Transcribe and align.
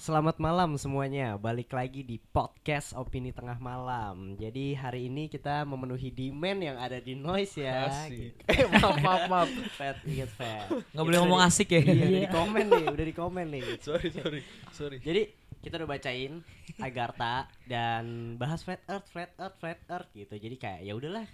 Selamat 0.00 0.40
malam 0.40 0.80
semuanya, 0.80 1.36
balik 1.36 1.76
lagi 1.76 2.00
di 2.00 2.16
podcast 2.16 2.96
Opini 2.96 3.36
Tengah 3.36 3.60
Malam 3.60 4.32
Jadi 4.40 4.72
hari 4.72 5.12
ini 5.12 5.28
kita 5.28 5.68
memenuhi 5.68 6.08
demand 6.08 6.56
yang 6.56 6.80
ada 6.80 6.96
di 6.96 7.12
Noise 7.12 7.60
ya 7.60 7.84
Asik. 7.84 8.16
gitu. 8.16 8.40
Eh 8.48 8.64
maaf 8.80 8.96
maaf 8.96 9.22
maaf. 9.28 9.48
Fat, 9.76 10.00
inget 10.08 10.32
Fat 10.32 10.72
Nggak 10.96 11.04
boleh 11.04 11.18
ngomong 11.20 11.44
asik 11.44 11.76
ya. 11.76 11.84
Iya, 11.84 11.92
udah 12.00 12.20
di 12.24 12.30
komen 12.32 12.64
nih, 12.72 12.84
udah 12.88 13.06
di 13.12 13.14
komen 13.20 13.46
nih 13.52 13.64
sorry 13.84 14.08
sorry 14.08 14.40
sorry. 14.72 15.04
Jadi 15.04 15.36
kita 15.60 15.76
udah 15.76 15.88
bacain 15.92 16.32
Agartha 16.80 17.52
dan 17.68 18.04
bahas 18.40 18.64
flat 18.64 18.80
earth, 18.88 19.04
flat 19.12 19.36
earth, 19.36 19.60
flat 19.60 19.84
earth 19.84 20.08
gitu. 20.16 20.32
Jadi 20.32 20.56
kayak 20.56 20.80
ya 20.80 20.96
udahlah. 20.96 21.28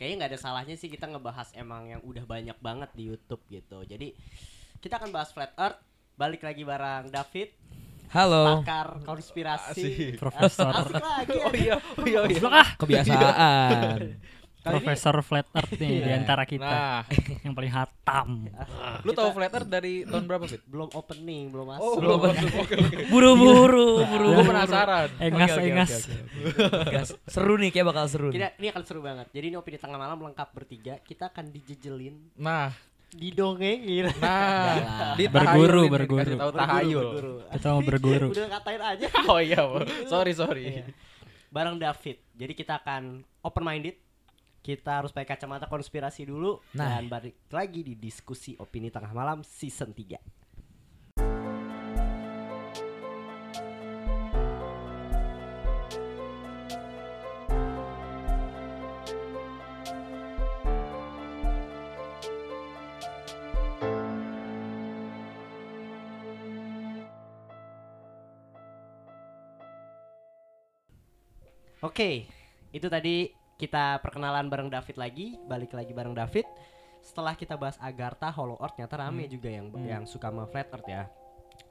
Kayaknya 0.00 0.16
nggak 0.24 0.30
ada 0.32 0.40
salahnya 0.40 0.76
sih 0.80 0.88
kita 0.88 1.04
ngebahas 1.04 1.52
emang 1.52 1.92
yang 1.92 2.00
udah 2.00 2.24
banyak 2.24 2.56
banget 2.64 2.88
di 2.96 3.12
YouTube 3.12 3.44
gitu. 3.52 3.84
Jadi 3.84 4.16
kita 4.80 4.96
akan 5.04 5.12
bahas 5.12 5.36
flat 5.36 5.52
earth. 5.60 5.84
Balik 6.16 6.48
lagi 6.48 6.64
bareng 6.64 7.12
David, 7.12 7.52
Halo. 8.08 8.62
pakar 8.62 9.02
konspirasi. 9.02 9.82
Asik. 9.82 10.16
Profesor. 10.16 10.72
Asik 10.72 10.94
lagi. 10.96 11.36
Oh 11.38 11.52
iya 11.52 11.74
oh 11.76 12.04
iya 12.04 12.18
oh 12.20 12.28
iya. 12.28 12.40
Ah, 12.44 12.68
Kebiasaan. 12.74 13.98
Profesor 14.58 15.14
Flat 15.22 15.46
Earth 15.52 15.78
nih 15.78 16.02
di 16.02 16.10
antara 16.10 16.42
kita 16.42 16.66
Nah, 16.66 17.02
yang 17.40 17.54
paling 17.54 17.70
hatam. 17.70 18.50
lu 19.06 19.14
tahu 19.14 19.30
flat 19.30 19.54
earth 19.54 19.70
dari 19.70 20.02
tahun 20.02 20.26
berapa, 20.26 20.42
Fit? 20.42 20.58
belum 20.66 20.90
opening, 20.90 21.54
belum 21.54 21.66
masuk. 21.70 21.86
Oh, 21.86 21.94
belum 21.94 22.18
masuk. 22.18 22.50
Oke 22.66 22.74
oke. 22.74 22.96
Buru-buru, 23.06 24.02
buru. 24.02 24.28
Gue 24.34 24.42
penasaran. 24.44 25.06
Engas, 25.22 25.54
engas. 25.56 25.92
Seru 27.24 27.54
nih 27.54 27.70
kayak 27.70 27.86
bakal 27.86 28.10
seru. 28.10 28.28
nih. 28.28 28.42
Kita, 28.42 28.48
ini 28.58 28.66
akan 28.66 28.82
seru 28.82 29.00
banget. 29.00 29.26
Jadi 29.30 29.44
ini 29.46 29.56
opini 29.56 29.78
tengah 29.78 29.98
malam 30.02 30.18
lengkap 30.18 30.48
bertiga. 30.50 30.98
Kita 30.98 31.30
akan 31.30 31.46
dijejelin, 31.46 32.34
Nah, 32.34 32.74
didongengin. 33.12 34.10
nah, 34.18 35.14
di 35.14 35.30
Berguru, 35.30 35.86
berguru. 35.86 36.34
Tahu 36.34 36.52
tahayul. 36.52 37.06
Berguru. 37.06 37.34
Kita 37.48 37.66
mau 37.70 37.82
berguru. 37.82 38.26
Udah 38.34 38.48
katain 38.58 38.82
aja. 38.82 39.06
Oh 39.30 39.38
iya, 39.38 39.62
sorry 40.06 40.32
sorry. 40.34 40.64
Iya. 40.82 40.84
Bareng 41.48 41.78
David. 41.78 42.18
Jadi 42.34 42.52
kita 42.52 42.82
akan 42.82 43.22
open 43.42 43.64
minded. 43.64 43.96
Kita 44.60 44.98
harus 44.98 45.14
pakai 45.14 45.38
kacamata 45.38 45.70
konspirasi 45.70 46.26
dulu 46.26 46.58
Nah. 46.74 46.98
dan 46.98 47.06
balik 47.06 47.38
lagi 47.54 47.86
di 47.86 47.94
diskusi 47.94 48.58
opini 48.58 48.90
tengah 48.90 49.14
malam 49.14 49.46
season 49.46 49.94
3. 49.94 50.18
Oke, 71.86 72.26
itu 72.74 72.90
tadi 72.90 73.30
kita 73.54 74.02
perkenalan 74.02 74.50
bareng 74.50 74.66
David 74.66 74.98
lagi, 74.98 75.38
balik 75.46 75.70
lagi 75.70 75.94
bareng 75.94 76.18
David. 76.18 76.42
Setelah 76.98 77.38
kita 77.38 77.54
bahas 77.54 77.78
Agartha, 77.78 78.26
Hollow 78.34 78.58
Earth, 78.58 78.74
ternyata 78.74 79.06
rame 79.06 79.30
juga 79.30 79.46
yang 79.46 79.70
yang 79.86 80.02
suka 80.02 80.34
sama 80.34 80.50
Flat 80.50 80.66
Earth 80.74 80.90
ya. 80.90 81.06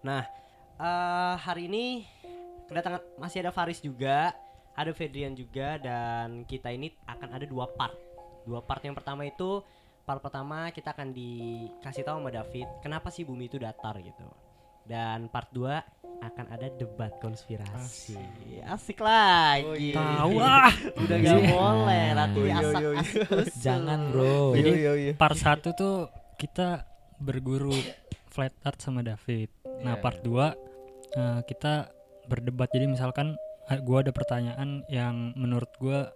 Nah, 0.07 0.23
eh 0.79 1.35
hari 1.35 1.67
ini 1.67 2.07
kedatangan 2.71 3.03
masih 3.19 3.43
ada 3.43 3.51
Faris 3.51 3.83
juga, 3.83 4.31
ada 4.71 4.95
Fedrian 4.95 5.35
juga, 5.35 5.75
dan 5.83 6.47
kita 6.47 6.71
ini 6.71 6.95
akan 7.11 7.35
ada 7.35 7.43
dua 7.43 7.67
part. 7.75 7.99
Dua 8.47 8.63
part 8.63 8.87
yang 8.87 8.95
pertama 8.95 9.27
itu 9.27 9.59
part 10.07 10.23
pertama 10.23 10.71
kita 10.71 10.95
akan 10.95 11.11
dikasih 11.11 12.07
tahu 12.07 12.23
sama 12.23 12.31
David 12.31 12.71
kenapa 12.79 13.11
sih 13.11 13.27
bumi 13.27 13.51
itu 13.51 13.59
datar 13.59 13.99
gitu. 13.99 14.31
Dan 14.85 15.27
part 15.33 15.49
2 15.49 15.94
akan 16.27 16.45
ada 16.49 16.67
debat 16.73 17.11
konspirasi. 17.19 18.17
Asik, 18.65 18.99
lagi. 18.99 19.93
Tahu 19.93 20.33
ah. 20.39 20.71
Udah 20.97 21.17
gak 21.21 21.39
boleh 21.49 22.05
nanti 22.13 22.39
Oh, 22.41 22.45
iya, 22.45 22.57
asak 22.59 22.81
iya, 22.81 22.89
iya. 22.89 23.01
asik. 23.01 23.55
Jangan 23.61 23.99
bro. 24.09 24.37
Jadi 24.57 24.69
Iya, 24.73 24.91
iya. 24.97 25.11
part 25.13 25.37
1 25.37 25.61
tuh 25.73 26.09
kita 26.35 26.83
berguru 27.17 27.73
Flat 28.27 28.51
Earth 28.65 28.81
sama 28.83 28.99
David. 29.01 29.49
Nah, 29.85 29.95
Iya, 29.95 30.03
part 30.03 30.19
2 30.21 30.51
kita 31.47 31.89
berdebat. 32.27 32.67
Jadi 32.73 32.85
misalkan 32.89 33.37
eh, 33.65 33.79
gua 33.81 34.03
ada 34.03 34.11
pertanyaan 34.11 34.83
yang 34.91 35.31
menurut 35.33 35.71
gua 35.79 36.11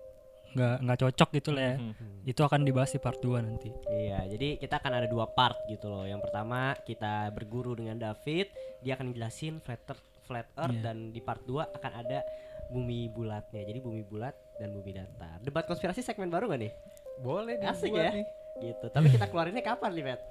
nggak 0.49 0.75
nggak 0.81 0.99
cocok 0.99 1.29
gitu 1.37 1.49
lah 1.53 1.63
ya. 1.63 1.75
Hmm. 1.77 1.93
Itu 2.25 2.41
akan 2.41 2.65
dibahas 2.65 2.89
di 2.89 2.99
part 2.99 3.21
2 3.21 3.37
nanti. 3.37 3.69
Iya, 3.85 4.25
jadi 4.27 4.57
kita 4.57 4.81
akan 4.81 4.91
ada 4.97 5.07
dua 5.07 5.29
part 5.29 5.55
gitu 5.69 5.85
loh. 5.87 6.09
Yang 6.09 6.25
pertama 6.25 6.73
kita 6.83 7.29
berguru 7.29 7.77
dengan 7.77 8.01
David, 8.01 8.49
dia 8.79 8.93
akan 8.93 9.11
jelasin 9.11 9.59
flat 9.59 9.81
earth, 9.85 10.03
flat 10.23 10.47
earth 10.55 10.71
Iya. 10.71 10.83
dan 10.83 10.97
di 11.09 11.19
part 11.19 11.41
2 11.43 11.69
akan 11.69 11.91
ada 11.95 12.19
bumi 12.67 13.09
bulatnya. 13.09 13.63
Jadi 13.63 13.79
bumi 13.79 14.01
bulat 14.01 14.35
dan 14.55 14.71
bumi 14.71 14.91
datar. 14.91 15.41
Debat 15.41 15.63
konspirasi 15.63 15.99
segmen 15.99 16.27
baru 16.27 16.47
gak 16.47 16.61
nih? 16.61 16.71
Boleh 17.19 17.57
Asik 17.59 17.89
dibuat 17.89 18.05
ya. 18.05 18.11
nih. 18.13 18.25
Gitu. 18.61 18.85
Tapi 18.87 19.07
kita 19.09 19.25
keluarinnya 19.25 19.61
kapan 19.61 19.91
nih, 19.91 20.03
Pet? 20.05 20.21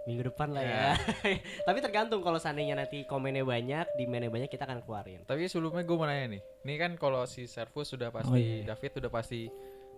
Minggu 0.00 0.22
depan 0.26 0.48
lah 0.48 0.62
ya. 0.62 0.96
Tapi 1.68 1.78
tergantung 1.80 2.20
kalau 2.20 2.36
seandainya 2.36 2.72
nanti 2.74 3.04
komennya 3.04 3.44
banyak, 3.44 3.84
demandnya 3.94 4.30
banyak 4.30 4.48
kita 4.48 4.64
akan 4.64 4.80
keluarin. 4.80 5.20
Tapi 5.24 5.44
sebelumnya 5.44 5.82
gue 5.82 5.92
mau 5.92 6.06
nanya 6.06 6.26
nih. 6.30 6.42
Ini 6.64 6.74
kan 6.76 6.92
kalau 6.94 7.24
si 7.24 7.44
Servus 7.44 7.90
sudah 7.90 8.08
pasti, 8.08 8.30
Oh, 8.30 8.36
iya. 8.36 8.64
David 8.64 8.90
sudah 8.96 9.10
pasti 9.10 9.50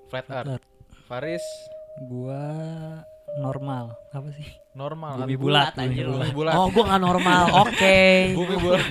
flat, 0.09 0.27
Flat 0.27 0.43
earth. 0.43 0.51
Earth. 0.59 0.67
Faris 1.05 1.45
Gua 2.03 2.41
normal. 3.35 3.97
Apa 4.09 4.29
sih? 4.31 4.49
normal. 4.73 5.21
Bumi 5.21 5.31
atau- 5.31 5.43
bulat, 5.43 5.73
anjir. 5.75 6.07
bumi 6.07 6.31
bulat. 6.31 6.55
Oh, 6.55 6.69
gua 6.69 6.85
nggak 6.87 7.03
normal. 7.03 7.45
Oke. 7.63 7.99
bumi 8.33 8.57
bulat. 8.57 8.87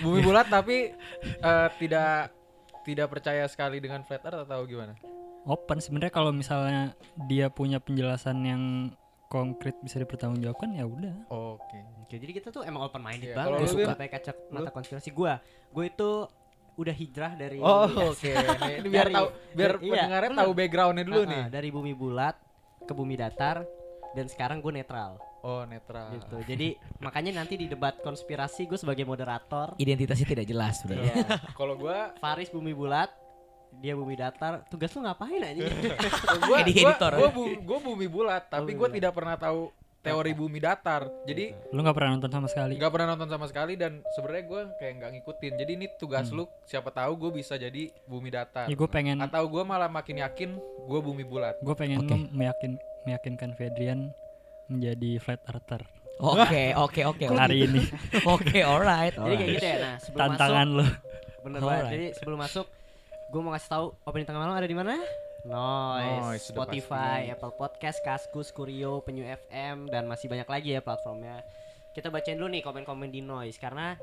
bumi 0.00 0.20
bulat 0.20 0.46
tapi 0.46 0.76
eh, 1.24 1.68
tidak 1.76 2.30
tidak 2.82 3.06
percaya 3.08 3.44
sekali 3.44 3.78
dengan 3.78 4.02
flat 4.02 4.22
earth 4.22 4.44
atau 4.44 4.62
gimana? 4.64 4.94
open 5.44 5.76
sebenarnya 5.76 6.08
kalau 6.10 6.32
misalnya 6.32 6.96
dia 7.22 7.48
punya 7.48 7.76
penjelasan 7.76 8.40
yang 8.40 8.62
konkret 9.26 9.76
bisa 9.78 9.98
dipertanggungjawabkan 9.98 10.72
ya 10.72 10.84
udah 10.84 11.12
Oke. 11.28 11.76
Oke, 12.00 12.16
jadi 12.16 12.32
kita 12.32 12.48
tuh 12.48 12.62
emang 12.62 12.80
open 12.82 13.00
minded 13.00 13.28
Iya, 13.28 13.36
banget. 13.36 13.52
Gue 13.58 13.68
suka 13.68 13.92
pakai 13.92 14.08
kaca 14.10 14.32
mata 14.48 14.70
konspirasi 14.70 15.10
gua. 15.10 15.36
Gue 15.68 15.88
itu 15.88 16.24
udah 16.74 16.94
hijrah 16.94 17.32
dari 17.34 17.58
Oh, 17.58 17.84
oke. 18.06 18.24
Nih, 18.24 18.80
Ini 18.80 18.88
biar 18.88 19.08
tahu 19.10 19.26
biar 19.52 19.72
iya, 19.74 19.92
pendengarnya 19.92 20.30
bener. 20.30 20.40
tahu 20.40 20.52
backgroundnya 20.54 21.04
dulu 21.04 21.20
Ah, 21.20 21.26
nih. 21.26 21.40
ah, 21.40 21.48
dari 21.50 21.68
bumi 21.68 21.92
bulat 21.92 22.36
ke 22.80 22.92
bumi 22.92 23.14
datar 23.14 23.56
dan 24.14 24.26
sekarang 24.26 24.58
gue 24.58 24.72
netral 24.72 25.18
Oh, 25.40 25.60
netral. 25.62 26.08
gitu. 26.10 26.40
Jadi 26.42 26.72
makanya 26.98 27.36
nanti 27.36 27.54
di 27.54 27.66
debat 27.66 28.00
konspirasi 28.00 28.64
gue 28.64 28.74
sebagai 28.74 29.04
moderator. 29.04 29.76
Identitasnya 29.76 30.24
tidak 30.26 30.46
jelas 30.46 30.80
sebenarnya. 30.80 31.12
Iya. 31.12 31.36
Kalau 31.58 31.76
gua 31.76 32.16
Faris 32.16 32.48
bumi 32.48 32.72
bulat, 32.72 33.12
dia 33.76 33.92
bumi 33.92 34.16
datar. 34.16 34.64
Tugas 34.66 34.88
lu 34.90 35.04
ngapain 35.04 35.36
aja? 35.36 35.68
gua, 36.48 36.56
editor. 36.64 37.12
gua, 37.12 37.28
bu- 37.28 37.60
gua 37.60 37.78
bumi 37.78 38.08
bulat, 38.08 38.48
tapi 38.48 38.70
bumi 38.70 38.72
gua 38.72 38.88
bulat. 38.88 38.96
tidak 38.96 39.12
pernah 39.12 39.36
tahu 39.36 39.60
teori 40.00 40.32
bumi 40.32 40.58
datar. 40.60 41.02
Jadi 41.24 41.44
lu 41.70 41.80
nggak 41.80 41.92
pernah 41.92 42.10
nonton 42.12 42.28
sama 42.30 42.44
sekali 42.46 42.72
nggak 42.76 42.92
pernah 42.92 43.08
nonton 43.10 43.28
sama 43.30 43.44
sekali 43.44 43.72
dan 43.74 43.92
sebenarnya 44.10 44.44
gua 44.44 44.60
kayak 44.76 44.92
nggak 44.96 45.10
ngikutin. 45.12 45.52
Jadi 45.58 45.70
ini 45.74 45.86
tugas 45.94 46.28
Hmm. 46.28 46.40
lu 46.40 46.44
siapa 46.62 46.88
tahu 46.88 47.12
gue 47.18 47.30
bisa 47.34 47.56
jadi 47.56 47.92
bumi 48.04 48.28
datar. 48.28 48.64
ya 48.64 48.72
gue 48.72 48.88
pengen 48.88 49.16
Atau 49.18 49.44
gua 49.44 49.60
malah 49.62 49.88
makin 49.88 50.20
yakin 50.20 50.56
gua 50.84 51.00
bumi 51.00 51.20
bulat. 51.22 51.56
gue 51.58 51.74
pengen 51.74 52.00
lu 52.00 52.16
meyakin 52.30 52.80
meyakinkan 53.04 53.52
Fedrian 53.52 54.12
menjadi 54.66 55.16
flat 55.18 55.40
earther 55.46 55.84
Oke, 56.16 56.70
oke, 56.84 57.00
oke. 57.04 57.24
hari 57.28 57.66
ini 57.66 57.82
Oke, 58.34 58.62
alright. 58.62 59.12
Jadi 59.12 59.34
kayak 59.34 59.50
gitu 59.52 59.66
ya. 59.66 59.76
Nah 59.76 59.94
sebelum 59.98 60.20
tantangan 60.30 60.68
masuk, 60.68 60.78
lu 60.78 60.86
bener 61.42 61.58
Alright. 61.58 61.68
banget. 61.74 61.90
Jadi 61.90 62.06
sebelum 62.14 62.38
masuk, 62.38 62.66
gue 63.28 63.40
mau 63.40 63.50
ngasih 63.50 63.68
tahu 63.68 63.84
opini 64.00 64.24
tengah 64.24 64.40
malam 64.40 64.54
ada 64.54 64.64
di 64.64 64.72
mana? 64.72 64.94
Noise, 65.44 66.22
Noise, 66.22 66.44
Spotify, 66.48 66.94
pasti. 67.20 67.32
Apple 67.34 67.54
Podcast, 67.54 67.98
Kaskus, 68.00 68.48
Kurio, 68.48 69.02
Penyu 69.02 69.26
FM 69.26 69.90
dan 69.90 70.06
masih 70.06 70.26
banyak 70.26 70.46
lagi 70.46 70.70
ya 70.70 70.80
platformnya. 70.80 71.42
Kita 71.92 72.08
bacain 72.08 72.34
dulu 72.34 72.48
nih 72.48 72.62
komen-komen 72.62 73.10
di 73.10 73.20
Noise 73.20 73.58
karena 73.58 73.98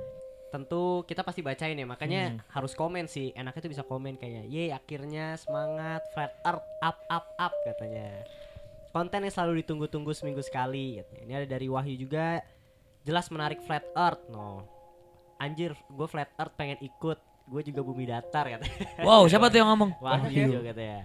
tentu 0.47 1.01
kita 1.01 1.23
pasti 1.23 1.40
bacain 1.40 1.73
ya 1.73 1.88
makanya 1.88 2.22
Hmm. 2.29 2.43
harus 2.52 2.76
komen 2.76 3.08
sih 3.08 3.31
enaknya 3.31 3.64
tuh 3.64 3.72
bisa 3.72 3.84
komen 3.84 4.20
kayak 4.20 4.46
ye 4.46 4.67
akhirnya 4.67 5.34
semangat 5.35 6.03
flat 6.11 6.35
earth 6.43 6.67
up 6.78 6.99
up 7.08 7.26
up 7.40 7.53
katanya 7.64 8.20
konten 8.91 9.23
yang 9.23 9.34
selalu 9.34 9.64
ditunggu-tunggu 9.64 10.11
seminggu 10.11 10.40
sekali 10.40 10.99
katanya. 10.99 11.22
ini 11.23 11.34
ada 11.34 11.47
dari 11.47 11.67
Wahyu 11.67 11.96
juga. 11.97 12.43
Jelas 13.02 13.28
menarik 13.28 13.64
flat 13.66 13.82
earth 13.91 14.22
no. 14.29 14.67
Anjir 15.35 15.73
gue 15.73 16.08
flat 16.08 16.29
earth 16.38 16.53
pengen 16.53 16.78
ikut. 16.79 17.17
Gue 17.41 17.66
juga 17.66 17.82
bumi 17.82 18.05
datar 18.05 18.47
katanya 18.47 19.02
Wow, 19.02 19.26
siapa 19.26 19.49
tuh 19.49 19.59
yang 19.59 19.70
ngomong? 19.73 19.97
Wahyu 20.05 20.61
katanya 20.61 21.03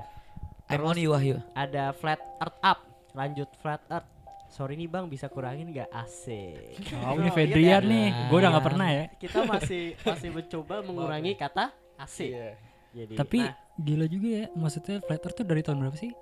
I'm 0.67 0.83
on 0.83 0.99
you, 0.99 1.15
Wahyu. 1.15 1.39
ada 1.55 1.95
flat 1.95 2.21
earth 2.39 2.59
up. 2.61 2.79
Lanjut 3.15 3.49
flat 3.59 3.81
earth. 3.89 4.07
Sorry 4.47 4.75
nih 4.75 4.87
bang 4.87 5.07
bisa 5.07 5.27
kurangin 5.27 5.71
gak 5.71 5.91
asik. 5.91 6.79
Oh 7.03 7.17
ini 7.17 7.31
Oh, 7.31 7.35
Fedrian 7.35 7.83
iya, 7.83 7.91
nih. 7.91 8.07
Gue 8.29 8.39
udah 8.39 8.51
nggak 8.55 8.67
pernah 8.67 8.89
ya. 8.91 9.05
Kita 9.17 9.43
masih 9.43 9.83
masih 9.99 10.29
mencoba 10.31 10.75
mengurangi 10.87 11.33
kata 11.35 11.71
asik. 11.97 12.31
Iya. 12.31 12.49
jadi 12.93 13.15
tapi 13.17 13.39
nah, 13.43 13.55
gila 13.77 14.07
juga 14.07 14.29
ya. 14.29 14.45
Maksudnya 14.53 14.97
flat 15.03 15.23
earth 15.23 15.35
tuh 15.35 15.47
dari 15.47 15.63
tahun 15.65 15.81
berapa 15.81 15.97
sih 15.97 16.13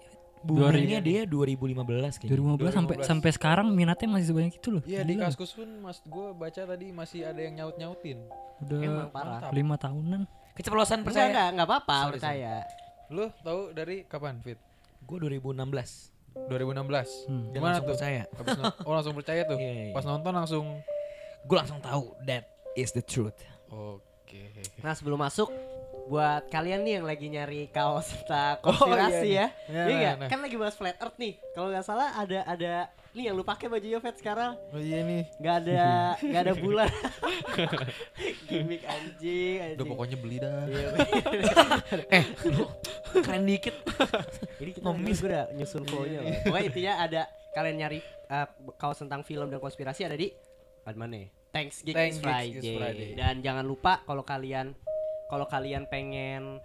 Boomingnya 0.45 1.01
dia 1.01 1.21
2015 1.25 2.21
kayaknya. 2.21 2.37
2015 2.61 2.77
sampai 2.77 2.95
2015. 3.01 3.09
sampai 3.09 3.31
sekarang 3.33 3.67
minatnya 3.73 4.09
masih 4.13 4.27
sebanyak 4.29 4.55
itu 4.55 4.69
loh. 4.69 4.83
Iya 4.85 5.01
di. 5.03 5.17
Kaskus 5.17 5.57
pun 5.57 5.69
mas 5.81 5.99
gue 6.01 6.27
baca 6.37 6.63
tadi 6.63 6.87
masih 6.93 7.21
ada 7.25 7.41
yang 7.41 7.55
nyaut 7.57 7.77
nyautin. 7.81 8.19
Udah 8.61 8.79
Emang 8.79 9.09
parah. 9.09 9.41
mantap. 9.41 9.51
lima 9.57 9.75
tahunan. 9.75 10.21
Keceplosan 10.55 11.01
percaya. 11.03 11.33
enggak, 11.33 11.49
enggak 11.57 11.67
apa-apa, 11.67 11.97
Sorry, 11.99 12.13
percaya. 12.21 12.53
Lu 13.09 13.25
tahu 13.41 13.61
dari 13.73 13.97
kapan 14.05 14.39
Fit? 14.39 14.61
Gue 15.03 15.17
2016. 15.19 16.13
2016. 16.47 17.27
Hmm. 17.27 17.45
Gimana 17.51 17.81
tuh? 17.81 17.89
percaya. 17.91 18.23
No- 18.31 18.75
oh 18.87 18.93
langsung 18.93 19.15
percaya 19.17 19.43
tuh. 19.43 19.57
Iya, 19.57 19.65
iya, 19.67 19.85
iya. 19.89 19.95
Pas 19.97 20.05
nonton 20.05 20.31
langsung. 20.31 20.67
Gue 21.43 21.57
langsung 21.57 21.81
tahu 21.81 22.13
that 22.23 22.45
is 22.75 22.93
the 22.93 23.03
truth. 23.03 23.37
Oke. 23.69 24.53
Nah, 24.81 24.93
sebelum 24.93 25.17
masuk 25.17 25.49
buat 26.05 26.47
kalian 26.47 26.81
nih 26.81 26.93
yang 26.95 27.07
lagi 27.07 27.27
nyari 27.27 27.63
kaos 27.69 28.13
tentang 28.15 28.61
Oh, 28.61 28.77
konspirasi 28.77 29.25
iya, 29.27 29.41
ya. 29.41 29.47
nih. 29.49 29.73
Iya, 29.73 29.85
Iya 29.89 30.11
nah, 30.11 30.19
nah. 30.19 30.29
Kan 30.29 30.39
lagi 30.41 30.57
bahas 30.57 30.75
flat 30.75 30.97
earth 30.97 31.17
nih. 31.17 31.33
Kalau 31.51 31.69
nggak 31.69 31.83
salah 31.83 32.13
ada 32.13 32.45
ada 32.45 32.75
nih 33.11 33.25
yang 33.25 33.35
lu 33.35 33.43
pakai 33.43 33.69
bajunya 33.69 33.97
Fat 33.97 34.19
sekarang 34.19 34.59
Oh 34.69 34.77
iya 34.77 35.01
nih. 35.01 35.23
nggak 35.39 35.55
ada 35.57 35.83
nggak 36.29 36.43
ada 36.43 36.55
bulan. 36.55 36.91
Gimik 38.49 38.83
anjing, 38.85 39.57
anjing. 39.57 39.77
Udah 39.77 39.87
pokoknya 39.87 40.17
beli 40.19 40.37
dah. 40.39 40.61
Iya, 40.67 40.89
Eh, 42.17 42.25
lu 42.47 42.65
keren 43.17 43.45
dikit. 43.45 43.75
Ini 44.59 44.71
kita 44.73 44.85
Ngemis. 44.85 45.19
gue 45.19 45.29
udah 45.31 45.45
nyusun 45.53 45.83
flow-nya 45.85 46.19
loh. 46.21 46.33
Pokoknya 46.45 46.65
intinya 46.67 46.93
ada 47.01 47.23
kalian 47.53 47.77
nyari 47.79 47.99
uh, 48.29 48.47
kaos 48.75 48.99
tentang 48.99 49.23
film 49.23 49.49
dan 49.49 49.57
konspirasi 49.57 50.05
ada 50.05 50.15
di 50.15 50.29
ada 50.83 50.97
mana? 50.99 51.17
ya? 51.17 51.29
Thanks 51.49 51.81
Geek 51.81 51.95
Thanks 51.95 52.19
Friday. 52.19 52.75
Friday. 52.77 53.09
Dan 53.15 53.41
jangan 53.41 53.63
lupa 53.63 54.03
kalau 54.03 54.21
kalian 54.21 54.75
kalau 55.35 55.51
kalian 55.51 55.91
pengen 55.91 56.63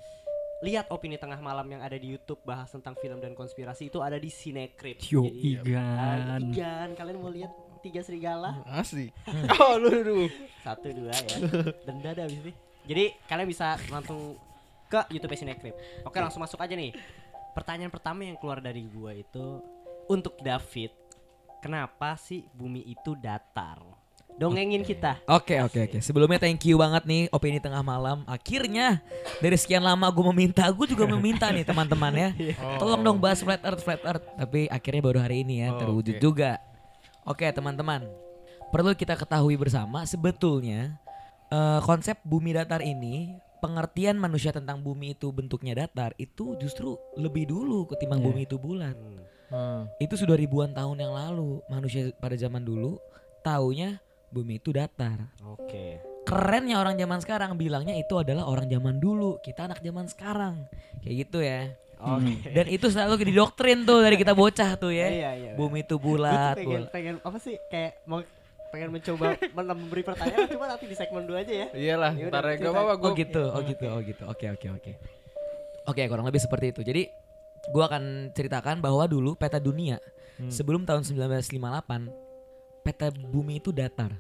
lihat 0.62 0.94
opini 0.94 1.18
tengah 1.18 1.42
malam 1.42 1.66
yang 1.66 1.82
ada 1.82 1.98
di 1.98 2.14
YouTube 2.14 2.38
bahas 2.46 2.70
tentang 2.70 2.94
film 3.02 3.18
dan 3.18 3.34
konspirasi 3.34 3.90
itu 3.90 3.98
ada 4.06 4.22
di 4.22 4.30
Cinecrip. 4.30 5.02
Yo 5.10 5.26
Jadi, 5.26 5.58
igan. 5.58 6.54
igan. 6.54 6.90
Kalian 6.94 7.18
mau 7.18 7.34
lihat 7.34 7.50
tiga 7.82 8.06
serigala? 8.06 8.62
Asik. 8.70 9.10
oh 9.58 9.82
lu 9.82 9.90
dulu. 9.90 10.26
Satu 10.62 10.94
dua 10.94 11.18
ya. 11.18 11.38
Denda 11.82 12.14
dah 12.14 12.30
abis 12.30 12.46
ini. 12.46 12.54
Jadi 12.86 13.04
kalian 13.26 13.50
bisa 13.50 13.74
langsung 13.90 14.38
ke 14.86 15.02
YouTube 15.10 15.34
Cinecrip. 15.34 15.74
Oke, 16.06 16.22
langsung 16.22 16.46
masuk 16.46 16.62
aja 16.62 16.78
nih. 16.78 16.94
Pertanyaan 17.58 17.90
pertama 17.90 18.22
yang 18.22 18.38
keluar 18.38 18.62
dari 18.62 18.86
gua 18.86 19.18
itu 19.18 19.66
untuk 20.06 20.38
David, 20.46 20.94
kenapa 21.58 22.14
sih 22.22 22.46
bumi 22.54 22.86
itu 22.86 23.18
datar? 23.18 23.99
Dongengin 24.40 24.82
kita. 24.82 25.20
Oke 25.28 25.60
oke 25.60 25.80
oke. 25.84 25.98
Sebelumnya 26.00 26.40
thank 26.40 26.64
you 26.64 26.76
banget 26.76 27.04
nih 27.04 27.28
opini 27.30 27.60
tengah 27.60 27.84
malam. 27.84 28.24
Akhirnya 28.24 29.04
dari 29.38 29.54
sekian 29.54 29.84
lama 29.84 30.08
gue 30.08 30.26
meminta, 30.32 30.64
gue 30.66 30.88
juga 30.88 31.04
meminta 31.06 31.52
nih 31.52 31.62
teman-teman 31.62 32.14
ya. 32.16 32.30
Tolong 32.80 33.04
dong 33.04 33.20
bahas 33.20 33.44
flat 33.44 33.60
earth 33.62 33.84
flat 33.84 34.00
earth. 34.02 34.24
Tapi 34.34 34.66
akhirnya 34.66 35.02
baru 35.04 35.20
hari 35.20 35.44
ini 35.44 35.62
ya 35.62 35.76
Oh, 35.76 35.78
terwujud 35.78 36.16
oke. 36.16 36.24
juga. 36.24 36.52
Oke 37.24 37.46
teman-teman. 37.46 38.08
Perlu 38.72 38.96
kita 38.96 39.14
ketahui 39.14 39.54
bersama 39.54 40.02
sebetulnya 40.04 40.96
eh, 41.50 41.80
konsep 41.84 42.16
bumi 42.24 42.54
datar 42.54 42.80
ini 42.80 43.36
pengertian 43.60 44.16
manusia 44.16 44.50
tentang 44.50 44.80
bumi 44.80 45.14
itu 45.14 45.28
bentuknya 45.30 45.76
datar 45.76 46.16
itu 46.16 46.56
justru 46.56 46.96
lebih 47.14 47.44
dulu 47.44 47.84
ketimbang 47.86 48.24
Iya. 48.24 48.28
bumi 48.32 48.42
itu 48.48 48.56
bulat. 48.56 48.96
Hmm. 49.50 49.84
Itu 49.98 50.16
sudah 50.16 50.38
ribuan 50.38 50.72
tahun 50.72 51.02
yang 51.02 51.12
lalu 51.12 51.60
manusia 51.68 52.14
pada 52.16 52.34
zaman 52.34 52.62
dulu 52.62 53.02
taunya 53.42 53.98
bumi 54.30 54.58
itu 54.58 54.70
datar 54.70 55.30
Oke. 55.44 55.98
kerennya 56.24 56.78
orang 56.78 56.96
zaman 56.96 57.20
sekarang 57.20 57.52
bilangnya 57.54 57.94
itu 57.94 58.14
adalah 58.16 58.46
orang 58.46 58.66
zaman 58.66 58.98
dulu 58.98 59.38
kita 59.40 59.66
anak 59.66 59.80
zaman 59.80 60.06
sekarang 60.06 60.66
kayak 61.00 61.16
gitu 61.24 61.40
ya 61.40 61.74
Oke. 62.00 62.48
dan 62.48 62.66
itu 62.68 62.86
selalu 62.88 63.26
didoktrin 63.26 63.84
tuh 63.84 64.00
dari 64.00 64.16
kita 64.16 64.32
bocah 64.32 64.76
tuh 64.76 64.90
ya 64.90 65.08
Iya, 65.08 65.30
iya. 65.36 65.52
bumi 65.54 65.82
itu 65.82 65.96
Gua 65.96 66.00
tuh 66.00 66.00
bulat 66.22 66.56
pengen 66.56 66.70
bulat. 66.80 66.90
pengen 66.90 67.16
apa 67.20 67.38
sih 67.38 67.56
kayak 67.68 67.92
mau 68.06 68.22
pengen 68.70 68.90
mencoba 68.92 69.26
men- 69.36 69.70
memberi 69.76 70.04
pertanyaan 70.04 70.48
cuma 70.48 70.66
nanti 70.66 70.86
di 70.86 70.94
segmen 70.94 71.26
2 71.26 71.34
aja 71.36 71.54
ya. 71.56 71.68
Iyalah, 71.74 72.12
Ya 72.14 72.30
ntar 72.30 72.46
ya 72.46 72.54
cerita. 72.54 72.64
gak 72.64 72.72
apa-apa 72.72 72.94
oh 72.94 72.98
gue. 73.04 73.12
gitu 73.18 73.44
oh 73.44 73.62
gitu 73.66 73.86
oh 73.88 74.00
gitu 74.00 74.24
oke 74.26 74.46
oke 74.48 74.68
oke 74.72 74.92
oke 75.88 76.02
kurang 76.06 76.24
lebih 76.24 76.38
seperti 76.38 76.66
itu 76.70 76.82
jadi 76.82 77.10
gua 77.68 77.90
akan 77.90 78.04
ceritakan 78.32 78.78
bahwa 78.78 79.04
dulu 79.06 79.34
peta 79.34 79.58
dunia 79.58 79.98
Hmm. 80.38 80.48
sebelum 80.48 80.88
tahun 80.88 81.04
1958 81.04 82.29
peta 82.90 83.08
bumi 83.14 83.62
itu 83.62 83.70
datar 83.70 84.18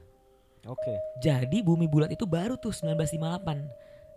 Oke. 0.68 0.94
Jadi 1.18 1.66
bumi 1.66 1.89
bulat 1.89 2.12
itu 2.12 2.30
baru 2.30 2.54
tuh 2.54 2.69
1958. 2.69 3.66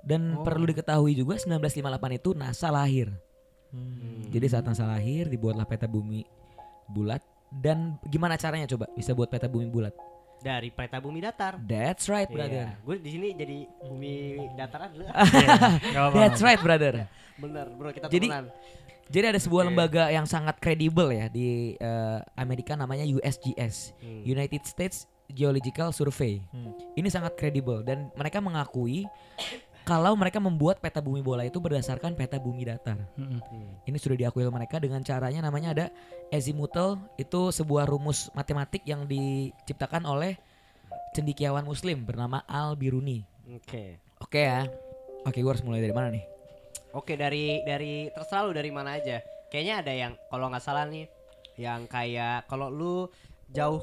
Dan 0.02 0.36
Oh. 0.36 0.42
perlu 0.42 0.66
diketahui 0.66 1.14
juga 1.14 1.38
1958 1.38 2.18
itu 2.18 2.34
NASA 2.34 2.68
lahir. 2.68 3.08
Hmm. 3.70 4.28
Jadi 4.28 4.46
saat 4.50 4.66
NASA 4.66 4.84
lahir 4.84 5.30
dibuatlah 5.30 5.64
peta 5.64 5.86
bumi 5.86 6.26
bulat 6.84 7.22
dan 7.48 7.96
gimana 8.04 8.34
caranya 8.34 8.68
coba 8.68 8.90
bisa 8.92 9.14
buat 9.14 9.30
peta 9.30 9.46
bumi 9.46 9.70
bulat? 9.70 9.94
Dari 10.42 10.68
peta 10.68 10.98
bumi 10.98 11.22
datar. 11.22 11.56
That's 11.62 12.10
right, 12.10 12.26
brother. 12.26 12.74
Gue 12.82 12.98
di 12.98 13.10
sini 13.14 13.32
jadi 13.32 13.56
bumi 13.80 14.12
dataran 14.52 14.90
dulu. 14.90 15.06
Nggak 15.06 15.22
apa-apa. 16.02 16.16
That's 16.18 16.42
right, 16.42 16.60
brother. 16.60 17.06
Bener, 17.38 17.66
bro 17.72 17.94
kita 17.94 18.10
Jadi-. 18.10 18.28
Jadi 19.12 19.36
ada 19.36 19.40
sebuah 19.40 19.62
Oke. 19.62 19.68
lembaga 19.68 20.04
yang 20.08 20.24
sangat 20.24 20.56
kredibel 20.56 21.12
ya 21.12 21.28
di 21.28 21.76
eh, 21.76 22.18
Amerika 22.32 22.72
namanya 22.72 23.04
USGS, 23.04 23.92
Hmm. 24.00 24.24
United 24.24 24.64
States 24.64 25.04
Geological 25.28 25.92
Survey. 25.92 26.40
Hmm. 26.48 26.72
Ini 26.96 27.08
sangat 27.12 27.36
kredibel 27.36 27.84
dan 27.84 28.08
mereka 28.16 28.40
mengakui 28.40 29.04
kalau 29.82 30.14
mereka 30.14 30.38
membuat 30.38 30.78
peta 30.78 31.02
bumi 31.02 31.20
bola 31.20 31.42
itu 31.42 31.58
berdasarkan 31.58 32.14
peta 32.14 32.38
bumi 32.38 32.64
datar. 32.64 32.96
Mm-mm. 33.18 33.42
Hmm. 33.42 33.72
Ini 33.84 33.98
sudah 33.98 34.16
diakui 34.16 34.46
oleh 34.46 34.54
mereka 34.54 34.78
dengan 34.78 35.02
caranya 35.04 35.42
namanya 35.44 35.68
ada 35.74 35.86
azimuthal 36.30 36.96
itu 37.18 37.50
sebuah 37.50 37.90
rumus 37.90 38.30
matematik 38.32 38.80
yang 38.86 39.04
diciptakan 39.10 40.06
oleh 40.06 40.38
cendikiawan 41.12 41.66
muslim 41.66 42.06
bernama 42.06 42.46
Al 42.48 42.78
Biruni. 42.78 43.26
Oke. 43.52 43.98
Oke 44.22 44.40
ya. 44.40 44.64
Oke, 45.26 45.42
gue 45.42 45.50
harus 45.50 45.66
mulai 45.66 45.82
dari 45.82 45.92
mana 45.92 46.14
nih? 46.14 46.24
Oke, 46.92 47.16
dari 47.16 47.64
dari 47.64 48.12
terserah 48.12 48.48
lu 48.48 48.52
dari 48.52 48.68
mana 48.68 49.00
aja. 49.00 49.24
Kayaknya 49.48 49.74
ada 49.80 49.92
yang 49.92 50.12
kalau 50.28 50.48
nggak 50.52 50.64
salah 50.64 50.84
nih 50.88 51.08
yang 51.60 51.84
kayak 51.88 52.48
kalau 52.48 52.72
lu 52.72 53.08
jauh 53.52 53.80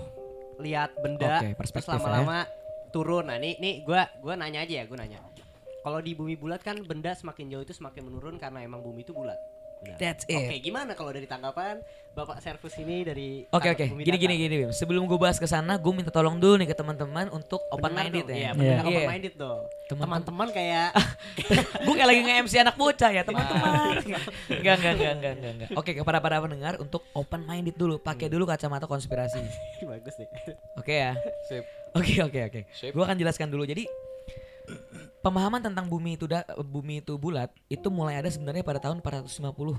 lihat 0.62 0.94
benda 1.02 1.42
Oke, 1.42 1.58
terus 1.58 1.86
ya. 1.86 1.98
lama-lama 1.98 2.46
turun. 2.94 3.30
Nah, 3.30 3.38
nih 3.38 3.58
nih 3.58 3.74
gua 3.86 4.10
gua 4.22 4.38
nanya 4.38 4.66
aja 4.66 4.82
ya, 4.82 4.84
gua 4.86 5.02
nanya. 5.02 5.22
Kalau 5.80 6.00
di 6.04 6.12
bumi 6.14 6.36
bulat 6.36 6.62
kan 6.62 6.76
benda 6.84 7.16
semakin 7.16 7.50
jauh 7.50 7.64
itu 7.64 7.74
semakin 7.74 8.04
menurun 8.06 8.36
karena 8.36 8.62
emang 8.62 8.84
bumi 8.84 9.02
itu 9.08 9.16
bulat. 9.16 9.38
Benar. 9.80 9.96
That's 9.96 10.24
Oke, 10.26 10.52
it. 10.52 10.60
gimana 10.60 10.92
kalau 10.92 11.10
dari 11.10 11.24
tanggapan 11.24 11.80
Bapak 12.10 12.44
Servus 12.44 12.76
ini 12.76 13.02
dari 13.02 13.48
Oke 13.48 13.72
oke, 13.72 13.86
bumi 13.88 14.04
gini 14.04 14.18
gini 14.20 14.36
gini. 14.36 14.56
Sebelum 14.70 15.08
gue 15.08 15.16
bahas 15.16 15.40
ke 15.40 15.46
sana, 15.46 15.80
gue 15.80 15.88
minta 15.90 16.10
tolong 16.10 16.36
dulu 16.36 16.60
nih 16.60 16.68
ke 16.68 16.76
teman-teman 16.76 17.32
untuk 17.32 17.64
open 17.70 17.88
minded 17.90 18.28
ya. 18.28 18.52
Iya, 18.52 18.52
Iya. 18.52 18.80
open 18.84 19.08
minded 19.08 19.34
dong. 19.34 19.64
Teman-teman- 19.88 20.52
kayak 20.52 20.92
gue 21.86 21.94
kayak 21.96 22.10
lagi 22.10 22.22
nge-MC 22.22 22.54
anak 22.60 22.76
bocah 22.76 23.08
ya 23.10 23.24
teman-teman. 23.24 24.04
Enggak 24.04 24.22
enggak 24.52 24.76
enggak 24.76 24.94
enggak 24.94 25.14
enggak. 25.32 25.52
enggak. 25.56 25.70
Oke 25.80 25.92
kepada 25.96 26.20
para 26.20 26.44
pendengar 26.44 26.76
untuk 26.76 27.08
open 27.14 27.48
minded 27.48 27.80
dulu, 27.80 27.96
pakai 27.98 28.28
dulu 28.28 28.44
kacamata 28.44 28.84
konspirasi. 28.84 29.40
bagus 29.88 30.20
nih. 30.20 30.28
Oke 30.76 30.92
ya. 30.94 31.16
Sip. 31.48 31.64
Oke 31.96 32.20
oke 32.20 32.40
oke. 32.44 32.60
Sip. 32.76 32.92
Gue 32.92 33.04
akan 33.06 33.16
jelaskan 33.16 33.48
dulu. 33.48 33.64
Jadi 33.64 33.88
pemahaman 35.20 35.62
tentang 35.62 35.86
bumi 35.86 36.16
itu 36.16 36.26
da- 36.26 36.48
bumi 36.58 37.00
itu 37.00 37.16
bulat 37.16 37.52
itu 37.68 37.88
mulai 37.88 38.16
ada 38.16 38.28
sebenarnya 38.28 38.62
pada 38.62 38.80
tahun 38.80 39.00
450 39.00 39.76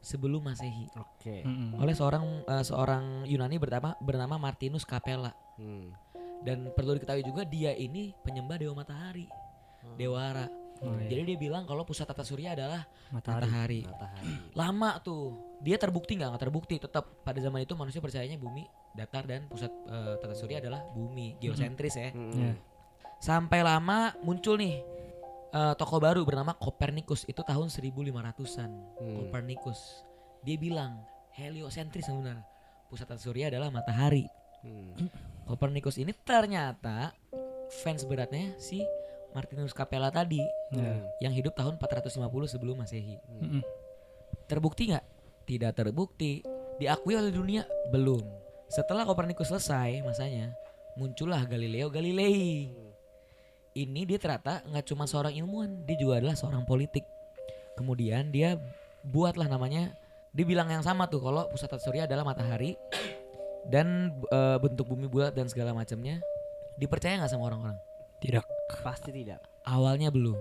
sebelum 0.00 0.40
masehi 0.40 0.88
Oke. 0.94 1.42
Mm-mm. 1.42 1.76
oleh 1.76 1.92
seorang 1.92 2.24
eh, 2.42 2.64
seorang 2.64 3.04
Yunani 3.24 3.56
bernama 3.56 3.92
bernama 3.98 4.36
Martinus 4.36 4.82
Capella 4.82 5.32
Hmm. 5.54 5.92
dan 6.40 6.72
perlu 6.72 6.96
diketahui 6.96 7.20
juga 7.20 7.44
dia 7.44 7.70
ini 7.70 8.16
penyembah 8.18 8.56
dewa 8.56 8.72
matahari 8.74 9.28
dewara 9.94 10.48
Oh, 10.80 10.96
iya. 10.96 11.12
jadi 11.12 11.22
dia 11.26 11.38
bilang 11.38 11.68
kalau 11.68 11.84
pusat 11.84 12.08
tata 12.08 12.24
surya 12.24 12.56
adalah 12.56 12.88
Matahari. 13.10 13.44
matahari 13.44 13.80
Matahari. 13.84 14.32
lama 14.56 14.90
tuh 14.98 15.36
dia 15.60 15.76
terbukti 15.76 16.16
nggak 16.16 16.32
nggak 16.32 16.40
terbukti 16.40 16.80
tetap 16.80 17.04
pada 17.20 17.36
zaman 17.36 17.60
itu 17.60 17.76
manusia 17.76 18.00
percayanya 18.00 18.40
bumi 18.40 18.64
datar 18.90 19.28
dan 19.28 19.44
pusat 19.44 19.68
eh, 19.68 20.16
tata 20.16 20.32
surya 20.32 20.56
adalah 20.58 20.80
bumi 20.88 21.36
geosentris 21.36 21.92
ya 21.94 22.08
Hmm. 22.10 22.32
Iya. 22.32 22.52
Sampai 23.20 23.60
lama 23.60 24.16
muncul 24.20 24.56
nih 24.56 24.80
eh, 25.50 25.74
tokoh 25.76 26.00
baru 26.00 26.24
bernama 26.24 26.56
Copernicus 26.56 27.22
itu 27.24 27.40
tahun 27.40 27.68
1500-an 27.68 28.70
Hmm. 28.96 29.16
Copernicus 29.20 30.02
dia 30.40 30.56
bilang 30.56 31.04
heliosentris 31.32 32.08
sebenarnya 32.08 32.42
pusat 32.88 33.06
tata 33.06 33.20
surya 33.20 33.48
adalah 33.48 33.68
matahari 33.68 34.24
Hmm. 34.60 35.08
Copernicus 35.44 35.96
ini 35.96 36.12
ternyata 36.12 37.16
fans 37.80 38.04
beratnya 38.04 38.52
si 38.56 38.84
Martinus 39.30 39.70
Capella 39.70 40.10
tadi 40.10 40.42
Iya. 40.74 41.00
yang 41.22 41.32
hidup 41.32 41.54
tahun 41.54 41.78
450 41.78 42.18
sebelum 42.46 42.76
masehi 42.76 43.16
Mm-mm. 43.40 43.62
Terbukti 44.44 44.90
nggak? 44.90 45.06
Tidak 45.46 45.72
terbukti. 45.72 46.42
Diakui 46.76 47.14
oleh 47.14 47.30
dunia? 47.30 47.62
Belum. 47.88 48.18
Setelah 48.66 49.06
Kopernikus 49.06 49.46
selesai 49.46 50.02
masanya, 50.02 50.50
muncullah 50.94 51.46
Galileo 51.46 51.86
Galilei. 51.86 52.66
Ini 53.80 54.04
dia 54.04 54.20
ternyata 54.20 54.60
nggak 54.68 54.84
cuma 54.84 55.08
seorang 55.08 55.32
ilmuwan, 55.40 55.88
dia 55.88 55.96
juga 55.96 56.20
adalah 56.20 56.36
seorang 56.36 56.68
politik. 56.68 57.08
Kemudian 57.80 58.28
dia 58.28 58.60
buatlah 59.00 59.48
namanya 59.48 59.96
dia 60.36 60.44
bilang 60.44 60.68
yang 60.68 60.84
sama 60.84 61.08
tuh 61.08 61.24
kalau 61.24 61.48
pusat 61.48 61.72
tata 61.72 61.80
surya 61.80 62.04
adalah 62.04 62.28
matahari 62.28 62.76
dan 63.72 64.12
eh, 64.28 64.58
bentuk 64.60 64.84
bumi 64.84 65.08
bulat 65.08 65.32
dan 65.32 65.48
segala 65.48 65.72
macamnya. 65.72 66.20
Dipercaya 66.76 67.16
nggak 67.16 67.32
sama 67.32 67.48
orang-orang? 67.48 67.76
Tidak. 68.20 68.44
Pasti 68.84 69.10
tidak. 69.10 69.40
Awalnya 69.64 70.12
belum, 70.12 70.36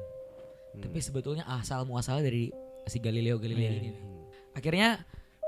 Hmm. 0.70 0.84
tapi 0.86 1.02
sebetulnya 1.02 1.48
asal 1.50 1.82
muasal 1.84 2.22
dari 2.22 2.54
si 2.86 3.02
Galileo 3.02 3.42
Galilei 3.42 3.66
Iya, 3.66 3.74
ini. 3.82 3.90
Akhirnya 4.54 5.02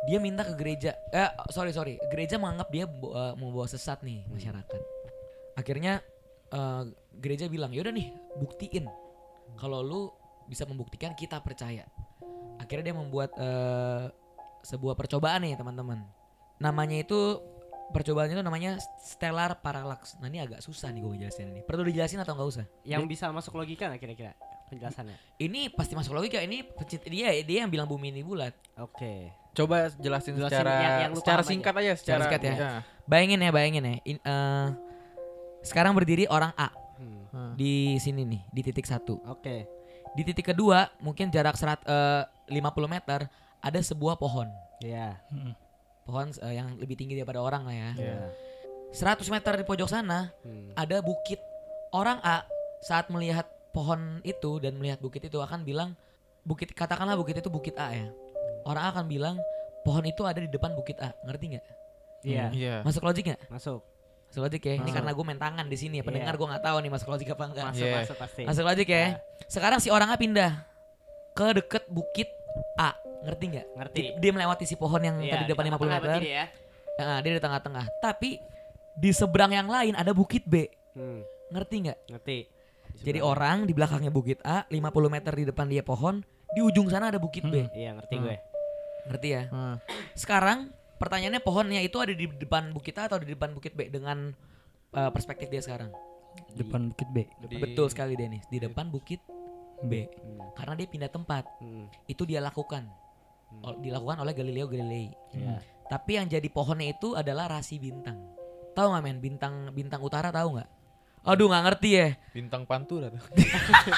dia 0.09 0.17
minta 0.17 0.41
ke 0.41 0.57
gereja. 0.57 0.97
Eh 1.13 1.29
sorry 1.53 1.69
sorry, 1.71 2.01
gereja 2.09 2.39
menganggap 2.41 2.71
dia 2.71 2.85
eh, 2.87 3.33
mau 3.35 3.51
bawa 3.51 3.67
sesat 3.67 3.99
nih 4.01 4.25
masyarakat. 4.31 4.81
Akhirnya 5.53 6.01
eh, 6.51 6.83
gereja 7.17 7.47
bilang 7.47 7.71
yaudah 7.71 7.91
nih 7.91 8.11
buktiin 8.37 8.85
kalau 9.55 9.79
lu 9.79 10.01
bisa 10.45 10.63
membuktikan 10.63 11.11
kita 11.13 11.39
percaya. 11.39 11.87
Akhirnya 12.57 12.91
dia 12.91 12.95
membuat 12.95 13.31
eh, 13.35 14.11
sebuah 14.61 14.93
percobaan 14.93 15.41
nih 15.41 15.55
teman-teman. 15.55 16.03
Namanya 16.59 17.01
itu 17.01 17.41
percobaan 17.89 18.29
itu 18.29 18.39
namanya 18.39 18.77
stellar 19.01 19.59
parallax. 19.59 20.15
Nah 20.19 20.27
ini 20.27 20.39
agak 20.39 20.61
susah 20.61 20.91
nih 20.91 21.01
gue 21.01 21.15
jelasin 21.19 21.51
ini. 21.51 21.61
Perlu 21.61 21.83
dijelasin 21.83 22.21
atau 22.21 22.37
nggak 22.37 22.49
usah? 22.49 22.65
Yang 22.83 23.03
bisa 23.09 23.27
masuk 23.31 23.57
logika 23.57 23.89
nggak 23.89 23.99
kira-kira 23.99 24.31
penjelasannya? 24.69 25.17
Ini 25.41 25.73
pasti 25.73 25.93
masuk 25.95 26.13
logika. 26.13 26.39
Ini 26.39 26.63
dia 27.09 27.33
dia 27.41 27.57
yang 27.65 27.71
bilang 27.71 27.89
bumi 27.89 28.13
ini 28.13 28.21
bulat. 28.21 28.53
Oke. 28.77 29.33
Coba 29.51 29.91
jelasin, 29.91 30.39
Jelasin 30.39 30.47
secara 30.47 30.71
yang- 30.79 31.01
yang 31.03 31.13
secara 31.19 31.35
paham 31.35 31.43
aja. 31.43 31.51
singkat 31.51 31.73
aja, 31.75 31.91
secara 31.99 32.19
singkat 32.23 32.39
ya. 32.39 32.53
Ya. 32.55 32.71
Bayangin 33.03 33.39
ya, 33.43 33.51
bayangin 33.51 33.83
ya. 33.83 33.95
In- 34.07 34.23
eh, 34.23 34.67
sekarang 35.61 35.93
berdiri 35.93 36.25
orang 36.27 36.53
A 36.55 36.69
Hmm. 37.01 37.25
Hmm. 37.33 37.53
di 37.57 37.97
sini 37.97 38.21
nih, 38.21 38.41
di 38.51 38.61
titik 38.61 38.85
satu. 38.85 39.17
Oke. 39.25 39.65
Di 40.13 40.21
titik 40.21 40.51
kedua, 40.51 40.91
mungkin 40.99 41.31
jarak 41.31 41.55
serat 41.55 41.81
eh, 41.81 42.21
50 42.45 42.61
meter 42.85 43.25
ada 43.57 43.79
sebuah 43.79 44.19
pohon. 44.19 44.45
Iya. 44.83 45.17
Mm. 45.31 45.53
Pohon 46.03 46.27
eh, 46.29 46.53
yang 46.53 46.77
lebih 46.77 46.93
tinggi 46.93 47.15
daripada 47.15 47.39
orang 47.39 47.65
lah 47.65 47.73
ya. 47.73 47.89
Iya. 47.95 48.19
100 48.91 49.23
meter 49.31 49.55
di 49.55 49.63
pojok 49.63 49.87
sana 49.87 50.29
Hmm. 50.43 50.75
ada 50.75 50.99
bukit. 50.99 51.39
Orang 51.89 52.19
A 52.21 52.43
saat 52.83 53.07
melihat 53.07 53.47
pohon 53.71 54.19
itu 54.21 54.59
dan 54.59 54.75
melihat 54.75 54.99
bukit 54.99 55.23
itu 55.23 55.39
akan 55.39 55.63
bilang 55.63 55.95
bukit 56.43 56.75
katakanlah 56.75 57.15
bukit 57.15 57.39
itu 57.39 57.47
bukit 57.47 57.73
A 57.79 57.95
ya. 57.95 58.11
Orang 58.61 58.83
A 58.83 58.89
akan 58.91 59.07
bilang 59.07 59.39
pohon 59.81 60.03
itu 60.03 60.21
ada 60.27 60.37
di 60.37 60.51
depan 60.51 60.75
bukit 60.75 60.99
A. 60.99 61.15
Ngerti 61.23 61.55
nggak? 61.55 61.65
Iya. 62.27 62.45
Iya. 62.51 62.75
Masuk 62.85 63.01
logik 63.01 63.25
nggak? 63.25 63.41
Masuk. 63.49 63.81
Masuk 64.31 64.41
logik 64.41 64.63
ya. 64.63 64.73
Ini 64.73 64.79
Masuk. 64.79 64.95
karena 64.95 65.11
gue 65.11 65.25
main 65.25 65.35
tangan 65.37 65.65
di 65.67 65.75
sini 65.75 65.95
ya. 65.99 66.03
Pendengar 66.03 66.31
Iya. 66.31 66.39
gue 66.39 66.47
nggak 66.47 66.63
tahu 66.63 66.77
nih 66.79 66.89
masuk 66.89 67.07
logik 67.09 67.29
apa 67.29 67.43
enggak. 67.45 67.65
Masuk 67.67 67.83
Iya. 67.83 67.95
masuk 67.99 68.15
pasti. 68.17 68.41
Masuk 68.47 68.63
logik 68.63 68.87
ya. 68.87 68.95
Iya. 68.95 69.09
Sekarang 69.45 69.77
si 69.77 69.89
orang 69.89 70.07
A 70.07 70.15
pindah 70.15 70.51
ke 71.33 71.45
deket 71.53 71.83
bukit 71.85 72.29
A. 72.75 72.95
Ngerti 73.21 73.43
nggak? 73.49 73.67
Ngerti. 73.75 73.99
Di- 74.01 74.13
Dia 74.17 74.31
melewati 74.31 74.63
si 74.63 74.75
pohon 74.75 74.97
yang 74.99 75.19
Iya, 75.19 75.31
tadi 75.33 75.43
di 75.43 75.49
depan 75.51 75.63
50 75.67 75.75
tengah-tengah 75.77 75.91
meter. 75.93 76.07
berarti 76.09 76.25
dia 76.25 76.33
ya. 76.33 76.45
Nah, 76.97 77.19
dia 77.19 77.31
di 77.31 77.41
tengah-tengah. 77.41 77.85
Tapi 77.99 78.29
di 78.93 79.11
seberang 79.11 79.51
yang 79.51 79.67
lain 79.67 79.93
ada 79.93 80.11
bukit 80.11 80.43
B. 80.43 80.63
Hmm. 80.93 81.21
Ngerti 81.49 81.75
nggak? 81.81 81.97
Ngerti. 82.09 82.37
Di 82.93 83.03
Jadi 83.03 83.19
orang 83.19 83.63
di 83.63 83.73
belakangnya 83.73 84.09
bukit 84.09 84.39
A, 84.41 84.63
50 84.65 84.79
meter 85.07 85.31
di 85.33 85.43
depan 85.45 85.65
dia 85.65 85.81
pohon, 85.81 86.23
di 86.47 86.59
ujung 86.59 86.87
sana 86.87 87.07
ada 87.07 87.17
bukit 87.17 87.43
B. 87.43 87.55
Hmm. 87.61 87.71
Iya 87.73 87.91
ngerti 87.93 88.15
Hmm. 88.15 88.23
gue. 88.23 88.35
Ngerti 89.07 89.27
ya? 89.29 89.43
Hmm. 89.49 89.75
Sekarang 90.13 90.71
pertanyaannya 91.01 91.41
pohonnya 91.41 91.81
itu 91.81 91.97
ada 91.97 92.13
di 92.13 92.29
depan 92.29 92.69
bukit 92.69 92.93
A 93.01 93.09
atau 93.09 93.17
di 93.17 93.33
depan 93.33 93.57
bukit 93.57 93.73
B 93.73 93.89
dengan 93.89 94.29
uh, 94.93 95.09
perspektif 95.09 95.49
dia 95.49 95.65
sekarang? 95.65 95.89
Depan 96.55 96.95
Bukit 96.95 97.09
B. 97.11 97.27
Di- 97.49 97.59
Betul 97.59 97.91
sekali 97.91 98.15
Dennis, 98.15 98.47
di 98.47 98.61
depan 98.61 98.87
bukit 98.87 99.19
B. 99.83 100.07
Hmm. 100.07 100.39
Karena 100.55 100.79
dia 100.79 100.87
pindah 100.87 101.11
tempat. 101.11 101.43
Hmm. 101.59 101.91
Itu 102.07 102.23
dia 102.23 102.39
lakukan. 102.39 102.87
Ol- 103.67 103.83
dilakukan 103.83 104.23
oleh 104.23 104.31
Galileo 104.31 104.71
Galilei. 104.71 105.11
Iya. 105.35 105.59
Tapi 105.91 106.15
yang 106.15 106.31
jadi 106.31 106.47
pohonnya 106.47 106.95
itu 106.95 107.19
adalah 107.19 107.51
rasi 107.51 107.83
bintang. 107.83 108.15
Tahu 108.71 108.87
nggak 108.95 109.03
men? 109.03 109.19
Bintang 109.19 109.53
bintang 109.75 109.99
utara 109.99 110.31
tahu 110.31 110.55
nggak? 110.55 110.69
Aduh 111.21 111.45
nggak 111.53 111.63
ngerti 111.69 111.89
ya. 111.93 112.07
Bintang 112.33 112.65
pantura 112.65 113.13
tuh. 113.13 113.21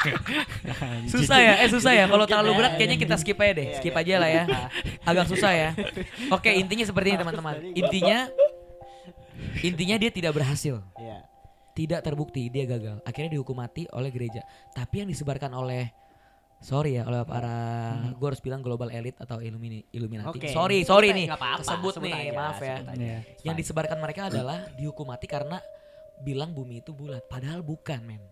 Susah 1.13 1.39
ya, 1.39 1.53
eh 1.63 1.69
susah 1.71 1.95
ya. 1.95 2.05
Kalau 2.11 2.27
terlalu 2.27 2.51
ya. 2.51 2.57
berat 2.59 2.71
kayaknya 2.75 2.97
kita 2.99 3.15
skip 3.15 3.39
aja 3.39 3.53
deh. 3.55 3.67
Iya, 3.71 3.75
Skip 3.79 3.95
iya. 3.95 4.03
aja 4.03 4.15
lah 4.19 4.29
ya. 4.29 4.43
Agak 5.09 5.25
susah 5.31 5.51
ya. 5.55 5.69
Oke 6.35 6.51
intinya 6.51 6.83
seperti 6.83 7.15
ini 7.15 7.17
teman-teman. 7.23 7.55
Intinya 7.71 8.17
intinya 9.63 9.95
dia 9.95 10.11
tidak 10.11 10.35
berhasil. 10.35 10.83
Iya. 10.99 11.23
Tidak 11.73 11.99
terbukti 12.03 12.51
dia 12.51 12.67
gagal. 12.67 12.99
Akhirnya 13.07 13.39
dihukum 13.39 13.55
mati 13.55 13.87
oleh 13.95 14.11
gereja. 14.11 14.43
Tapi 14.75 15.07
yang 15.07 15.09
disebarkan 15.09 15.55
oleh 15.55 15.95
sorry 16.63 16.95
ya 16.95 17.03
oleh 17.03 17.27
para 17.27 17.55
gue 18.15 18.27
harus 18.27 18.39
bilang 18.39 18.63
global 18.63 18.87
elite 18.91 19.19
atau 19.23 19.39
Illumini, 19.39 19.79
Illuminati. 19.95 20.27
Oke. 20.27 20.51
Sorry, 20.51 20.83
sorry 20.83 21.15
nih. 21.15 21.31
Kesebut 21.31 21.95
sebut 21.95 22.03
nih, 22.03 22.13
aja, 22.19 22.31
maaf 22.35 22.59
ya. 22.59 22.77
Iya. 22.99 23.17
Yang 23.47 23.55
disebarkan 23.63 23.95
mereka 24.03 24.27
adalah 24.27 24.67
dihukum 24.75 25.07
mati 25.07 25.23
karena 25.23 25.63
bilang 26.23 26.55
bumi 26.55 26.79
itu 26.79 26.95
bulat. 26.95 27.27
Padahal 27.27 27.59
bukan, 27.59 27.99
men. 28.01 28.23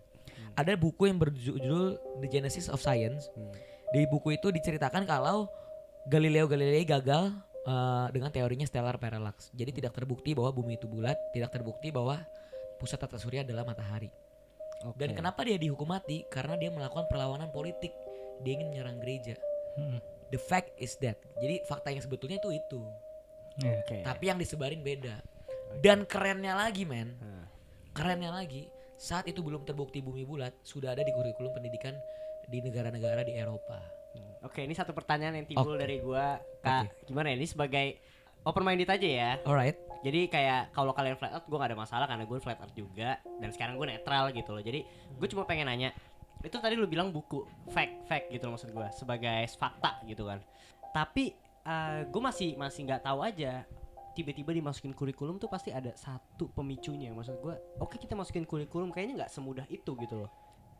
Ada 0.56 0.76
buku 0.76 1.08
yang 1.08 1.16
berjudul 1.20 1.96
The 2.20 2.28
Genesis 2.28 2.68
of 2.68 2.80
Science. 2.80 3.28
Hmm. 3.36 3.52
Di 3.92 4.08
buku 4.08 4.36
itu 4.36 4.48
diceritakan 4.48 5.04
kalau 5.04 5.48
Galileo 6.08 6.48
Galilei 6.48 6.84
gagal 6.84 7.32
eh, 7.68 8.06
dengan 8.12 8.32
teorinya 8.32 8.64
stellar 8.64 8.96
parallax. 8.96 9.52
Jadi 9.52 9.80
tidak 9.80 9.96
terbukti 9.96 10.32
bahwa 10.36 10.52
bumi 10.52 10.76
itu 10.76 10.88
bulat, 10.88 11.16
tidak 11.32 11.52
terbukti 11.52 11.92
bahwa 11.92 12.20
pusat 12.80 13.00
tata 13.00 13.16
surya 13.16 13.44
adalah 13.44 13.64
matahari. 13.64 14.10
Dan 14.98 15.14
Oke. 15.14 15.22
kenapa 15.22 15.46
dia 15.46 15.54
dihukum 15.54 15.86
mati? 15.86 16.26
Karena 16.26 16.58
dia 16.58 16.68
melakukan 16.74 17.06
perlawanan 17.06 17.54
politik. 17.54 17.94
Dia 18.42 18.58
ingin 18.58 18.74
menyerang 18.74 18.98
gereja. 18.98 19.38
Mm. 19.78 20.02
The 20.34 20.40
fact 20.42 20.74
is 20.80 20.98
that. 20.98 21.20
Jadi 21.38 21.62
fakta 21.68 21.94
yang 21.94 22.02
sebetulnya 22.02 22.42
itu 22.42 22.50
itu. 22.56 22.82
Oke. 23.62 24.02
Tapi 24.02 24.24
yang 24.26 24.40
disebarin 24.40 24.82
beda. 24.82 25.20
Dan 25.78 26.08
kerennya 26.08 26.56
lagi, 26.56 26.84
men. 26.84 27.16
Hmm. 27.16 27.41
Kerennya 27.92 28.32
lagi, 28.32 28.72
saat 28.96 29.28
itu 29.28 29.44
belum 29.44 29.68
terbukti 29.68 30.00
bumi 30.00 30.24
bulat, 30.24 30.56
sudah 30.64 30.96
ada 30.96 31.04
di 31.04 31.12
kurikulum 31.12 31.52
pendidikan 31.52 31.92
di 32.48 32.64
negara-negara 32.64 33.20
di 33.20 33.36
Eropa. 33.36 33.78
Oke, 34.42 34.64
ini 34.64 34.72
satu 34.72 34.96
pertanyaan 34.96 35.38
yang 35.38 35.46
timbul 35.46 35.76
Oke. 35.76 35.84
dari 35.84 35.96
gua. 36.00 36.40
Kak, 36.64 37.04
gimana 37.06 37.30
ya? 37.30 37.36
Ini 37.36 37.48
sebagai 37.52 37.86
open 38.48 38.64
minded 38.64 38.88
aja 38.90 39.08
ya. 39.08 39.30
Alright. 39.44 39.76
Jadi 40.02 40.26
kayak 40.26 40.74
kalau 40.74 40.90
kalian 40.90 41.14
flat 41.14 41.30
earth 41.36 41.46
gue 41.46 41.54
gak 41.54 41.70
ada 41.70 41.78
masalah 41.78 42.06
karena 42.10 42.26
gue 42.26 42.38
flat 42.42 42.58
earth 42.58 42.74
juga 42.74 43.22
dan 43.38 43.54
sekarang 43.54 43.78
gue 43.78 43.86
netral 43.86 44.34
gitu 44.34 44.50
loh. 44.50 44.58
Jadi 44.58 44.82
gue 45.14 45.28
cuma 45.30 45.46
pengen 45.46 45.70
nanya 45.70 45.94
itu 46.42 46.58
tadi 46.58 46.74
lu 46.74 46.90
bilang 46.90 47.14
buku 47.14 47.46
fact 47.70 48.10
fact 48.10 48.26
gitu 48.34 48.50
loh 48.50 48.58
maksud 48.58 48.74
gue 48.74 48.86
sebagai 48.98 49.46
fakta 49.54 50.02
gitu 50.10 50.26
kan. 50.26 50.42
Tapi 50.90 51.38
gue 52.10 52.22
masih 52.24 52.58
masih 52.58 52.82
nggak 52.82 53.06
tahu 53.06 53.22
aja 53.22 53.62
tiba-tiba 54.12 54.52
dimasukin 54.52 54.92
kurikulum 54.92 55.40
tuh 55.40 55.48
pasti 55.48 55.72
ada 55.72 55.92
satu 55.96 56.48
pemicunya. 56.52 57.12
Maksud 57.12 57.40
gue 57.40 57.54
oke 57.80 57.96
kita 57.96 58.12
masukin 58.12 58.44
kurikulum 58.44 58.92
kayaknya 58.92 59.24
nggak 59.24 59.30
semudah 59.32 59.66
itu 59.72 59.92
gitu 59.98 60.24
loh. 60.26 60.30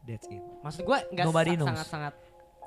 That's 0.02 0.26
it. 0.26 0.42
maksud 0.66 0.82
gue 0.82 0.98
nggak 1.14 1.26
sa- 1.30 1.46
knows. 1.54 1.68
sangat-sangat 1.70 2.14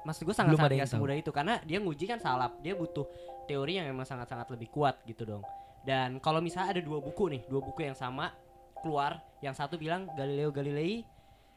maksud 0.05 0.23
gue 0.23 0.35
sangat 0.37 0.49
Belum 0.55 0.61
sangat 0.63 0.77
nggak 0.79 0.91
semudah 0.95 1.15
itu 1.19 1.31
karena 1.35 1.53
dia 1.67 1.77
nguji 1.83 2.05
kan 2.07 2.19
salah 2.21 2.47
dia 2.63 2.77
butuh 2.77 3.03
teori 3.43 3.75
yang 3.81 3.89
memang 3.91 4.07
sangat-sangat 4.07 4.47
lebih 4.55 4.71
kuat 4.71 5.03
gitu 5.03 5.27
dong. 5.27 5.43
Dan 5.85 6.17
kalau 6.17 6.41
misalnya 6.41 6.77
ada 6.77 6.81
dua 6.81 6.97
buku 7.03 7.29
nih 7.29 7.41
dua 7.45 7.61
buku 7.61 7.85
yang 7.85 7.93
sama 7.93 8.31
keluar 8.81 9.21
yang 9.41 9.53
satu 9.53 9.75
bilang 9.77 10.09
Galileo 10.13 10.49
Galilei 10.53 11.05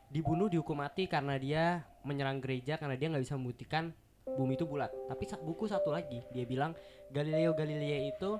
dibunuh 0.09 0.49
dihukum 0.49 0.81
mati 0.81 1.05
karena 1.05 1.37
dia 1.37 1.85
menyerang 2.03 2.41
gereja 2.41 2.81
karena 2.81 2.97
dia 2.97 3.13
nggak 3.13 3.25
bisa 3.25 3.37
membuktikan 3.37 3.93
bumi 4.37 4.57
itu 4.57 4.65
bulat. 4.69 4.93
Tapi 5.09 5.25
buku 5.45 5.65
satu 5.69 5.93
lagi 5.93 6.25
dia 6.33 6.45
bilang 6.45 6.73
Galileo 7.13 7.55
Galilei 7.57 8.13
itu 8.13 8.37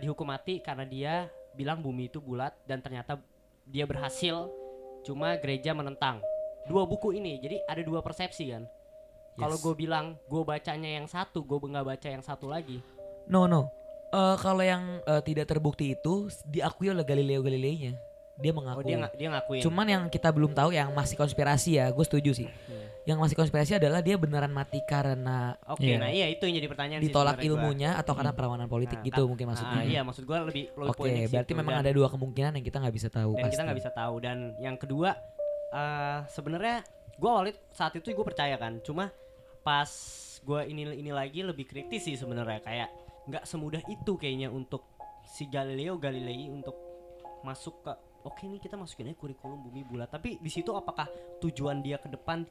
dihukum 0.00 0.28
mati 0.28 0.60
karena 0.60 0.84
dia 0.84 1.14
bilang 1.56 1.80
bumi 1.80 2.12
itu 2.12 2.20
bulat 2.20 2.52
dan 2.68 2.84
ternyata 2.84 3.16
dia 3.64 3.88
berhasil 3.88 4.50
cuma 5.04 5.36
gereja 5.40 5.72
menentang 5.72 6.20
dua 6.68 6.84
buku 6.84 7.16
ini 7.16 7.40
jadi 7.40 7.60
ada 7.68 7.80
dua 7.84 8.04
persepsi 8.04 8.52
kan 8.52 8.64
kalau 9.34 9.58
Yes. 9.58 9.64
gue 9.66 9.74
bilang 9.74 10.14
gue 10.30 10.42
bacanya 10.46 10.90
yang 11.00 11.10
satu 11.10 11.42
gue 11.42 11.58
nggak 11.58 11.86
baca 11.86 12.08
yang 12.08 12.22
satu 12.22 12.46
lagi 12.46 12.78
No 13.24 13.48
no. 13.48 13.72
Eh, 14.12 14.36
kalau 14.38 14.62
yang 14.62 15.00
eh, 15.02 15.22
tidak 15.24 15.48
terbukti 15.50 15.96
itu 15.96 16.28
diakui 16.46 16.92
oleh 16.92 17.02
Galileo 17.02 17.40
Galilei-nya. 17.40 17.96
Dia 18.36 18.50
oh 18.50 18.56
mengaku. 18.56 18.82
dia 18.82 18.96
nggak 18.96 19.14
dia 19.14 19.28
ngakuin 19.30 19.60
Cuman 19.62 19.86
yang 19.86 20.02
kita 20.06 20.28
belum 20.28 20.52
tahu 20.52 20.70
yang 20.70 20.90
masih 20.90 21.14
konspirasi 21.14 21.76
ya, 21.76 21.86
gue 21.88 22.02
setuju 22.02 22.34
sih. 22.34 22.48
Hmm. 22.48 22.82
Yang 23.04 23.18
masih 23.20 23.36
konspirasi 23.36 23.72
adalah 23.76 24.00
dia 24.00 24.16
beneran 24.16 24.48
mati 24.48 24.80
karena 24.82 25.54
oke 25.62 25.78
Iya. 25.78 25.96
nah 25.98 26.08
iya 26.08 26.26
itu 26.26 26.40
yang 26.42 26.56
jadi 26.56 26.66
pertanyaan 26.66 26.98
sih 26.98 27.06
ditolak 27.06 27.36
gua. 27.36 27.44
ilmunya 27.46 27.90
atau 27.94 28.12
karena 28.12 28.32
perlawanan 28.32 28.64
politik 28.64 28.96
Nah, 28.96 29.04
gitu 29.04 29.22
mungkin 29.24 29.44
Ah, 29.44 29.50
maksudnya. 29.52 29.80
iya 29.84 30.00
maksud 30.00 30.24
gue 30.24 30.38
lebih 30.42 30.64
Oke, 30.74 31.04
ke 31.04 31.28
berarti 31.28 31.46
situ. 31.46 31.54
memang 31.54 31.74
Dan- 31.74 31.84
ada 31.84 31.90
dua 31.92 32.08
kemungkinan 32.08 32.50
yang 32.54 32.64
kita 32.64 32.80
nggak 32.80 32.94
bisa 32.94 33.08
tahu 33.08 33.30
dan 33.30 33.42
pasti. 33.42 33.52
kita 33.52 33.62
nggak 33.62 33.78
bisa 33.78 33.90
tahu 33.92 34.14
dan 34.18 34.36
yang 34.58 34.74
kedua 34.74 35.10
eh 35.70 36.18
sebenarnya 36.26 36.80
gue 37.14 37.28
awalnya 37.28 37.54
saat 37.70 37.92
itu 37.92 38.08
gue 38.08 38.24
percaya 38.24 38.56
kan 38.56 38.80
cuma 38.80 39.12
pas 39.60 39.90
gue 40.40 40.60
ini 40.64 40.82
ini 40.96 41.10
lagi 41.10 41.40
lebih 41.40 41.64
kritis 41.64 42.02
sih 42.02 42.16
sebenarnya 42.16 42.58
kayak 42.58 42.88
nggak 43.26 43.44
semudah 43.44 43.84
itu 43.84 44.12
kayaknya 44.14 44.48
untuk 44.48 44.80
si 45.24 45.44
Galileo 45.44 45.96
Galilei 45.96 46.48
untuk 46.48 46.72
masuk 47.40 47.84
ke 47.84 47.92
oke 48.24 48.42
nih 48.44 48.60
kita 48.60 48.74
masukin 48.74 49.12
aja 49.12 49.16
kurikulum 49.16 49.60
bumi 49.60 49.84
bulat 49.84 50.08
tapi 50.08 50.40
di 50.40 50.50
situ 50.50 50.72
apakah 50.72 51.06
tujuan 51.40 51.80
dia 51.80 52.00
ke 52.00 52.08
depan 52.08 52.42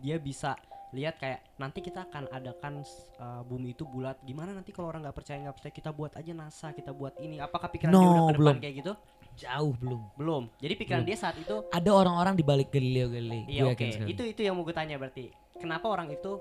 dia 0.00 0.20
bisa 0.20 0.54
lihat 0.94 1.18
kayak 1.18 1.42
nanti 1.58 1.82
kita 1.82 2.06
akan 2.06 2.30
adakan 2.30 2.86
uh, 3.18 3.42
bumi 3.42 3.74
itu 3.74 3.82
bulat. 3.82 4.14
Gimana 4.22 4.54
nanti 4.54 4.70
kalau 4.70 4.94
orang 4.94 5.02
nggak 5.02 5.16
percaya 5.18 5.42
nggak 5.42 5.56
percaya 5.58 5.74
kita 5.74 5.90
buat 5.90 6.14
aja 6.14 6.30
NASA 6.30 6.70
kita 6.70 6.94
buat 6.94 7.18
ini. 7.18 7.42
Apakah 7.42 7.66
pikiran 7.66 7.90
dia 7.90 7.98
No, 7.98 8.06
udah 8.06 8.14
ke 8.14 8.22
depan 8.22 8.38
belum. 8.38 8.56
kayak 8.62 8.74
gitu? 8.78 8.92
Jauh 9.34 9.74
belum. 9.74 10.00
belum. 10.14 10.42
Jadi 10.62 10.74
pikiran 10.78 11.02
dia 11.02 11.16
saat 11.18 11.34
itu 11.34 11.66
Ada 11.74 11.90
orang-orang 11.90 12.38
di 12.38 12.46
balik 12.46 12.70
Galileo 12.70 13.10
Galilei. 13.10 13.42
iya 13.50 13.66
oke. 13.66 13.82
sekali. 13.82 14.14
itu 14.14 14.22
itu 14.22 14.40
yang 14.46 14.54
mau 14.54 14.62
gue 14.62 14.70
tanya 14.70 14.94
berarti. 14.94 15.34
Kenapa 15.58 15.86
orang 15.90 16.14
itu 16.14 16.38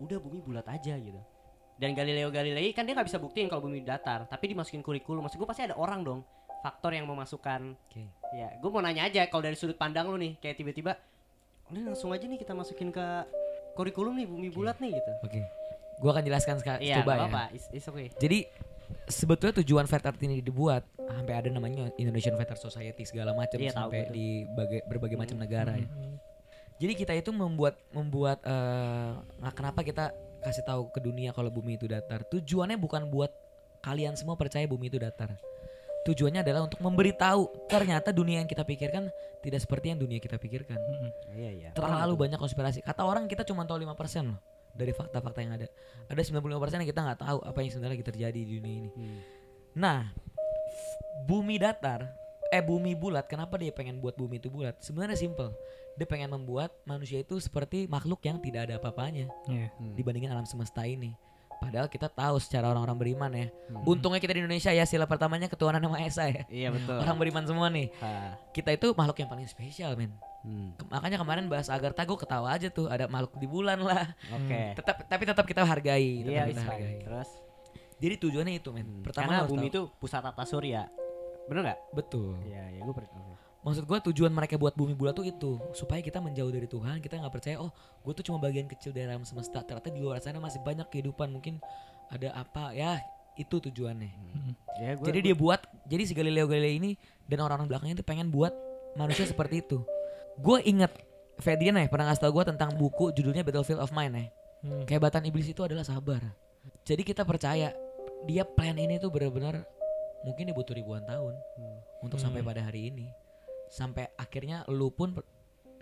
udah 0.00 0.16
bumi 0.16 0.40
bulat 0.40 0.64
aja 0.64 0.96
gitu. 0.96 1.20
Dan 1.76 1.92
Galileo 1.92 2.32
Galilei 2.32 2.72
kan 2.72 2.88
dia 2.88 2.96
nggak 2.96 3.08
bisa 3.08 3.20
buktiin 3.20 3.52
kalau 3.52 3.68
bumi 3.68 3.84
datar 3.84 4.24
tapi 4.24 4.56
dimasukin 4.56 4.80
kurikulum. 4.80 5.28
Maksud 5.28 5.36
gue 5.36 5.48
pasti 5.48 5.68
ada 5.68 5.76
orang 5.76 6.00
dong 6.00 6.20
faktor 6.60 6.92
yang 6.92 7.04
memasukkan 7.04 7.74
Oke. 7.88 8.04
ya 8.32 8.48
gue 8.54 8.70
mau 8.70 8.80
nanya 8.80 9.06
aja 9.06 9.24
kalau 9.26 9.42
dari 9.42 9.56
sudut 9.56 9.74
pandang 9.74 10.06
lu 10.06 10.16
nih 10.16 10.36
kayak 10.38 10.56
tiba-tiba 10.56 10.92
udah 11.68 11.82
langsung 11.88 12.10
aja 12.10 12.24
nih 12.24 12.36
kita 12.36 12.52
masukin 12.52 12.90
ke 12.90 13.06
kurikulum 13.72 14.14
nih 14.14 14.26
bumi 14.26 14.48
bulat 14.48 14.76
nih 14.78 14.94
gitu 14.94 15.12
Oke. 15.22 15.40
Gua 16.00 16.16
akan 16.16 16.24
jelaskan 16.24 16.56
sekali 16.56 16.88
iya 16.88 17.04
coba 17.04 17.12
nggak 17.12 17.20
ya. 17.20 17.30
apa 17.30 17.42
it's, 17.52 17.66
it's 17.70 17.86
okay 17.86 18.08
Jadi 18.16 18.48
sebetulnya 19.06 19.60
tujuan 19.62 19.84
Flat 19.84 20.02
Earth 20.02 20.20
ini 20.20 20.40
dibuat 20.40 20.82
sampai 20.96 21.34
ada 21.36 21.48
namanya 21.48 21.92
Indonesian 21.94 22.34
Flat 22.34 22.50
Earth 22.50 22.62
Society 22.62 23.04
segala 23.04 23.30
macam 23.32 23.56
Iya, 23.56 23.70
tahu 23.70 23.78
sampai 23.86 23.98
gua 23.98 24.08
tuh. 24.08 24.14
di 24.14 24.26
bagai- 24.48 24.84
berbagai 24.88 25.16
macam 25.16 25.36
negara 25.36 25.76
ya. 25.76 25.86
Jadi 26.80 26.92
kita 26.96 27.12
itu 27.12 27.28
membuat 27.30 27.76
membuat 27.92 28.40
nah 29.36 29.52
kenapa 29.52 29.84
kita 29.84 30.08
kasih 30.40 30.64
tahu 30.64 30.88
ke 30.88 30.98
dunia 30.98 31.30
kalau 31.30 31.52
bumi 31.52 31.76
itu 31.76 31.84
datar? 31.84 32.24
Tujuannya 32.24 32.80
bukan 32.80 33.04
buat 33.06 33.28
kalian 33.80 34.16
semua 34.16 34.34
percaya 34.34 34.64
bumi 34.64 34.88
itu 34.88 34.96
datar. 34.96 35.36
Tujuannya 36.00 36.40
adalah 36.40 36.64
untuk 36.64 36.80
memberitahu 36.80 37.68
ternyata 37.68 38.08
dunia 38.08 38.40
yang 38.40 38.48
kita 38.48 38.64
pikirkan 38.64 39.12
tidak 39.44 39.60
seperti 39.60 39.92
yang 39.92 40.00
dunia 40.00 40.16
kita 40.16 40.40
pikirkan. 40.40 40.80
Mm-mm. 40.80 41.10
iya 41.36 41.50
iya 41.52 41.68
Terlalu 41.76 42.16
banyak 42.16 42.40
konspirasi. 42.40 42.80
Kata 42.80 43.04
orang 43.04 43.28
kita 43.28 43.44
cuma 43.44 43.68
tahu 43.68 43.84
5% 43.84 43.92
loh 44.24 44.40
dari 44.72 44.92
fakta-fakta 44.96 45.38
yang 45.44 45.52
ada. 45.60 45.66
Ada 46.08 46.20
95% 46.24 46.80
yang 46.80 46.88
kita 46.88 47.00
nggak 47.04 47.20
tahu 47.20 47.38
apa 47.44 47.58
yang 47.60 47.70
sebenarnya 47.70 47.94
lagi 48.00 48.06
terjadi 48.06 48.40
di 48.40 48.52
dunia 48.58 48.74
ini. 48.80 48.90
Hmm. 48.96 49.20
Nah, 49.76 49.98
bumi 51.28 51.60
datar, 51.60 52.08
eh 52.48 52.62
bumi 52.64 52.96
bulat, 52.96 53.28
kenapa 53.28 53.60
dia 53.60 53.70
pengen 53.70 54.00
buat 54.00 54.16
bumi 54.16 54.40
itu 54.40 54.48
bulat? 54.48 54.80
Sebenarnya 54.80 55.20
simple. 55.20 55.52
Dia 56.00 56.06
pengen 56.08 56.32
membuat 56.32 56.72
manusia 56.88 57.20
itu 57.20 57.36
seperti 57.42 57.84
makhluk 57.90 58.24
yang 58.24 58.40
tidak 58.40 58.70
ada 58.70 58.80
apa-apanya 58.80 59.28
Iya. 59.50 59.68
Hmm. 59.76 59.94
dibandingkan 59.98 60.32
alam 60.32 60.46
semesta 60.48 60.80
ini. 60.86 61.12
Padahal 61.60 61.86
kita 61.86 62.08
tahu 62.08 62.40
secara 62.40 62.66
orang-orang 62.66 62.96
beriman 62.96 63.30
ya. 63.30 63.46
Hmm. 63.68 63.84
Untungnya 63.84 64.16
kita 64.16 64.32
di 64.32 64.40
Indonesia 64.40 64.72
ya 64.72 64.82
sila 64.82 65.04
pertamanya 65.04 65.44
ketuhanan 65.44 65.78
yang 65.78 65.92
Maha 65.92 66.08
Esa 66.08 66.24
ya. 66.26 66.42
iya 66.48 66.68
betul 66.68 66.96
Orang 66.96 67.20
beriman 67.20 67.44
semua 67.44 67.68
nih. 67.68 67.92
Ha. 68.00 68.40
Kita 68.50 68.72
itu 68.72 68.90
makhluk 68.92 69.20
yang 69.20 69.28
paling 69.28 69.44
spesial, 69.44 69.92
men. 69.94 70.16
Hmm. 70.40 70.72
Makanya 70.88 71.20
kemarin 71.20 71.44
bahas 71.46 71.68
Agartha 71.68 72.00
gue 72.00 72.16
ketawa 72.16 72.48
aja 72.50 72.72
tuh 72.72 72.88
ada 72.88 73.04
makhluk 73.06 73.36
di 73.36 73.44
bulan 73.44 73.76
lah. 73.78 74.08
oke 74.32 74.60
Tetap 74.72 75.04
tapi 75.04 75.22
tetap 75.28 75.44
kita 75.44 75.62
hargai, 75.62 76.24
tetap 76.24 76.32
iya 76.32 76.42
kita 76.48 76.62
hargai. 76.64 76.96
terus 77.04 77.28
Jadi 78.00 78.14
tujuannya 78.16 78.54
itu, 78.56 78.72
men. 78.72 78.88
Hmm. 78.88 79.04
Pertama 79.04 79.28
karena 79.36 79.44
bumi 79.44 79.68
tahu. 79.68 79.72
itu 79.76 79.80
pusat 80.00 80.24
tata 80.24 80.42
surya 80.42 80.88
bener 81.44 81.66
nggak 81.66 81.80
betul. 81.92 82.38
iya 82.46 82.62
iya 82.70 82.80
gue 82.80 82.94
percaya 82.94 83.34
Maksud 83.60 83.84
gue 83.84 83.98
tujuan 84.12 84.32
mereka 84.32 84.56
buat 84.56 84.72
bumi 84.72 84.96
bulat 84.96 85.12
tuh 85.12 85.28
itu 85.28 85.60
supaya 85.76 86.00
kita 86.00 86.16
menjauh 86.16 86.48
dari 86.48 86.64
Tuhan, 86.64 86.96
kita 87.04 87.20
nggak 87.20 87.32
percaya 87.32 87.56
oh 87.60 87.68
gue 88.00 88.12
tuh 88.16 88.24
cuma 88.24 88.40
bagian 88.40 88.64
kecil 88.64 88.88
dari 88.96 89.04
alam 89.04 89.20
semesta. 89.28 89.60
Ternyata 89.60 89.92
di 89.92 90.00
luar 90.00 90.16
sana 90.24 90.40
masih 90.40 90.64
banyak 90.64 90.88
kehidupan 90.88 91.28
mungkin 91.28 91.60
ada 92.08 92.32
apa 92.32 92.72
ya 92.72 92.96
itu 93.36 93.60
tujuannya. 93.60 94.10
ya 94.80 94.96
gue 94.96 95.06
jadi 95.06 95.20
dia 95.20 95.36
buat 95.36 95.60
jadi 95.84 96.02
si 96.08 96.12
Galileo 96.16 96.48
Galilei 96.48 96.80
ini 96.80 96.90
dan 97.28 97.44
orang-orang 97.44 97.68
belakangnya 97.68 98.00
itu 98.00 98.06
pengen 98.06 98.32
buat 98.32 98.52
manusia 98.96 99.28
seperti 99.28 99.60
itu. 99.60 99.84
Gue 100.40 100.64
inget 100.64 100.90
Fedrian 101.36 101.76
ya 101.76 101.84
pernah 101.88 102.08
ngasih 102.12 102.22
tau 102.24 102.32
gue 102.32 102.44
tentang 102.48 102.72
buku 102.80 103.12
judulnya 103.12 103.44
Battlefield 103.44 103.80
of 103.84 103.92
Mind 103.92 104.16
ya. 104.16 104.24
Hmm. 104.64 104.84
Kehebatan 104.88 105.24
iblis 105.28 105.48
itu 105.48 105.60
adalah 105.60 105.84
sabar. 105.84 106.20
Jadi 106.88 107.04
kita 107.04 107.28
percaya 107.28 107.76
dia 108.24 108.44
plan 108.44 108.76
ini 108.76 108.96
tuh 109.00 109.08
benar-benar 109.12 109.64
mungkin 110.24 110.48
dia 110.48 110.56
butuh 110.56 110.76
ribuan 110.76 111.04
tahun 111.04 111.32
untuk 112.04 112.20
sampai 112.20 112.40
Hmm. 112.40 112.48
pada 112.52 112.60
hari 112.64 112.88
ini. 112.92 113.08
Sampai 113.70 114.10
akhirnya 114.14 114.66
lu 114.66 114.90
pun 114.90 115.14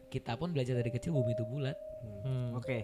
kita 0.07 0.37
pun 0.37 0.49
belajar 0.49 0.73
dari 0.73 0.89
kecil 0.89 1.13
bumi 1.13 1.33
itu 1.33 1.43
bulat. 1.43 1.77
Hmm. 2.21 2.55
oke 2.55 2.79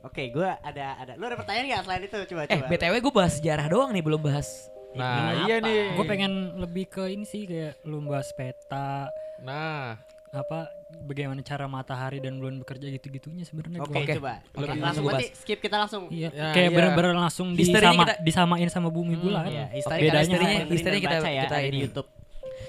oke 0.00 0.22
gue 0.28 0.48
ada 0.48 0.96
ada 0.96 1.12
lu 1.14 1.24
ada 1.24 1.36
pertanyaan 1.36 1.66
nggak 1.68 1.82
selain 1.82 2.02
itu 2.02 2.18
coba 2.26 2.40
Eh 2.42 2.56
coba 2.56 2.66
btw 2.68 2.94
gue 2.96 3.12
bahas 3.12 3.32
sejarah 3.36 3.66
doang 3.66 3.90
nih 3.90 4.00
belum 4.00 4.22
bahas. 4.22 4.48
Nah, 4.90 5.12
Ini 5.36 5.44
iya 5.44 5.56
apa? 5.56 5.66
nih. 5.68 5.78
Gue 5.92 6.04
pengen 6.06 6.32
lebih 6.56 6.84
ke 6.86 7.04
ini 7.06 7.22
sih 7.22 7.44
kayak 7.44 7.84
lu 7.84 8.00
bahas 8.00 8.32
peta 8.32 9.12
Nah, 9.38 10.00
apa 10.32 10.72
bagaimana 11.02 11.40
cara 11.40 11.66
matahari 11.66 12.16
dan 12.16 12.40
bulan 12.40 12.56
bekerja 12.56 12.88
gitu-gitunya 12.90 13.44
sebenarnya 13.44 13.84
Oke, 13.84 13.92
gua. 13.92 14.00
Oke. 14.00 14.14
coba. 14.16 14.32
Oke, 14.48 14.64
langsung 14.64 14.80
langsung 14.80 15.04
berarti 15.04 15.26
skip 15.34 15.58
kita 15.60 15.76
langsung. 15.76 16.02
Iya, 16.08 16.28
Ya, 16.30 16.48
kayak 16.50 16.64
iya. 16.66 16.72
bener-bener 16.72 17.12
langsung 17.14 17.52
disama, 17.52 17.92
kita- 18.02 18.18
disamain 18.24 18.68
sama 18.68 18.88
bumi 18.88 19.14
bulan. 19.14 19.44
Iya, 19.46 19.66
history 19.70 20.00
bedanya 20.02 20.24
historinya, 20.32 20.48
apa? 20.56 20.72
History 20.72 20.98
kita- 20.98 21.12
baca 21.14 21.28
ya, 21.28 21.42
kita 21.44 21.54
ada 21.54 21.60
di 21.60 21.68
ini. 21.68 21.78
YouTube. 21.84 22.08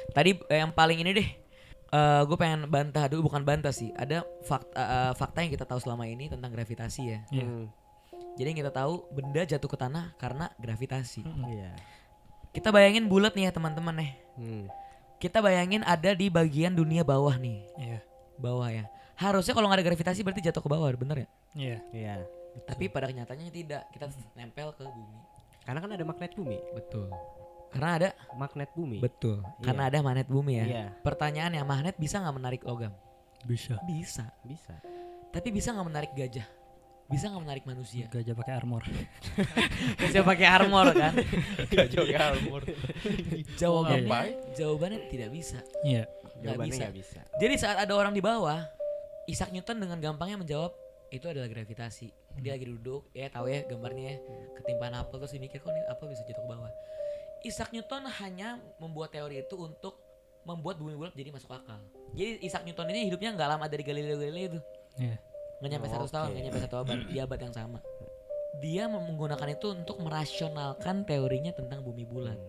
Tadi 0.10 0.30
eh, 0.46 0.58
yang 0.58 0.72
paling 0.72 0.98
ini 1.00 1.12
deh. 1.14 1.28
Eh 1.88 2.22
gue 2.28 2.38
pengen 2.38 2.68
bantah 2.68 3.08
dulu 3.08 3.32
bukan 3.32 3.44
bantah 3.48 3.72
sih. 3.72 3.92
Ada 3.96 4.24
fakta 4.44 4.76
eh, 4.76 5.14
fakta 5.16 5.38
yang 5.44 5.52
kita 5.56 5.66
tahu 5.66 5.80
selama 5.80 6.04
ini 6.08 6.28
tentang 6.28 6.52
gravitasi 6.52 7.02
ya. 7.08 7.20
Iya. 7.32 7.46
Hmm, 7.48 7.66
Jadi 8.38 8.48
yang 8.54 8.60
kita 8.62 8.72
tahu 8.72 9.08
benda 9.10 9.42
jatuh 9.42 9.66
ke 9.66 9.78
tanah 9.80 10.14
karena 10.22 10.52
gravitasi. 10.62 11.26
Mm-mm. 11.26 11.48
Iya. 11.48 11.72
Kita 12.54 12.70
bayangin 12.70 13.10
bulat 13.10 13.34
nih 13.34 13.50
ya 13.50 13.52
teman-teman 13.54 13.96
nih. 13.98 14.12
Hmm. 14.38 14.66
Kita 15.18 15.42
bayangin 15.42 15.82
ada 15.82 16.14
di 16.14 16.30
bagian 16.30 16.78
dunia 16.78 17.02
bawah 17.02 17.34
nih, 17.42 17.66
Iya. 17.82 18.00
bawah 18.38 18.70
ya. 18.70 18.86
Harusnya 19.18 19.58
kalau 19.58 19.66
nggak 19.66 19.82
ada 19.82 19.88
gravitasi 19.90 20.22
berarti 20.22 20.46
jatuh 20.46 20.62
ke 20.62 20.70
bawah, 20.70 20.86
bener 20.94 21.26
ya? 21.26 21.28
Iya. 21.58 21.78
Iya. 21.90 22.14
Tapi 22.70 22.86
pada 22.90 23.10
kenyataannya 23.10 23.50
tidak. 23.50 23.90
Kita 23.90 24.06
nempel 24.38 24.70
ke 24.78 24.86
bumi. 24.86 25.18
Karena 25.66 25.82
kan 25.82 25.90
ada 25.90 26.06
magnet 26.06 26.32
bumi. 26.38 26.58
Betul. 26.78 27.10
Karena 27.68 27.92
ada 28.00 28.10
Magnet 28.34 28.70
bumi. 28.74 28.98
betul. 29.00 29.44
Karena 29.60 29.92
ada 29.92 30.00
magnet 30.00 30.28
bumi 30.28 30.54
ya. 30.56 30.66
Iya. 30.66 30.86
Pertanyaannya 31.04 31.62
magnet 31.62 31.96
bisa 31.96 32.20
nggak 32.20 32.36
menarik 32.36 32.62
logam? 32.64 32.94
Bisa. 33.44 33.78
Bisa. 33.84 34.32
Bisa. 34.44 34.74
Tapi 35.30 35.52
bisa 35.52 35.76
nggak 35.76 35.88
menarik 35.88 36.12
gajah? 36.16 36.48
Bisa 37.08 37.32
nggak 37.32 37.44
menarik 37.44 37.64
manusia? 37.64 38.06
Gajah 38.12 38.36
pakai 38.36 38.54
armor. 38.56 38.84
Bisa 40.04 40.20
pakai 40.24 40.48
armor 40.48 40.92
kan? 40.92 41.16
gajah 41.72 42.04
galmur. 42.04 42.62
Jawabannya, 43.56 44.04
Ngapain? 44.04 44.36
jawabannya 44.60 45.00
tidak 45.08 45.30
bisa. 45.32 45.60
Iya. 45.84 46.04
Jawabannya 46.44 46.92
bisa. 46.92 46.92
bisa. 46.92 47.22
Jadi 47.40 47.56
saat 47.56 47.78
ada 47.80 47.94
orang 47.96 48.12
di 48.12 48.20
bawah, 48.20 48.60
Isaac 49.26 49.52
Newton 49.52 49.80
dengan 49.80 49.98
gampangnya 49.98 50.38
menjawab 50.38 50.72
itu 51.08 51.26
adalah 51.26 51.48
gravitasi. 51.48 52.12
Dia 52.38 52.54
lagi 52.54 52.68
duduk, 52.68 53.08
ya 53.16 53.32
tahu 53.32 53.48
ya 53.48 53.64
gambarnya 53.66 54.04
ya, 54.12 54.16
ketimpaan 54.60 54.94
apel 54.94 55.18
terus 55.18 55.32
dia 55.32 55.42
mikir 55.42 55.58
kok 55.58 55.72
ini 55.72 55.82
apel 55.88 56.12
bisa 56.12 56.22
jatuh 56.22 56.44
ke 56.44 56.50
bawah. 56.52 56.72
Isaac 57.42 57.70
Newton 57.70 58.04
hanya 58.08 58.50
membuat 58.78 59.12
teori 59.12 59.40
itu 59.40 59.56
untuk 59.56 59.98
membuat 60.44 60.80
bumi 60.80 60.96
bulat 60.96 61.12
jadi 61.12 61.30
masuk 61.30 61.52
akal. 61.52 61.78
Jadi 62.16 62.40
Isaac 62.42 62.64
Newton 62.64 62.88
ini 62.90 63.06
hidupnya 63.06 63.36
nggak 63.36 63.50
lama 63.50 63.66
dari 63.66 63.84
Galileo 63.84 64.16
Galilei 64.16 64.48
itu, 64.48 64.60
Iya. 64.96 65.16
nggak 65.60 65.70
nyampe 65.70 65.88
Oh, 65.88 65.94
satu 65.94 66.08
tahun, 66.08 66.26
oke. 66.26 66.32
nggak 66.32 66.44
nyampe 66.46 66.60
satu 66.64 66.76
abad, 66.78 66.98
di 67.04 67.18
abad 67.20 67.40
yang 67.40 67.54
sama. 67.54 67.80
Dia 68.58 68.84
menggunakan 68.88 69.48
itu 69.52 69.68
untuk 69.70 70.02
merasionalkan 70.02 71.04
teorinya 71.04 71.52
tentang 71.52 71.84
bumi 71.84 72.04
bulat. 72.04 72.40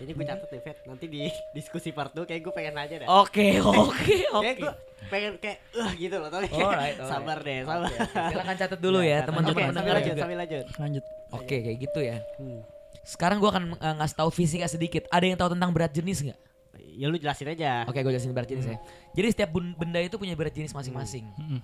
Jadi 0.00 0.16
gue 0.16 0.24
catat 0.24 0.48
deh, 0.48 0.62
Fet. 0.64 0.78
Nanti 0.88 1.04
di 1.04 1.28
diskusi 1.56 1.92
part 1.92 2.16
2 2.16 2.24
kayak 2.24 2.40
gue 2.40 2.52
pengen 2.54 2.72
nanya 2.72 3.04
dah. 3.04 3.08
Oke, 3.20 3.60
oke, 3.60 3.84
oke. 4.32 4.40
Kayak 4.40 4.56
gue 4.56 4.72
pengen 5.12 5.32
kayak 5.36 5.58
uh 5.76 5.92
gitu 5.92 6.16
loh 6.16 6.28
tau 6.30 6.40
Alright, 6.40 6.56
alright. 6.56 6.96
Sabar 7.12 7.38
deh, 7.42 7.60
sabar. 7.60 7.90
Silakan 8.32 8.56
catat 8.56 8.80
dulu 8.80 9.00
ya, 9.04 9.20
teman-teman 9.20 9.52
Oke, 9.52 9.60
sambil 9.60 9.72
pendengar 9.76 9.94
lanjut, 9.98 10.08
juga. 10.08 10.22
sambil 10.24 10.38
lanjut. 10.40 10.64
Lanjut. 10.80 11.04
Oke, 11.36 11.56
kayak 11.60 11.78
gitu 11.84 12.00
ya. 12.00 12.16
Hmm. 12.40 12.60
Sekarang 13.02 13.40
gua 13.40 13.50
akan 13.54 13.64
uh, 13.76 13.94
ngasih 14.02 14.16
tahu 14.16 14.30
fisika 14.30 14.66
sedikit. 14.66 15.08
Ada 15.08 15.24
yang 15.24 15.38
tahu 15.38 15.52
tentang 15.56 15.70
berat 15.72 15.92
jenis 15.92 16.20
nggak? 16.20 16.38
Ya 16.80 17.06
lu 17.08 17.16
jelasin 17.16 17.48
aja. 17.48 17.84
Oke, 17.84 18.00
gue 18.00 18.12
jelasin 18.12 18.32
berat 18.32 18.48
jenis 18.48 18.66
ya. 18.66 18.76
Jadi 19.12 19.26
setiap 19.32 19.50
benda 19.52 20.00
itu 20.00 20.16
punya 20.16 20.36
berat 20.36 20.52
jenis 20.52 20.70
masing-masing. 20.70 21.28
Mm-mm. 21.36 21.60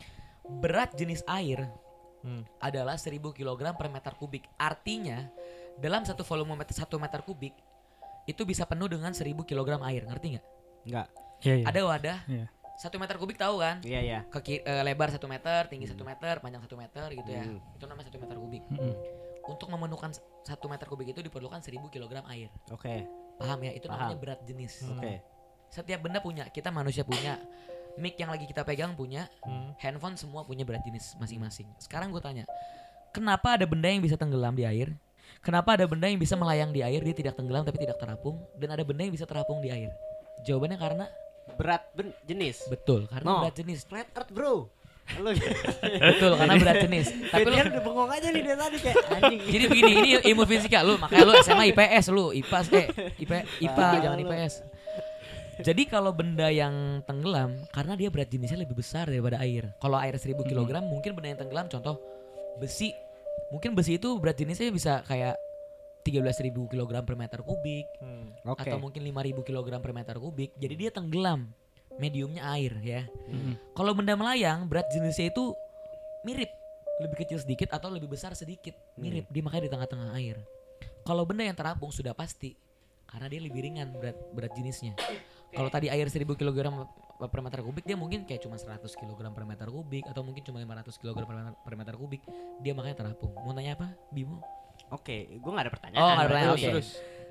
Berat 0.60 0.94
jenis 0.94 1.20
air 1.26 1.66
Hmm. 2.26 2.42
adalah 2.58 2.98
1000 2.98 3.30
kg 3.30 3.60
per 3.78 3.86
meter 3.86 4.10
kubik. 4.18 4.50
Artinya 4.58 5.30
dalam 5.78 6.02
satu 6.02 6.26
volume 6.26 6.58
meter, 6.58 6.74
satu 6.74 6.98
meter 6.98 7.22
kubik 7.22 7.54
itu 8.26 8.42
bisa 8.42 8.66
penuh 8.66 8.90
dengan 8.90 9.14
1000 9.14 9.46
kg 9.46 9.78
air. 9.86 10.02
Ngerti 10.02 10.26
nggak? 10.34 10.46
Enggak. 10.90 11.06
Iya, 11.46 11.54
iya. 11.62 11.66
Ada 11.70 11.80
wadah 11.86 12.18
Iya. 12.26 12.46
satu 12.82 12.98
meter 12.98 13.14
kubik 13.16 13.38
tahu 13.38 13.62
kan? 13.62 13.78
Iya, 13.86 14.00
iya. 14.02 14.18
Ke 14.26 14.42
eh, 14.42 14.82
lebar 14.82 15.14
satu 15.14 15.30
meter, 15.30 15.70
tinggi 15.70 15.86
satu 15.86 16.02
meter, 16.02 16.42
panjang 16.42 16.66
satu 16.66 16.74
meter 16.74 17.06
gitu 17.14 17.30
ya. 17.30 17.46
Hmm. 17.46 17.62
Itu 17.78 17.84
namanya 17.86 18.06
satu 18.10 18.18
meter 18.18 18.36
kubik. 18.36 18.62
Mm-mm. 18.74 18.94
Untuk 19.46 19.68
memenuhkan 19.68 20.10
satu 20.42 20.66
meter 20.66 20.84
kubik 20.84 21.08
itu 21.08 21.20
diperlukan 21.20 21.58
1000 21.58 21.86
kg 21.86 22.22
air. 22.26 22.50
Oke. 22.68 23.06
Paham 23.36 23.58
ya? 23.60 23.72
Itu 23.72 23.86
namanya 23.86 24.12
Paham. 24.12 24.22
berat 24.22 24.40
jenis. 24.42 24.82
Oke. 24.88 25.22
Setiap 25.68 26.00
benda 26.00 26.18
punya, 26.18 26.46
kita 26.48 26.70
manusia 26.70 27.02
punya, 27.02 27.38
mic 27.94 28.14
yang 28.14 28.28
lagi 28.28 28.44
kita 28.44 28.62
pegang 28.62 28.94
punya, 28.94 29.26
Hmm. 29.42 29.74
handphone 29.76 30.14
semua 30.14 30.42
punya 30.42 30.62
berat 30.62 30.82
jenis 30.82 31.14
masing-masing. 31.16 31.66
Sekarang 31.76 32.10
gue 32.10 32.18
tanya, 32.18 32.44
kenapa 33.10 33.54
ada 33.54 33.64
benda 33.64 33.86
yang 33.86 34.00
bisa 34.00 34.14
tenggelam 34.14 34.54
di 34.54 34.62
air? 34.62 34.94
Kenapa 35.42 35.74
ada 35.74 35.84
benda 35.84 36.06
yang 36.06 36.18
bisa 36.18 36.34
melayang 36.34 36.70
di 36.70 36.80
air 36.80 37.02
dia 37.02 37.12
tidak 37.12 37.34
tenggelam 37.34 37.66
tapi 37.66 37.78
tidak 37.78 37.98
terapung 37.98 38.38
dan 38.56 38.70
ada 38.70 38.82
benda 38.86 39.02
yang 39.02 39.14
bisa 39.14 39.26
terapung 39.26 39.58
di 39.58 39.70
air? 39.70 39.90
Jawabannya 40.42 40.78
karena 40.78 41.06
Berat 41.56 41.82
ben 41.94 42.10
jenis. 42.26 42.66
betul, 42.66 43.06
karena 43.06 43.26
No. 43.26 43.38
berat 43.42 43.54
jenis. 43.54 43.86
Flat 43.86 44.10
Earth, 44.12 44.30
Bro. 44.30 44.66
Lu 45.16 45.30
Betul 45.32 46.30
karena 46.34 46.54
berat 46.58 46.76
jenis. 46.82 47.06
Tapi 47.32 47.46
lu 47.46 47.54
udah 47.54 47.82
bengong 47.82 48.10
aja 48.10 48.26
nih 48.28 48.42
dari 48.42 48.58
tadi 48.58 48.76
kayak 48.82 48.96
anjing. 49.08 49.40
jadi 49.46 49.64
begini, 49.70 49.90
ini 49.96 50.10
ilmu 50.26 50.44
fisika 50.44 50.78
lu, 50.82 50.98
makanya 50.98 51.24
lu 51.24 51.32
SMA 51.40 51.64
IPS 51.70 52.04
lu, 52.10 52.34
IPA 52.34 52.58
eh 52.74 52.86
IP, 53.16 53.30
IPA 53.62 53.86
jangan 54.02 54.18
IPS. 54.20 54.54
Jadi 55.56 55.82
kalau 55.88 56.12
benda 56.12 56.52
yang 56.52 57.00
tenggelam 57.08 57.64
karena 57.72 57.96
dia 57.96 58.12
berat 58.12 58.28
jenisnya 58.28 58.60
lebih 58.60 58.76
besar 58.76 59.08
daripada 59.08 59.40
air. 59.40 59.72
Kalau 59.80 59.96
air 59.96 60.12
1000 60.12 60.36
kg 60.36 60.68
mungkin 60.84 61.16
benda 61.16 61.32
yang 61.32 61.40
tenggelam 61.40 61.66
contoh 61.70 61.96
besi. 62.60 62.92
Mungkin 63.48 63.72
besi 63.72 63.96
itu 63.96 64.20
berat 64.20 64.36
jenisnya 64.36 64.68
bisa 64.68 65.00
kayak 65.08 65.32
13.000 66.04 66.52
kg 66.52 66.92
per 67.02 67.16
meter 67.16 67.40
kubik 67.40 67.88
Hmm. 67.98 68.36
Oke. 68.46 68.68
atau 68.68 68.78
mungkin 68.78 69.00
5.000 69.00 69.42
kg 69.42 69.68
per 69.80 69.92
meter 69.96 70.16
kubik. 70.20 70.52
Jadi 70.60 70.74
dia 70.76 70.90
tenggelam. 70.92 71.48
Mediumnya 71.96 72.44
air 72.52 72.72
ya. 72.84 73.02
Mm-mm. 73.28 73.56
Kalau 73.72 73.92
benda 73.96 74.12
melayang 74.14 74.68
berat 74.68 74.88
jenisnya 74.92 75.32
itu 75.32 75.56
mirip, 76.28 76.50
lebih 77.00 77.16
kecil 77.24 77.40
sedikit 77.40 77.72
atau 77.72 77.88
lebih 77.88 78.12
besar 78.12 78.36
sedikit, 78.36 78.76
mirip. 79.00 79.28
Dia 79.32 79.42
makanya 79.44 79.64
di 79.68 79.72
tengah-tengah 79.72 80.08
air. 80.16 80.36
Kalau 81.06 81.22
benda 81.24 81.46
yang 81.46 81.56
terapung 81.56 81.94
sudah 81.94 82.12
pasti 82.12 82.52
karena 83.06 83.30
dia 83.30 83.40
lebih 83.40 83.60
ringan 83.62 83.94
berat 83.96 84.18
berat 84.34 84.52
jenisnya. 84.58 84.98
Kalau 85.54 85.70
tadi 85.70 85.86
air 85.88 86.04
1000 86.10 86.26
kg 86.26 86.58
per 87.16 87.40
meter 87.40 87.64
kubik 87.64 87.88
dia 87.88 87.96
mungkin 87.96 88.28
kayak 88.28 88.44
cuma 88.44 88.60
100 88.60 88.82
kg 88.92 89.16
per 89.32 89.44
meter 89.48 89.68
kubik 89.72 90.04
atau 90.04 90.20
mungkin 90.20 90.42
cuma 90.44 90.60
500 90.60 91.00
kg 91.00 91.16
per 91.24 91.36
meter, 91.38 91.52
per 91.64 91.74
meter 91.78 91.94
kubik. 91.96 92.22
Dia 92.60 92.76
makanya 92.76 93.06
terapung. 93.06 93.32
Mau 93.32 93.54
nanya 93.56 93.78
apa, 93.78 93.88
Bimo? 94.12 94.42
Oke, 94.92 95.40
gua 95.40 95.56
gak 95.56 95.64
ada 95.64 95.72
pertanyaan. 95.72 96.02
Oh, 96.04 96.12
ada 96.12 96.28
pertanyaan, 96.28 96.52
Oke. 96.52 96.60
oke. 96.60 96.72
Terus 96.76 96.88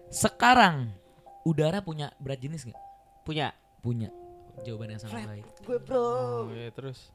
Sekarang 0.09 0.75
udara 1.45 1.81
punya 1.81 2.09
berat 2.17 2.39
jenis 2.41 2.65
nggak? 2.65 2.81
Punya. 3.25 3.53
Punya. 3.85 4.09
Jawaban 4.63 4.95
yang 4.95 5.01
sangat 5.01 5.27
baik. 5.27 5.45
Gue 5.65 5.77
bro. 5.81 5.99
Oh, 5.99 6.43
iya, 6.53 6.71
terus. 6.71 7.11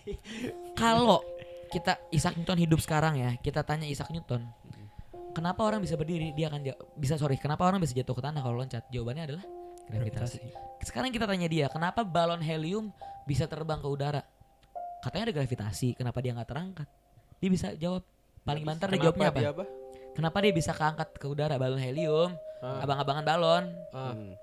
Kalau 0.80 1.20
kita 1.68 2.00
Isaac 2.12 2.36
Newton 2.36 2.60
hidup 2.60 2.80
sekarang 2.80 3.20
ya, 3.20 3.36
kita 3.40 3.64
tanya 3.64 3.88
Isaac 3.88 4.08
Newton, 4.12 4.44
kenapa 5.32 5.64
orang 5.64 5.80
bisa 5.80 5.96
berdiri? 5.96 6.32
Dia 6.36 6.52
akan 6.52 6.60
bisa 6.96 7.16
sorry, 7.16 7.40
kenapa 7.40 7.64
orang 7.64 7.80
bisa 7.80 7.96
jatuh 7.96 8.12
ke 8.12 8.22
tanah 8.22 8.40
kalau 8.44 8.60
loncat? 8.60 8.84
Jawabannya 8.92 9.24
adalah 9.28 9.44
gravitasi. 9.88 10.38
Sekarang 10.84 11.08
kita 11.12 11.24
tanya 11.24 11.48
dia, 11.48 11.66
kenapa 11.72 12.04
balon 12.04 12.44
helium 12.44 12.92
bisa 13.24 13.48
terbang 13.48 13.80
ke 13.80 13.88
udara? 13.88 14.22
Katanya 15.02 15.32
ada 15.32 15.34
gravitasi, 15.42 15.98
kenapa 15.98 16.20
dia 16.20 16.36
nggak 16.36 16.48
terangkat? 16.48 16.88
Dia 17.40 17.50
bisa 17.50 17.68
jawab. 17.74 18.04
Paling 18.42 18.64
banter 18.66 18.90
dia 18.90 19.00
jawabnya 19.06 19.28
apa? 19.30 19.40
dia 19.40 19.50
apa? 19.54 19.64
Kenapa 20.12 20.36
dia 20.44 20.52
bisa 20.52 20.74
keangkat 20.76 21.08
ke 21.16 21.26
udara 21.30 21.56
balon 21.56 21.80
helium? 21.80 22.36
Ah. 22.60 22.84
Abang-abangan 22.84 23.24
balon. 23.24 23.64
Ah. 23.94 24.12
Hmm. 24.12 24.34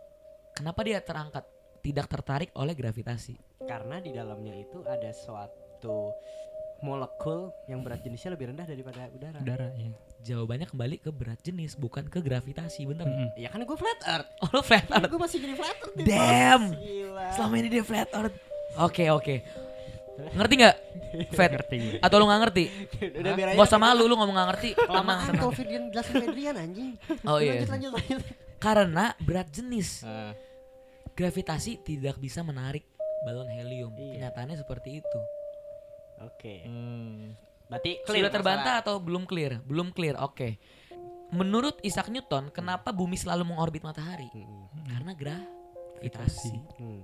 Kenapa 0.57 0.81
dia 0.83 0.99
terangkat? 0.99 1.45
Tidak 1.79 2.05
tertarik 2.05 2.51
oleh 2.53 2.73
gravitasi. 2.73 3.35
Karena 3.61 3.97
di 3.97 4.11
dalamnya 4.11 4.53
itu 4.53 4.83
ada 4.83 5.09
suatu 5.09 6.11
molekul 6.79 7.51
yang 7.65 7.79
berat 7.79 7.99
jenisnya 7.99 8.33
lebih 8.33 8.51
rendah 8.51 8.63
daripada 8.63 9.07
udara. 9.09 9.39
Udara 9.39 9.67
ya. 9.75 9.91
Jawabannya 10.21 10.67
kembali 10.67 10.95
ke 10.99 11.09
berat 11.09 11.39
jenis, 11.39 11.75
bukan 11.75 12.03
ke 12.05 12.19
gravitasi, 12.19 12.83
bener 12.83 13.03
nggak? 13.03 13.19
Mm-mm. 13.31 13.39
Ya 13.39 13.47
kan 13.47 13.63
gue 13.63 13.77
flat 13.77 13.99
earth. 14.05 14.29
Oh 14.43 14.49
lu 14.49 14.59
flat 14.59 14.83
Kan 14.85 14.99
earth. 14.99 15.07
gue 15.07 15.19
masih 15.19 15.37
gini 15.39 15.55
flat 15.55 15.75
earth. 15.77 15.95
nih, 15.95 16.05
Damn. 16.05 16.63
Gila. 16.73 17.25
Selama 17.31 17.55
ini 17.55 17.67
dia 17.69 17.83
flat 17.83 18.09
earth. 18.11 18.35
Oke 18.77 19.05
oke. 19.07 19.35
Ngerti 20.19 20.53
nggak? 20.59 20.75
Fat. 21.31 21.49
Ngerti 21.55 21.75
gue. 21.79 21.97
Atau 22.03 22.15
lu 22.19 22.27
nggak 22.27 22.41
ngerti? 22.43 22.63
Udah 23.15 23.31
biar 23.33 23.47
aja. 23.49 23.55
Gak 23.55 23.67
usah 23.71 23.79
malu 23.79 24.03
lu 24.03 24.15
ngomong 24.15 24.35
nggak 24.35 24.49
ngerti. 24.51 24.69
Tenang. 24.75 25.19
kalau 25.31 25.51
Fedrian 25.51 25.83
jelasin 25.87 26.15
Fedrian 26.19 26.55
anjing. 26.55 26.89
Oh 27.23 27.39
iya. 27.39 27.63
Lanjut 27.63 27.71
lanjut 27.71 27.91
lanjut. 27.95 28.21
Karena 28.59 29.05
berat 29.23 29.47
jenis, 29.49 30.03
Ah. 30.03 30.35
Gravitasi 31.19 31.83
tidak 31.83 32.15
bisa 32.23 32.39
menarik 32.39 32.87
balon 33.27 33.51
helium. 33.51 33.91
Iya. 33.99 34.31
Kenyataannya 34.31 34.55
seperti 34.55 35.03
itu. 35.03 35.19
Oke. 36.23 36.63
Hmm. 36.63 37.35
Berarti 37.67 37.99
clear 38.07 38.23
Sudah 38.23 38.33
terbantah 38.33 38.75
atau 38.79 38.95
belum 39.03 39.27
clear? 39.27 39.59
Belum 39.67 39.91
clear. 39.91 40.15
Oke. 40.23 40.55
Menurut 41.29 41.77
Isaac 41.83 42.07
Newton, 42.09 42.49
kenapa 42.49 42.89
bumi 42.89 43.19
selalu 43.19 43.45
mengorbit 43.45 43.83
matahari? 43.83 44.31
Karena 44.87 45.11
gravitasi. 45.11 46.55
Hmm. 46.79 47.03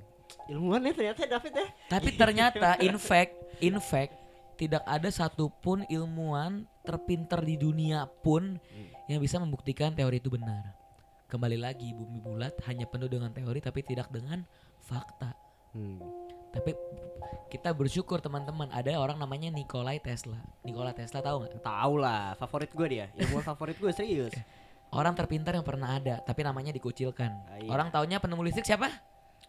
Ilmuwan 0.49 0.82
ya 0.89 0.93
ternyata 0.95 1.21
David 1.28 1.54
ya. 1.54 1.67
Tapi 1.91 2.10
ternyata 2.21 2.69
in 2.82 2.97
fact, 2.97 3.34
in 3.62 3.78
fact 3.78 4.15
tidak 4.56 4.82
ada 4.88 5.12
satupun 5.12 5.84
ilmuwan 5.91 6.63
terpinter 6.88 7.43
di 7.43 7.60
dunia 7.60 8.08
pun 8.23 8.58
yang 9.12 9.19
bisa 9.19 9.38
membuktikan 9.38 9.93
teori 9.93 10.17
itu 10.17 10.32
benar. 10.32 10.85
Kembali 11.36 11.60
lagi 11.60 11.91
bumi 11.91 12.24
bulat 12.24 12.56
hanya 12.63 12.88
penuh 12.88 13.12
dengan 13.12 13.28
teori 13.28 13.60
tapi 13.60 13.84
tidak 13.84 14.08
dengan 14.08 14.48
fakta. 14.80 15.36
Hmm. 15.76 16.00
Tapi 16.56 16.71
kita 17.52 17.76
bersyukur 17.76 18.24
teman-teman 18.24 18.71
ada 18.71 18.95
orang 18.95 19.19
namanya 19.19 19.52
Nikolai 19.52 20.00
Tesla. 20.00 20.39
Nikola 20.63 20.95
Tesla 20.95 21.19
tahu 21.19 21.43
nggak? 21.43 21.60
Tahu 21.60 21.93
lah, 22.00 22.39
favorit 22.39 22.71
gue 22.71 22.88
dia. 22.88 23.12
Ilmuwan 23.19 23.43
favorit 23.52 23.76
gue 23.76 23.91
serius. 23.91 24.32
Orang 24.95 25.12
terpintar 25.12 25.52
yang 25.52 25.67
pernah 25.67 26.00
ada 26.00 26.24
tapi 26.24 26.39
namanya 26.39 26.71
dikucilkan. 26.71 27.32
Ah, 27.52 27.60
iya. 27.60 27.67
Orang 27.67 27.91
taunya 27.91 28.15
penemu 28.24 28.39
listrik 28.39 28.63
siapa? 28.63 28.88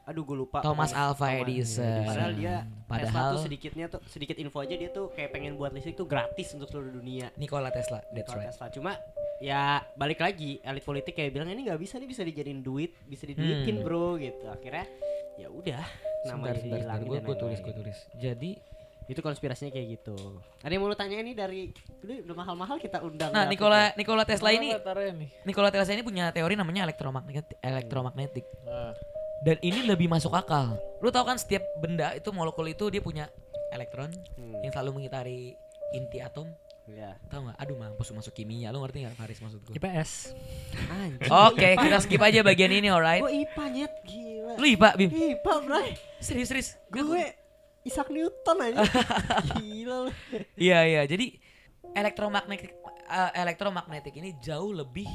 Aduh 0.07 0.23
gue 0.23 0.39
lupa. 0.39 0.63
Thomas 0.63 0.91
pokoknya. 0.91 1.03
Alva 1.05 1.27
Thomas. 1.27 1.43
Edison. 1.43 2.03
Padahal 2.07 2.33
dia 2.33 2.55
Tesla 2.63 2.87
Padahal 2.87 3.27
tuh 3.29 3.43
sedikitnya 3.43 3.87
tuh 3.89 4.01
sedikit 4.07 4.37
info 4.39 4.59
aja 4.59 4.75
dia 4.75 4.89
tuh 4.89 5.11
kayak 5.11 5.31
pengen 5.31 5.53
buat 5.55 5.71
listrik 5.71 5.95
tuh 5.95 6.07
gratis 6.07 6.55
untuk 6.55 6.71
seluruh 6.71 6.95
dunia. 6.95 7.35
Nikola 7.35 7.69
Tesla, 7.69 7.99
that's 8.09 8.25
Kalau 8.25 8.39
right. 8.39 8.49
Tesla 8.49 8.67
cuma 8.71 8.93
ya 9.37 9.63
balik 9.93 10.17
lagi 10.19 10.63
elit 10.63 10.81
politik 10.81 11.13
kayak 11.13 11.29
bilang 11.29 11.51
ini 11.51 11.67
nggak 11.67 11.77
bisa 11.77 11.99
nih 11.99 12.07
bisa 12.07 12.23
dijadiin 12.23 12.63
duit 12.63 12.97
bisa 13.05 13.27
diduitin 13.27 13.77
Hmm. 13.77 13.85
bro 13.85 14.17
gitu 14.17 14.49
akhirnya 14.49 14.89
ya 15.37 15.53
udah 15.53 15.85
namanya 16.25 16.57
Sebentar, 16.57 16.99
Gue 17.05 17.21
dan 17.21 17.37
tulis, 17.37 17.59
gue 17.61 17.75
tulis. 17.75 17.99
Jadi 18.17 18.57
itu 19.07 19.21
konspirasinya 19.21 19.71
kayak 19.71 19.87
gitu 19.93 20.17
ada 20.59 20.73
yang 20.73 20.81
mau 20.81 20.89
lu 20.89 20.97
tanya 20.97 21.21
ini 21.21 21.31
dari 21.31 21.69
udah, 22.01 22.33
mahal-mahal 22.33 22.81
kita 22.81 22.99
undang 22.99 23.29
Nah, 23.29 23.45
Nikola 23.45 23.93
ya. 23.93 23.95
Nikola 23.95 24.25
Tesla 24.25 24.51
ini 24.51 24.73
nih. 24.73 25.29
Nikola 25.45 25.69
Tesla 25.69 25.93
ini 25.93 26.03
punya 26.03 26.31
teori 26.31 26.55
namanya 26.55 26.87
elektromagnetik 26.87 27.59
elektromagnetik 27.61 28.47
Ah. 28.65 28.95
Dan 29.43 29.57
ini 29.61 29.83
lebih 29.83 30.07
masuk 30.07 30.33
akal. 30.33 30.79
Lu 30.99 31.09
tahu 31.09 31.25
kan 31.25 31.37
setiap 31.37 31.61
benda 31.77 32.13
itu 32.13 32.29
molekul 32.31 32.65
itu 32.65 32.89
dia 32.89 33.01
punya 33.01 33.29
elektron 33.69 34.09
Hmm, 34.35 34.57
yang 34.61 34.71
selalu 34.71 34.91
mengitari 34.97 35.53
inti 35.93 36.19
atom. 36.19 36.49
ya. 36.87 37.19
Tahu 37.27 37.41
nggak? 37.45 37.57
Aduh, 37.59 37.77
mampus 37.77 38.09
masuk 38.11 38.31
kimia. 38.33 38.71
Lu 38.71 38.79
ngerti 38.79 39.03
nggak 39.03 39.15
Faris 39.15 39.39
maksud 39.41 39.59
gue? 39.61 39.75
IPS. 39.75 40.31
Oke, 41.29 41.75
kita 41.75 41.99
skip 41.99 42.21
aja 42.21 42.41
bagian 42.41 42.71
ini, 42.71 42.87
alright. 42.87 43.19
gue 43.19 43.33
IPA 43.37 43.65
nyet 43.69 43.95
gila 44.03 44.53
Lu 44.55 44.67
IPA, 44.67 44.89
Bim. 44.95 45.11
IPA 45.11 45.55
bray 45.63 45.89
Serius, 46.19 46.49
serius. 46.49 46.69
gue 46.89 47.23
Isaac 47.83 48.07
Newton 48.09 48.57
aja 48.61 48.83
gila 49.53 49.97
lu 50.07 50.13
Iya, 50.55 50.79
iya. 50.85 51.03
Jadi 51.05 51.39
elektromagnetik 51.93 52.71
eh, 53.05 53.31
elektromagnetik 53.37 54.15
ini 54.15 54.35
jauh 54.39 54.71
lebih 54.71 55.07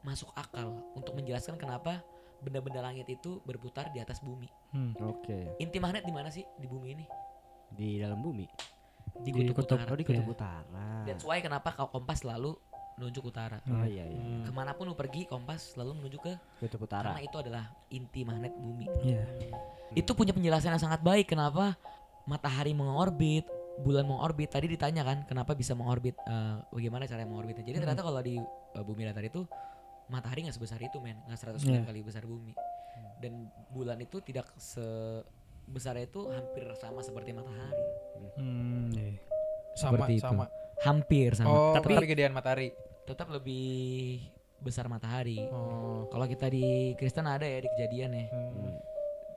masuk 0.00 0.32
akal 0.32 0.68
untuk 0.94 1.12
menjelaskan 1.12 1.56
kenapa 1.56 2.00
benda-benda 2.40 2.80
langit 2.80 3.06
itu 3.06 3.40
berputar 3.42 3.88
di 3.90 3.98
atas 3.98 4.20
bumi. 4.20 4.48
Hmm. 4.70 4.96
oke 4.98 5.56
Inti 5.56 5.76
magnet 5.76 6.02
di 6.02 6.12
mana 6.12 6.28
sih 6.28 6.44
di 6.56 6.66
bumi 6.66 6.88
ini? 6.92 7.06
di 7.70 7.96
dalam 7.96 8.18
bumi 8.18 8.50
Di 9.16 9.30
Di 9.30 9.46
kutub, 9.46 9.62
kutub. 9.62 9.78
utara. 9.78 9.90
oh 9.90 9.98
di 9.98 10.02
kutub 10.02 10.26
utara 10.26 11.04
That's 11.04 11.22
why 11.22 11.38
kenapa 11.38 11.70
kau 11.70 11.86
kompas 11.88 12.20
selalu 12.20 12.58
menunjuk 12.96 13.24
utara. 13.26 13.62
oh 13.64 13.84
iya 13.84 14.04
iya 14.04 14.20
Hmm. 14.20 14.42
Ke 14.42 14.50
mana 14.50 14.72
pun 14.72 14.84
lu 14.84 14.94
pergi 14.94 15.24
kompas 15.24 15.72
selalu 15.72 15.96
menuju 15.96 16.18
ke 16.18 16.32
kutub 16.58 16.82
utara 16.82 17.12
karena 17.12 17.22
itu 17.22 17.36
adalah 17.36 17.64
inti 17.88 18.20
magnet 18.22 18.52
bumi. 18.52 18.86
Iya. 19.00 19.24
Itu 19.92 20.12
punya 20.12 20.30
penjelasan 20.30 20.74
yang 20.74 20.82
sangat 20.82 21.00
baik 21.00 21.28
kenapa 21.28 21.74
matahari 22.22 22.70
mengorbit, 22.70 23.48
bulan 23.80 24.04
mengorbit. 24.04 24.50
Tadi 24.50 24.68
ditanya 24.68 25.02
kan 25.02 25.24
kenapa 25.24 25.52
bisa 25.52 25.72
mengorbit, 25.72 26.14
eh, 26.20 26.56
bagaimana 26.68 27.06
cara 27.06 27.24
mengorbitnya. 27.24 27.64
Jadi 27.64 27.76
ternyata 27.78 28.02
kalau 28.02 28.20
di 28.20 28.36
eh, 28.38 28.82
bumi 28.84 29.02
datar 29.02 29.24
itu 29.24 29.42
matahari 30.10 30.42
nggak 30.42 30.54
sebesar 30.54 30.78
itu 30.78 30.98
men, 30.98 31.16
nggak 31.24 31.38
100 31.38 31.62
Iya. 31.62 31.80
kali 31.82 32.00
besar 32.02 32.22
bumi. 32.22 32.52
Dan 33.20 33.46
bulan 33.70 33.96
itu 33.96 34.18
tidak 34.20 34.50
sebesar 34.56 35.94
itu 35.96 36.28
hampir 36.28 36.66
sama 36.74 37.00
seperti 37.00 37.30
matahari. 37.30 37.84
Hmm, 38.36 38.90
iya. 38.90 39.16
Sama 39.72 40.02
Seperti 40.02 40.12
itu. 40.16 40.24
sama. 40.24 40.44
Hampir 40.80 41.30
sama. 41.34 41.48
Oh, 41.48 41.72
tapi 41.72 41.94
tapi 41.94 42.06
gedean 42.06 42.32
matahari. 42.32 42.72
tetap 43.00 43.26
lebih 43.26 44.22
besar 44.60 44.86
matahari. 44.86 45.42
Oh. 45.50 46.06
Kalau 46.06 46.26
kita 46.26 46.46
di 46.46 46.94
Kristen 46.94 47.26
ada 47.26 47.42
ya 47.42 47.58
di 47.58 47.68
kejadian 47.70 48.10
ya. 48.12 48.26
Hmm. 48.30 48.76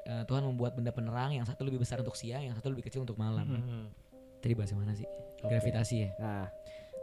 Eh, 0.03 0.23
Tuhan 0.25 0.43
membuat 0.43 0.75
benda 0.75 0.91
penerang 0.91 1.31
yang 1.31 1.41
satu 1.41 1.63
lebih 1.63 1.79
besar 1.79 1.97
untuk 1.97 2.13
siang, 2.13 2.43
yang 2.43 2.53
satu 2.53 2.69
lebih 2.69 2.86
kecil 2.86 3.01
untuk 3.01 3.17
malam. 3.17 3.47
Hmm. 3.49 3.88
Tadi 4.39 4.53
bahas 4.53 4.69
yang 4.69 4.83
mana 4.83 4.93
sih? 4.93 5.07
Oke. 5.41 5.49
Gravitasi 5.49 5.95
ya. 5.97 6.09
Nah, 6.19 6.45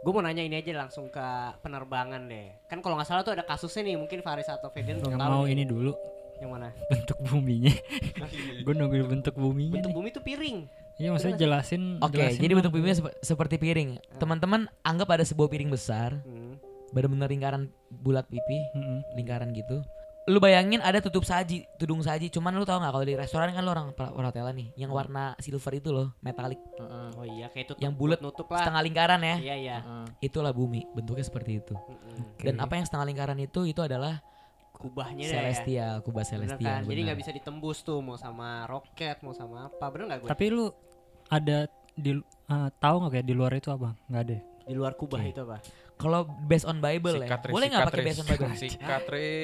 gue 0.01 0.11
mau 0.11 0.19
nanya 0.19 0.41
ini 0.41 0.55
aja 0.55 0.73
langsung 0.75 1.07
ke 1.07 1.25
penerbangan 1.61 2.25
deh. 2.25 2.49
Kan 2.65 2.81
kalau 2.81 2.97
nggak 2.97 3.05
salah 3.05 3.21
tuh 3.21 3.33
ada 3.33 3.43
kasusnya 3.43 3.85
nih, 3.85 3.95
mungkin 3.95 4.19
Faris 4.19 4.47
atau 4.47 4.69
Fedin 4.69 4.97
Yang 4.97 5.07
yang 5.07 5.19
tahu 5.19 5.29
mau 5.31 5.43
nih. 5.43 5.53
ini 5.53 5.63
dulu 5.63 5.93
Yang 6.37 6.49
mana? 6.51 6.67
bentuk 6.87 7.17
buminya. 7.21 7.73
Gue 8.65 8.73
nunggu 8.73 8.97
bentuk 9.07 9.35
buminya 9.35 9.77
Bentuk 9.77 9.91
nih. 9.91 9.97
bumi 9.97 10.09
tuh 10.09 10.23
piring. 10.23 10.57
Iya 10.97 11.09
maksudnya 11.09 11.37
jelasin. 11.37 11.97
Oke, 11.99 12.17
jelasin 12.17 12.39
jadi 12.39 12.53
bentuk 12.55 12.71
bumi 12.71 12.89
sep- 12.91 13.17
seperti 13.19 13.55
piring. 13.55 13.89
Teman-teman 14.17 14.65
anggap 14.81 15.09
ada 15.11 15.21
sebuah 15.21 15.47
piring 15.47 15.69
besar, 15.69 16.17
Hmm. 16.19 16.57
benar-benar 16.91 17.29
lingkaran 17.29 17.69
bulat 17.91 18.25
pipi, 18.25 18.57
Mm-mm. 18.73 19.05
lingkaran 19.15 19.49
gitu. 19.51 19.85
Lu 20.21 20.37
bayangin 20.37 20.77
ada 20.79 21.01
tutup 21.01 21.23
saji, 21.23 21.65
tudung 21.75 21.99
saji. 21.99 22.29
Cuman 22.29 22.53
lu 22.53 22.61
tau 22.61 22.77
nggak 22.77 22.93
kalau 22.93 23.01
di 23.01 23.17
restoran 23.17 23.49
kan 23.49 23.61
lu 23.61 23.69
orang 23.69 23.89
per- 23.91 24.13
perhotelan 24.13 24.53
nih, 24.53 24.69
yang 24.77 24.89
warna 24.89 25.33
silver 25.37 25.73
itu 25.73 25.89
loh, 25.89 26.13
metalik, 26.19 26.61
Heeh. 26.77 27.07
Oh 27.15 27.25
iya 27.25 27.47
kayak 27.47 27.73
tutup 27.73 27.81
Yang 27.81 27.93
bulat, 27.95 28.19
nutup 28.21 28.45
lah. 28.47 28.61
setengah 28.61 28.81
lingkaran 28.81 29.19
ya. 29.19 29.35
Iya 29.39 29.55
iya. 29.57 29.77
Heeh. 29.81 30.05
Itulah 30.21 30.53
bumi, 30.53 30.85
bentuknya 30.91 31.25
seperti 31.25 31.57
itu. 31.57 31.73
Mm-mm. 31.73 32.37
Dan 32.37 32.61
apa 32.61 32.73
yang 32.75 32.85
setengah 32.85 33.05
lingkaran 33.07 33.39
itu 33.39 33.65
itu 33.65 33.81
adalah 33.81 34.21
Kubahnya 34.71 35.21
deh 35.21 35.29
ya. 35.29 35.35
celestial, 35.41 35.93
kubah 36.01 36.21
Bener 36.21 36.31
celestial. 36.49 36.77
kan? 36.81 36.81
Jadi 36.85 36.99
nggak 37.01 37.19
bisa 37.19 37.31
ditembus 37.31 37.77
tuh 37.81 38.01
mau 38.01 38.17
sama 38.17 38.65
roket, 38.65 39.21
mau 39.21 39.29
sama 39.31 39.69
apa. 39.69 39.85
Bener 39.89 40.05
nggak 40.07 40.19
gue? 40.21 40.29
Tapi 40.29 40.45
lu 40.49 40.73
ada 41.27 41.65
di 41.93 42.17
eh, 42.17 42.69
tahu 42.75 42.95
nggak 42.99 43.11
kayak 43.11 43.25
di 43.25 43.33
luar 43.33 43.53
itu 43.53 43.69
apa? 43.69 43.93
Nggak 44.05 44.21
ada. 44.21 44.37
Di 44.61 44.73
luar 44.73 44.93
kubah 44.95 45.17
Oke. 45.19 45.29
itu 45.29 45.41
apa? 45.43 45.57
Kalau 46.01 46.25
based 46.25 46.65
on 46.65 46.81
Bible 46.81 47.21
ya, 47.21 47.29
Sikat, 47.29 47.41
Riz, 47.45 47.53
boleh 47.53 47.65
nggak 47.69 47.85
pakai 47.85 48.01
based 48.01 48.21
on 48.21 48.27
Bible? 48.27 48.49
Sikat. 48.57 49.01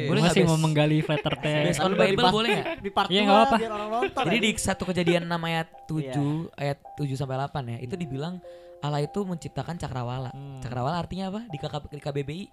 Boleh 0.10 0.22
Masih 0.26 0.42
mau 0.50 0.58
menggali 0.58 0.98
flat 1.06 1.22
earth 1.22 1.42
Based 1.46 1.82
on 1.86 1.94
Bible 1.94 2.26
boleh 2.34 2.50
nggak? 2.50 2.66
Di 2.82 2.90
part 2.90 3.08
Iya, 3.14 3.22
dua 3.22 3.26
nggak 3.26 3.38
apa-apa. 3.38 3.58
biar 3.62 3.72
orang 3.78 3.90
nonton. 3.94 4.24
Jadi 4.26 4.38
di 4.42 4.52
satu 4.58 4.84
kejadian 4.90 5.24
6 5.30 5.38
ayat 5.46 5.68
7 5.86 6.02
Iya. 6.02 6.22
ayat 6.58 6.78
7 6.98 7.14
sampai 7.14 7.36
8 7.38 7.74
ya, 7.74 7.78
itu 7.86 7.94
dibilang 7.94 8.42
Allah 8.82 9.02
itu 9.02 9.20
menciptakan 9.22 9.78
cakrawala. 9.78 10.34
Hmm. 10.34 10.62
Cakrawala 10.62 10.98
artinya 10.98 11.30
apa? 11.30 11.42
Di, 11.50 11.58
KK, 11.58 11.76
di 11.94 12.02
KBBI 12.02 12.44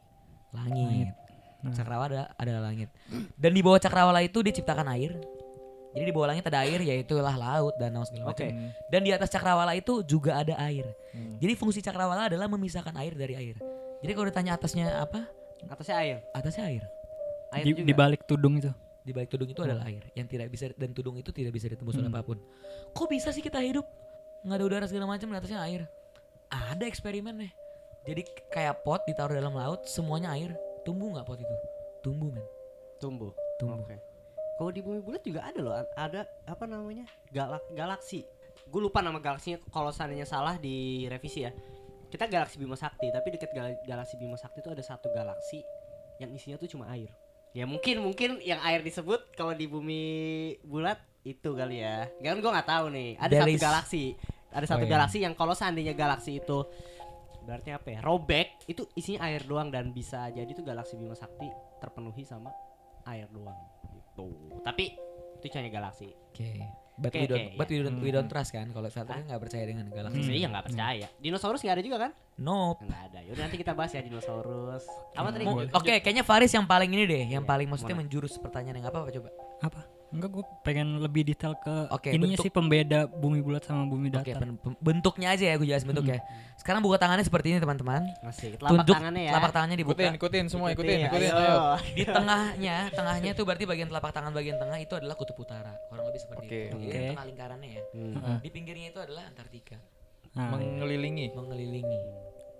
langit. 0.52 1.08
Nah. 1.64 1.72
Cakrawala 1.72 2.04
ada, 2.08 2.22
adalah 2.36 2.62
langit. 2.68 2.92
Dan 3.40 3.56
di 3.56 3.60
bawah 3.64 3.80
cakrawala 3.80 4.20
itu 4.20 4.40
diciptakan 4.40 4.88
air. 4.92 5.16
Jadi 5.94 6.10
di 6.10 6.12
bawah 6.12 6.34
langit 6.34 6.42
ada 6.50 6.66
air 6.66 6.82
yaitulah 6.82 7.36
laut, 7.38 7.78
danau 7.78 8.02
segala 8.02 8.34
macam. 8.34 8.34
Oke. 8.34 8.46
Hmm. 8.50 8.68
Dan 8.90 9.00
di 9.06 9.10
atas 9.14 9.30
cakrawala 9.30 9.72
itu 9.78 10.02
juga 10.02 10.42
ada 10.42 10.58
air. 10.64 10.90
Hmm. 11.14 11.38
Jadi 11.38 11.52
fungsi 11.54 11.80
cakrawala 11.80 12.26
adalah 12.26 12.50
memisahkan 12.50 12.92
air 12.98 13.14
dari 13.14 13.36
air. 13.38 13.56
Jadi 14.04 14.12
kalau 14.12 14.26
ditanya 14.28 14.52
atasnya 14.52 14.86
apa? 15.00 15.24
Atasnya 15.64 15.96
air. 15.96 16.16
Atasnya 16.36 16.64
air. 16.68 16.84
Air 17.56 17.64
Di, 17.64 17.70
juga. 17.72 17.80
di 17.88 17.94
balik 17.96 18.20
tudung 18.28 18.60
itu. 18.60 18.68
Di 19.00 19.12
balik 19.12 19.32
tudung 19.32 19.48
itu 19.48 19.60
adalah 19.60 19.84
air 19.84 20.04
yang 20.12 20.28
tidak 20.28 20.48
bisa 20.48 20.68
dan 20.76 20.92
tudung 20.92 21.16
itu 21.16 21.32
tidak 21.32 21.52
bisa 21.52 21.68
ditembus 21.68 21.96
oleh 21.96 22.08
Hmm. 22.08 22.16
apa 22.16 22.24
pun. 22.24 22.38
Kok 22.92 23.08
bisa 23.08 23.32
sih 23.32 23.40
kita 23.40 23.60
hidup 23.60 23.84
nggak 24.44 24.56
ada 24.60 24.64
udara 24.64 24.84
segala 24.84 25.08
macam 25.08 25.28
di 25.28 25.36
atasnya 25.36 25.60
air? 25.60 25.88
Ada 26.48 26.84
eksperimen 26.84 27.32
nih. 27.36 27.52
Jadi 28.04 28.22
kayak 28.52 28.84
pot 28.84 29.00
ditaruh 29.08 29.32
dalam 29.32 29.56
laut 29.56 29.88
semuanya 29.88 30.36
air. 30.36 30.52
Tumbuh 30.84 31.16
nggak 31.16 31.24
pot 31.24 31.40
itu? 31.40 31.54
Tumbuh 32.00 32.28
men. 32.28 32.44
tumbuh. 33.00 33.32
Tumbuh. 33.56 33.84
Oke. 33.84 33.96
Kalau 34.54 34.70
di 34.70 34.80
bumi 34.80 35.00
bulat 35.00 35.20
juga 35.20 35.44
ada 35.44 35.60
loh, 35.60 35.74
ada 35.96 36.24
apa 36.44 36.64
namanya? 36.64 37.04
Galak 37.28 37.60
galaksi. 37.72 38.24
Gue 38.64 38.80
lupa 38.80 39.00
nama 39.00 39.20
galaksinya 39.20 39.60
kalau 39.68 39.92
seandainya 39.92 40.24
salah 40.24 40.56
di 40.56 41.04
revisi 41.04 41.44
ya. 41.44 41.52
Kita 42.14 42.30
galaksi 42.30 42.56
Bima 42.56 42.78
Sakti, 42.78 43.10
tapi 43.10 43.34
dekat 43.34 43.50
gal- 43.50 43.82
galaksi 43.82 44.14
Bima 44.14 44.38
Sakti 44.38 44.62
itu 44.62 44.70
ada 44.70 44.78
satu 44.80 45.10
galaksi 45.10 45.66
yang 46.16 46.30
isinya 46.30 46.54
tuh 46.54 46.70
cuma 46.70 46.86
air. 46.88 47.10
Ya 47.50 47.66
mungkin 47.66 47.98
mungkin 47.98 48.38
yang 48.38 48.62
air 48.62 48.82
disebut 48.82 49.34
kalau 49.34 49.50
di 49.50 49.66
bumi 49.66 50.02
bulat 50.62 51.02
itu 51.22 51.50
kali 51.50 51.82
ya. 51.82 52.06
Kan 52.22 52.38
gue 52.38 52.50
nggak 52.50 52.70
tahu 52.70 52.86
nih. 52.90 53.18
Ada 53.18 53.26
There 53.28 53.42
satu 53.42 53.50
is- 53.50 53.62
galaksi. 53.62 54.04
Ada 54.54 54.66
satu 54.70 54.78
Oh, 54.78 54.86
iya. 54.86 54.92
galaksi 54.94 55.18
yang 55.18 55.34
kalau 55.34 55.54
seandainya 55.58 55.90
galaksi 55.90 56.38
itu 56.38 56.58
berarti 57.42 57.74
apa 57.74 57.88
ya? 57.90 57.98
Robek 57.98 58.62
itu 58.70 58.86
isinya 58.94 59.26
air 59.26 59.42
doang 59.42 59.74
dan 59.74 59.90
bisa 59.90 60.30
jadi 60.30 60.46
tuh 60.54 60.62
galaksi 60.62 60.94
Bima 60.94 61.18
Sakti 61.18 61.50
terpenuhi 61.82 62.22
sama 62.22 62.54
air 63.04 63.26
doang 63.28 63.58
gitu. 63.90 64.30
Tapi 64.62 64.94
itu 65.42 65.50
hanya 65.50 65.70
galaksi. 65.72 66.14
Oke. 66.30 66.62
But, 66.94 67.10
Oke, 67.10 67.18
we 67.18 67.26
don't, 67.26 67.42
oke, 67.44 67.56
but 67.56 67.66
we 67.66 67.76
don't, 67.76 67.98
we 67.98 68.06
Hmm. 68.06 68.16
don't 68.16 68.30
trust 68.30 68.50
kan 68.50 68.70
kalau 68.70 68.86
filter 68.86 69.10
kan 69.12 69.26
nggak 69.26 69.40
percaya 69.40 69.64
dengan 69.64 69.86
galaksi. 69.88 70.20
Saya 70.22 70.38
ya 70.38 70.48
nggak 70.48 70.64
percaya. 70.64 71.06
Dinosaurus 71.18 71.60
nggak 71.60 71.74
ada 71.74 71.82
juga 71.82 71.98
kan? 71.98 72.10
Nope. 72.36 72.80
Nggak 72.84 73.02
ada. 73.04 73.18
Yaudah 73.20 73.42
nanti 73.42 73.58
kita 73.58 73.72
bahas 73.72 73.90
ya 73.90 74.00
dinosaurus. 74.00 74.84
Apa 75.12 75.28
tadi? 75.28 75.42
Mau- 75.42 75.66
Oke, 75.72 75.98
kayaknya 75.98 76.22
Faris 76.22 76.50
yang 76.50 76.62
paling 76.64 76.86
ini 76.88 77.02
deh, 77.04 77.22
yang 77.28 77.42
Iya, 77.42 77.50
paling 77.50 77.66
maksudnya 77.66 77.94
mana? 77.94 78.06
menjurus 78.06 78.38
pertanyaan 78.38 78.78
yang 78.78 78.86
apa 78.86 78.98
apa 79.00 79.10
coba? 79.10 79.28
Apa? 79.60 79.80
Enggak 80.14 80.30
gue 80.30 80.44
pengen 80.62 80.88
lebih 80.96 81.22
detail 81.24 81.58
ke 81.58 81.90
Oke, 81.90 82.08
ininya 82.08 82.32
bentuk- 82.32 82.44
sih 82.44 82.50
pembeda 82.50 83.00
bumi 83.04 83.42
bulat 83.42 83.62
sama 83.62 83.82
bumi 83.84 84.08
datar. 84.08 84.40
pen- 84.40 84.78
bentuknya 84.78 85.34
aja 85.34 85.44
ya, 85.44 85.54
gue 85.54 85.66
jelasin 85.66 85.90
bentuknya. 85.90 86.22
Sekarang 86.54 86.78
buka 86.80 86.96
tangannya 86.96 87.20
seperti 87.20 87.50
ini 87.50 87.58
teman-teman. 87.58 88.06
Masih. 88.22 88.54
Telapak 88.54 88.70
Tunjuk 88.80 88.94
tangannya 88.94 89.22
ya. 89.24 89.32
telapak 89.34 89.50
tangannya 89.50 89.76
dibuka. 89.76 89.98
Ikutin, 89.98 90.14
ikutin 90.14 90.44
semua, 90.46 90.68
ikutin, 90.70 90.98
Ikutin, 91.02 91.10
ikutin. 91.10 91.32
ayo. 91.34 91.42
Ayo. 91.42 91.58
Di 91.90 92.04
tengahnya, 92.06 92.76
tengahnya 92.88 93.30
itu 93.32 93.42
berarti 93.42 93.64
bagian 93.64 93.88
telapak 93.88 94.10
tangan 94.10 94.30
bagian 94.30 94.56
tengah 94.56 94.78
itu 94.78 94.94
adalah 94.94 95.14
kutub 95.14 95.34
utara. 95.36 95.74
Kurang 95.84 96.06
lebih 96.06 96.20
seperti 96.20 96.46
Oke. 96.46 96.60
itu. 96.64 96.76
Jadi 96.78 96.86
Oke. 96.88 97.08
tengah 97.10 97.26
lingkarannya 97.26 97.68
ya. 97.68 97.82
Hmm. 97.92 98.38
Di 98.38 98.48
pinggirnya 98.48 98.86
itu 98.88 99.00
adalah 99.00 99.22
Antartika, 99.26 99.76
Nah, 100.32 100.50
Mengelilingi. 100.50 101.30
mengelilingi. 101.30 101.98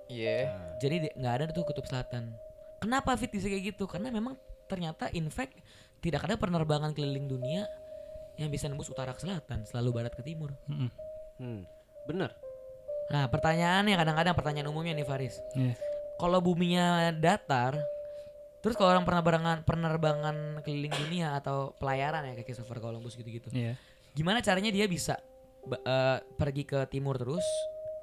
Iya. 0.06 0.38
Jadi 0.78 0.96
di- 1.00 1.14
nggak 1.14 1.34
ada 1.34 1.44
tuh 1.48 1.62
kutub 1.62 1.82
selatan. 1.82 2.34
Kenapa 2.78 3.14
Fit 3.14 3.30
bisa 3.30 3.46
kayak 3.46 3.72
gitu? 3.72 3.86
Karena 3.86 4.10
memang 4.10 4.34
ternyata 4.66 5.10
in 5.12 5.28
fact 5.28 5.58
tidak 6.04 6.24
ada 6.28 6.36
penerbangan 6.36 6.92
keliling 6.92 7.28
dunia 7.28 7.64
yang 8.36 8.50
bisa 8.50 8.66
nembus 8.66 8.90
utara 8.90 9.14
ke 9.14 9.22
selatan, 9.22 9.62
selalu 9.64 10.02
barat 10.02 10.12
ke 10.12 10.22
timur. 10.26 10.52
mm-mm. 10.66 10.90
Hmm. 11.38 11.62
Bener. 12.06 12.30
Nah, 13.10 13.28
pertanyaannya 13.28 13.94
kadang-kadang 13.96 14.34
pertanyaan 14.36 14.68
umumnya 14.70 14.94
nih 14.96 15.06
Faris. 15.06 15.36
Iya. 15.56 15.74
Kalau 16.16 16.38
buminya 16.40 17.10
datar, 17.12 17.76
terus 18.62 18.78
kalau 18.78 18.94
orang 18.94 19.04
penerbangan 19.04 19.56
penerbangan 19.66 20.36
keliling 20.62 20.94
dunia 20.94 21.36
atau 21.36 21.74
pelayaran 21.76 22.22
ya 22.24 22.32
kayak 22.38 22.46
Christopher 22.48 22.80
Columbus 22.80 23.18
gitu-gitu. 23.18 23.50
Iya. 23.50 23.74
Gimana 24.14 24.40
caranya 24.40 24.70
dia 24.70 24.86
bisa 24.86 25.18
eh, 25.68 26.18
pergi 26.38 26.64
ke 26.64 26.86
timur 26.88 27.18
terus, 27.18 27.44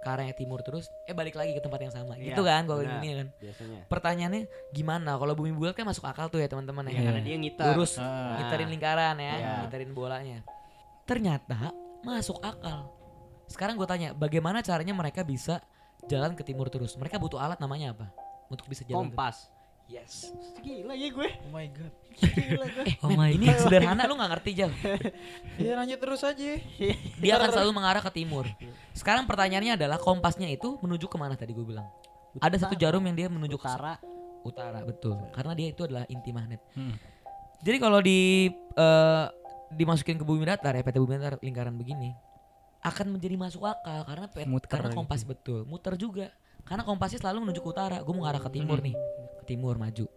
ke 0.01 0.07
arahnya 0.07 0.33
timur 0.33 0.59
terus, 0.59 0.89
eh 1.05 1.13
balik 1.13 1.37
lagi 1.37 1.53
ke 1.53 1.61
tempat 1.61 1.77
yang 1.79 1.93
sama. 1.93 2.17
Iya, 2.17 2.33
gitu 2.33 2.41
kan 2.41 2.65
kalau 2.65 2.81
dunia 2.81 3.21
kan. 3.21 3.27
Biasanya. 3.37 3.79
Pertanyaannya 3.85 4.41
gimana? 4.71 5.13
Kalau 5.13 5.33
bumi 5.33 5.53
bulat 5.53 5.73
kan 5.73 5.85
masuk 5.85 6.03
akal 6.03 6.25
tuh 6.25 6.41
ya 6.41 6.49
teman-teman 6.49 6.89
ya. 6.89 6.97
Ya, 6.97 7.01
karena 7.05 7.21
dia 7.21 7.35
ngiter. 7.37 7.65
Lurus, 7.69 7.95
Ah. 7.95 8.35
ngiterin 8.35 8.67
lingkaran 8.67 9.15
ya, 9.15 9.33
Iya. 9.37 9.51
ngiterin 9.63 9.91
bolanya. 9.93 10.41
Ternyata 11.05 11.69
masuk 12.01 12.41
akal. 12.41 12.89
Sekarang 13.45 13.75
gue 13.75 13.85
tanya, 13.85 14.09
bagaimana 14.11 14.59
caranya 14.59 14.91
mereka 14.91 15.21
bisa 15.21 15.61
jalan 16.07 16.33
ke 16.33 16.41
timur 16.41 16.65
terus? 16.67 16.97
Mereka 16.97 17.21
butuh 17.21 17.37
alat 17.37 17.59
namanya 17.59 17.93
apa? 17.93 18.09
Untuk 18.49 18.65
bisa 18.65 18.81
jalan. 18.81 19.07
ke- 19.07 19.13
Kompas. 19.13 19.47
Yes. 19.91 20.31
Gila 20.63 20.95
ya 20.95 21.11
gue. 21.11 21.29
Oh 21.43 21.51
my 21.51 21.67
god. 21.67 21.91
Gila 22.15 22.65
gue. 22.71 22.83
Eh, 22.87 22.95
Oh 23.03 23.11
my 23.11 23.35
ini 23.35 23.51
sederhana 23.59 24.07
lu 24.07 24.15
nggak 24.15 24.31
ngerti 24.39 24.51
Jal. 24.55 24.71
Ya 25.59 25.75
lanjut 25.75 25.99
terus 25.99 26.23
aja. 26.23 26.51
Dia 27.19 27.33
akan 27.35 27.49
selalu 27.51 27.71
mengarah 27.75 27.99
ke 27.99 28.11
timur. 28.15 28.47
Sekarang 28.95 29.27
pertanyaannya 29.27 29.75
adalah 29.75 29.99
kompasnya 29.99 30.47
itu 30.47 30.79
menuju 30.79 31.11
ke 31.11 31.17
mana 31.19 31.35
tadi 31.35 31.51
gue 31.51 31.65
bilang? 31.67 31.91
Ada 32.39 32.65
satu 32.67 32.79
jarum 32.79 33.03
yang 33.03 33.15
dia 33.19 33.27
menuju 33.27 33.59
ke 33.59 33.67
Utara. 33.67 33.99
utara 34.41 34.79
betul. 34.81 35.19
Karena 35.35 35.53
dia 35.53 35.67
itu 35.69 35.83
adalah 35.85 36.07
inti 36.07 36.31
magnet. 36.33 36.63
Mm. 36.73 36.95
Jadi 37.61 37.77
kalau 37.77 37.99
di 38.01 38.49
eh, 38.55 39.25
dimasukin 39.75 40.17
ke 40.17 40.25
bumi 40.25 40.47
datar 40.47 40.73
ya 40.73 40.81
peta 40.81 40.97
bumi 40.97 41.15
datar 41.15 41.37
lingkaran 41.39 41.75
begini 41.75 42.11
akan 42.81 43.13
menjadi 43.15 43.37
masuk 43.37 43.61
akal 43.63 44.01
karena 44.03 44.25
pet, 44.27 44.45
Muter 44.49 44.67
karena 44.67 44.89
gitu. 44.89 44.97
kompas 44.97 45.21
betul 45.21 45.59
muter 45.69 45.93
juga 45.95 46.33
karena 46.71 46.87
kompasnya 46.87 47.19
selalu 47.19 47.51
menuju 47.51 47.59
ke 47.59 47.67
utara. 47.67 47.99
Gue 47.99 48.15
mau 48.15 48.23
ngarah 48.23 48.39
ke 48.39 48.47
timur 48.47 48.79
nih. 48.79 48.95
Ke 49.35 49.43
timur 49.43 49.75
maju. 49.75 50.07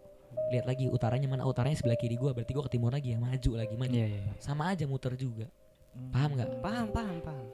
Lihat 0.55 0.63
lagi 0.63 0.87
utaranya 0.87 1.27
mana. 1.27 1.43
Utaranya 1.43 1.75
sebelah 1.75 1.99
kiri 1.99 2.15
gue 2.15 2.31
berarti 2.31 2.55
gue 2.55 2.63
ke 2.63 2.71
timur 2.71 2.95
lagi 2.95 3.11
ya. 3.11 3.19
Maju 3.19 3.51
lagi 3.59 3.75
maju. 3.75 3.91
Iya, 3.91 4.07
iya. 4.07 4.31
sama 4.39 4.71
aja 4.71 4.87
muter 4.87 5.19
juga. 5.19 5.51
Paham 6.15 6.39
nggak? 6.39 6.49
Paham, 6.63 6.87
paham, 6.95 7.17
paham. 7.19 7.45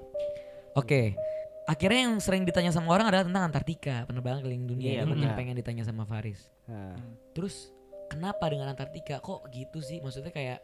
oke. 0.77 1.17
Akhirnya 1.65 2.09
yang 2.09 2.15
sering 2.21 2.45
ditanya 2.45 2.69
sama 2.69 2.93
orang 2.93 3.09
adalah 3.09 3.25
tentang 3.25 3.49
Antartika. 3.49 4.05
Penerbangan 4.05 4.45
keliling 4.45 4.69
dunia 4.69 5.01
itu 5.01 5.17
yang 5.17 5.33
pengen 5.33 5.57
ditanya 5.57 5.81
sama 5.81 6.05
Faris. 6.05 6.45
Nah, 6.69 6.93
Terus 7.33 7.73
kenapa 8.05 8.53
dengan 8.53 8.69
Antartika? 8.69 9.17
Kok 9.17 9.49
gitu 9.49 9.81
sih? 9.81 9.97
Maksudnya 9.97 10.29
kayak 10.29 10.61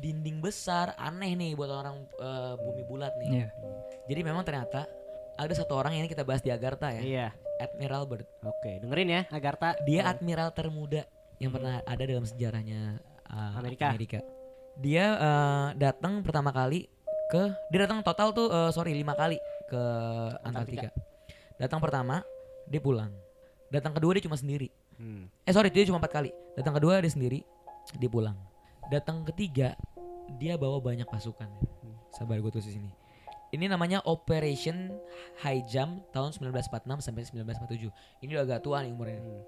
dinding 0.00 0.44
besar 0.44 0.92
aneh 1.00 1.32
nih 1.32 1.56
buat 1.56 1.72
orang 1.72 1.96
eh, 2.20 2.54
bumi 2.60 2.82
bulat 2.84 3.16
nih. 3.20 3.28
Iya. 3.40 3.48
Jadi 4.04 4.20
memang 4.20 4.44
ternyata 4.44 4.84
ada 5.40 5.54
satu 5.56 5.76
orang 5.80 5.96
yang 5.96 6.04
ini 6.04 6.10
kita 6.12 6.24
bahas 6.24 6.44
di 6.44 6.52
Agartha 6.52 6.92
ya, 6.92 7.00
Iya. 7.00 7.28
Admiral 7.60 8.08
Byrd. 8.08 8.26
Oke, 8.42 8.80
dengerin 8.80 9.08
ya 9.08 9.20
Agartha. 9.28 9.76
Dia 9.84 10.08
admiral 10.08 10.50
termuda 10.56 11.04
yang 11.36 11.52
pernah 11.52 11.84
ada 11.84 12.02
dalam 12.04 12.24
sejarahnya 12.24 13.00
uh, 13.28 13.60
Amerika. 13.60 13.92
Dia 14.80 15.04
uh, 15.20 15.68
datang 15.76 16.24
pertama 16.24 16.50
kali 16.50 16.88
ke 17.30 17.52
dia 17.70 17.86
datang 17.86 18.02
total 18.02 18.32
tuh 18.32 18.48
uh, 18.48 18.72
sorry 18.72 18.96
lima 18.96 19.12
kali 19.12 19.36
ke 19.68 19.82
Antartika. 20.42 20.90
Datang 21.60 21.78
pertama 21.78 22.24
dia 22.66 22.80
pulang. 22.80 23.12
Datang 23.70 23.94
kedua 23.94 24.16
dia 24.18 24.24
cuma 24.24 24.34
sendiri. 24.34 24.72
Hmm. 24.98 25.30
Eh 25.46 25.52
sorry 25.54 25.70
dia 25.70 25.86
cuma 25.86 26.00
empat 26.00 26.12
kali. 26.12 26.30
Datang 26.58 26.76
kedua 26.76 27.00
dia 27.00 27.12
sendiri, 27.12 27.40
dia 27.96 28.10
pulang. 28.10 28.36
Datang 28.90 29.22
ketiga 29.30 29.78
dia 30.36 30.58
bawa 30.58 30.82
banyak 30.82 31.06
pasukan. 31.06 31.48
Sabar 32.10 32.42
gue 32.42 32.50
tuh 32.50 32.60
di 32.60 32.74
sini. 32.74 32.99
Ini 33.50 33.66
namanya 33.66 33.98
Operation 34.06 34.94
High 35.42 35.66
Jump 35.66 36.06
tahun 36.14 36.30
1946 36.38 37.02
sampai 37.02 37.22
1947. 37.26 37.90
Ini 38.22 38.30
udah 38.38 38.44
agak 38.46 38.60
tua 38.62 38.86
nih 38.86 38.94
umurnya. 38.94 39.18
Hmm. 39.18 39.42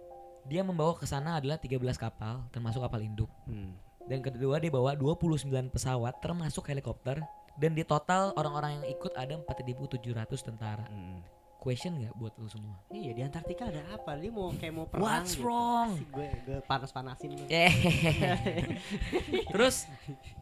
Dia 0.51 0.67
membawa 0.67 0.99
ke 0.99 1.07
sana 1.07 1.39
adalah 1.39 1.55
13 1.55 1.79
kapal 1.95 2.43
termasuk 2.51 2.83
kapal 2.83 2.99
induk. 2.99 3.31
Hmm. 3.47 3.79
Dan 4.11 4.19
kedua 4.19 4.59
dia 4.59 4.75
bawa 4.75 4.99
29 4.99 5.47
pesawat 5.71 6.19
termasuk 6.19 6.67
helikopter 6.67 7.23
dan 7.63 7.79
di 7.79 7.87
total 7.87 8.35
orang-orang 8.35 8.83
yang 8.83 8.87
ikut 8.91 9.15
ada 9.15 9.39
4.700 9.39 10.03
tentara. 10.43 10.83
Hmm. 10.91 11.23
Question 11.63 11.95
nggak 11.95 12.19
buat 12.19 12.35
lu 12.43 12.51
semua? 12.51 12.75
Iya 12.91 13.15
di 13.15 13.23
Antartika 13.23 13.71
ada 13.71 13.87
apa? 13.95 14.19
Dia 14.19 14.35
mau 14.35 14.51
kayak 14.51 14.75
mau 14.75 14.91
perang 14.91 15.07
What's 15.07 15.39
gitu. 15.39 15.47
wrong? 15.47 15.95
Gue 16.11 16.27
gue 16.43 16.59
panas-panasin. 16.67 17.39
Yeay. 17.47 17.71
Terus 19.55 19.87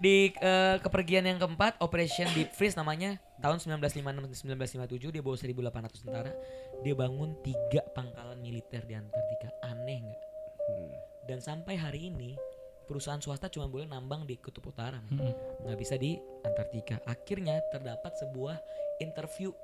di 0.00 0.32
eh, 0.32 0.76
kepergian 0.80 1.28
yang 1.28 1.36
keempat 1.36 1.76
Operation 1.84 2.24
Deep 2.32 2.56
Freeze 2.56 2.72
namanya 2.80 3.20
tahun 3.44 3.60
1956 3.60 4.48
1957 4.80 5.12
dia 5.12 5.20
bawa 5.20 5.36
1800 5.36 6.04
tentara. 6.08 6.32
Dia 6.80 6.94
bangun 6.96 7.36
tiga 7.44 7.84
pangkalan 7.92 8.40
militer 8.40 8.80
di 8.88 8.96
Antartika. 8.96 9.52
Aneh 9.68 10.00
nggak? 10.00 10.22
Hmm. 10.72 10.92
Dan 11.28 11.38
sampai 11.44 11.76
hari 11.76 12.08
ini 12.08 12.32
perusahaan 12.88 13.20
swasta 13.20 13.46
cuma 13.52 13.68
boleh 13.68 13.84
nambang 13.84 14.24
di 14.24 14.40
kutub 14.40 14.66
utara. 14.72 14.98
Mm-mm. 14.98 15.62
nggak 15.62 15.78
bisa 15.78 15.94
di 16.00 16.16
Antartika. 16.42 16.98
Akhirnya 17.06 17.60
terdapat 17.70 18.16
sebuah 18.18 18.56
interview 18.98 19.54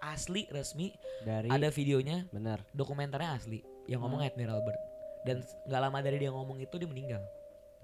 asli 0.00 0.48
resmi, 0.48 0.90
Dari 1.22 1.48
ada 1.48 1.68
videonya, 1.68 2.24
bener. 2.32 2.64
dokumenternya 2.72 3.36
asli 3.36 3.60
yang 3.86 4.00
ngomong 4.00 4.24
Admiral 4.24 4.60
Byrd. 4.60 4.80
Dan 5.22 5.36
nggak 5.68 5.80
lama 5.80 5.98
dari 6.00 6.16
dia 6.16 6.32
ngomong 6.32 6.56
itu 6.58 6.74
dia 6.74 6.88
meninggal. 6.88 7.22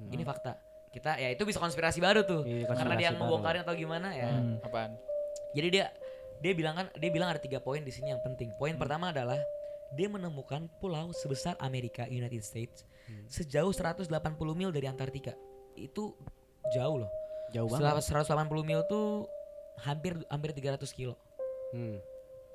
Ini 0.01 0.25
fakta. 0.25 0.57
Kita 0.89 1.21
ya 1.21 1.29
itu 1.29 1.45
bisa 1.45 1.61
konspirasi 1.61 2.01
baru 2.01 2.25
tuh. 2.25 2.41
Iya, 2.49 2.65
Karena 2.65 2.89
konspirasi 2.89 3.01
dia 3.01 3.11
baru. 3.13 3.21
ngebongkarin 3.21 3.61
atau 3.69 3.75
gimana 3.77 4.09
ya. 4.17 4.29
Hmm. 4.33 4.57
Apaan? 4.65 4.93
Jadi 5.53 5.69
dia 5.69 5.87
dia 6.41 6.53
bilang 6.53 6.75
kan 6.77 6.87
dia 6.97 7.11
bilang 7.13 7.29
ada 7.29 7.41
tiga 7.41 7.61
poin 7.61 7.85
di 7.85 7.93
sini 7.93 8.13
yang 8.13 8.21
penting. 8.25 8.53
Poin 8.57 8.73
pertama 8.77 9.13
adalah 9.13 9.37
dia 9.93 10.09
menemukan 10.09 10.69
pulau 10.81 11.13
sebesar 11.13 11.55
Amerika 11.61 12.09
United 12.09 12.41
States 12.41 12.85
sejauh 13.29 13.71
180 13.71 14.09
mil 14.57 14.73
dari 14.73 14.89
Antartika. 14.89 15.37
Itu 15.77 16.17
jauh 16.73 17.05
loh. 17.05 17.11
Jauh 17.53 17.69
banget. 17.69 18.01
180 18.03 18.33
mil 18.65 18.81
tuh 18.89 19.29
hampir 19.85 20.17
hampir 20.33 20.51
300 20.57 20.81
kilo. 20.97 21.15
Hmm. 21.75 21.99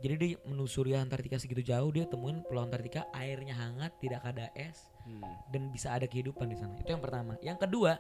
Jadi 0.01 0.13
dia 0.17 0.29
menelusuri 0.49 0.97
Antartika 0.97 1.37
segitu 1.37 1.61
jauh 1.61 1.93
dia 1.93 2.09
temuin 2.09 2.41
pulau 2.49 2.65
Antartika 2.65 3.05
airnya 3.13 3.53
hangat, 3.53 3.93
tidak 4.01 4.25
ada 4.25 4.49
es 4.57 4.89
Hmm. 5.01 5.21
dan 5.49 5.69
bisa 5.73 5.93
ada 5.93 6.05
kehidupan 6.05 6.45
di 6.45 6.57
sana. 6.57 6.77
Itu 6.77 6.93
yang 6.93 7.01
pertama. 7.01 7.33
Yang 7.41 7.65
kedua, 7.65 7.97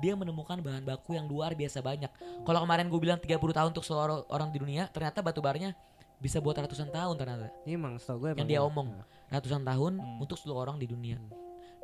dia 0.00 0.12
menemukan 0.12 0.60
bahan 0.60 0.84
baku 0.84 1.16
yang 1.16 1.24
luar 1.24 1.56
biasa 1.56 1.80
banyak. 1.80 2.12
Kalau 2.44 2.60
kemarin 2.64 2.88
gue 2.92 3.00
bilang 3.00 3.16
30 3.20 3.52
tahun 3.56 3.72
untuk 3.72 3.84
seluruh 3.84 4.28
orang 4.28 4.52
di 4.52 4.58
dunia, 4.60 4.84
ternyata 4.92 5.24
batu 5.24 5.40
baranya 5.40 5.72
bisa 6.20 6.40
buat 6.44 6.56
ratusan 6.56 6.92
tahun 6.92 7.16
ternyata. 7.16 7.48
Ini 7.64 7.76
emang 7.76 7.96
setahu 7.96 8.24
gue 8.24 8.28
Yang 8.32 8.38
emang 8.40 8.48
dia 8.48 8.60
ya. 8.60 8.68
omong, 8.68 8.88
ratusan 9.32 9.62
tahun 9.64 9.92
untuk 10.20 10.36
seluruh 10.36 10.60
orang 10.68 10.76
di 10.80 10.84
dunia. 10.88 11.16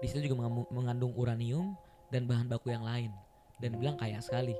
Di 0.01 0.07
situ 0.09 0.29
juga 0.29 0.49
mengandung 0.73 1.13
uranium 1.13 1.77
dan 2.09 2.25
bahan 2.25 2.49
baku 2.49 2.73
yang 2.73 2.85
lain. 2.85 3.13
Dan 3.61 3.77
bilang 3.77 3.97
kaya 4.01 4.21
sekali. 4.25 4.57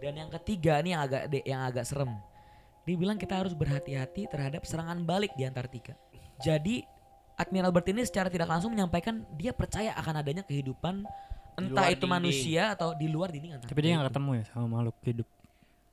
Dan 0.00 0.16
yang 0.16 0.32
ketiga 0.40 0.80
ini 0.80 0.96
yang 0.96 1.04
agak 1.04 1.22
yang 1.44 1.60
agak 1.60 1.84
serem. 1.84 2.12
Dia 2.82 2.96
bilang 2.96 3.16
kita 3.16 3.36
harus 3.36 3.52
berhati-hati 3.52 4.26
terhadap 4.26 4.64
serangan 4.64 5.04
balik 5.04 5.32
di 5.36 5.44
Antartika. 5.44 5.94
Jadi 6.40 6.82
Admiral 7.36 7.72
Byrd 7.72 7.88
ini 7.92 8.02
secara 8.04 8.28
tidak 8.28 8.48
langsung 8.48 8.72
menyampaikan 8.72 9.24
dia 9.36 9.52
percaya 9.52 9.96
akan 9.96 10.14
adanya 10.20 10.42
kehidupan 10.44 11.04
entah 11.56 11.88
itu 11.88 12.04
dinding. 12.04 12.08
manusia 12.10 12.62
atau 12.72 12.92
di 12.92 13.08
luar 13.08 13.28
dinding 13.32 13.56
Antartika. 13.56 13.72
Tapi 13.72 13.80
dia 13.80 13.92
nggak 13.96 14.04
itu. 14.04 14.12
ketemu 14.16 14.30
ya 14.32 14.44
sama 14.48 14.66
makhluk 14.68 14.96
hidup. 15.04 15.28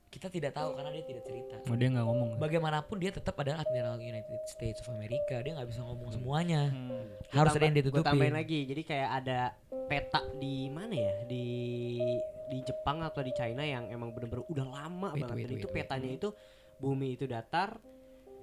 Kita 0.08 0.32
tidak 0.32 0.56
tahu 0.56 0.72
karena 0.72 0.90
dia 0.96 1.04
tidak 1.04 1.22
cerita. 1.28 1.54
Oh, 1.68 1.76
dia 1.76 1.88
nggak 1.92 2.06
ngomong. 2.08 2.30
Bagaimanapun 2.40 2.96
dia 2.96 3.12
tetap 3.12 3.36
adalah 3.36 3.60
Admiral 3.60 4.00
United 4.00 4.40
States 4.48 4.80
of 4.80 4.88
America. 4.96 5.36
Dia 5.36 5.52
nggak 5.52 5.68
bisa 5.68 5.84
ngomong 5.84 6.08
semuanya. 6.08 6.72
Hmm. 6.72 7.04
Harus 7.28 7.52
ada 7.52 7.64
yang 7.68 7.76
Gue 7.76 7.80
ditutupin. 7.84 8.08
tambahin 8.08 8.32
lagi. 8.32 8.64
Jadi 8.64 8.82
kayak 8.88 9.10
ada 9.20 9.52
peta 9.84 10.24
di 10.40 10.72
mana 10.72 10.96
ya? 10.96 11.14
Di 11.28 11.44
di 12.48 12.58
Jepang 12.64 13.04
atau 13.04 13.20
di 13.20 13.36
China 13.36 13.60
yang 13.60 13.92
emang 13.92 14.08
bener-bener 14.16 14.48
udah 14.48 14.64
lama 14.64 15.12
Wait, 15.12 15.20
banget. 15.20 15.36
wait, 15.36 15.44
Dan 15.44 15.52
wait, 15.52 15.60
itu 15.60 15.68
wait. 15.68 15.76
petanya 15.84 16.10
itu 16.16 16.28
bumi 16.78 17.14
itu 17.14 17.24
datar, 17.24 17.76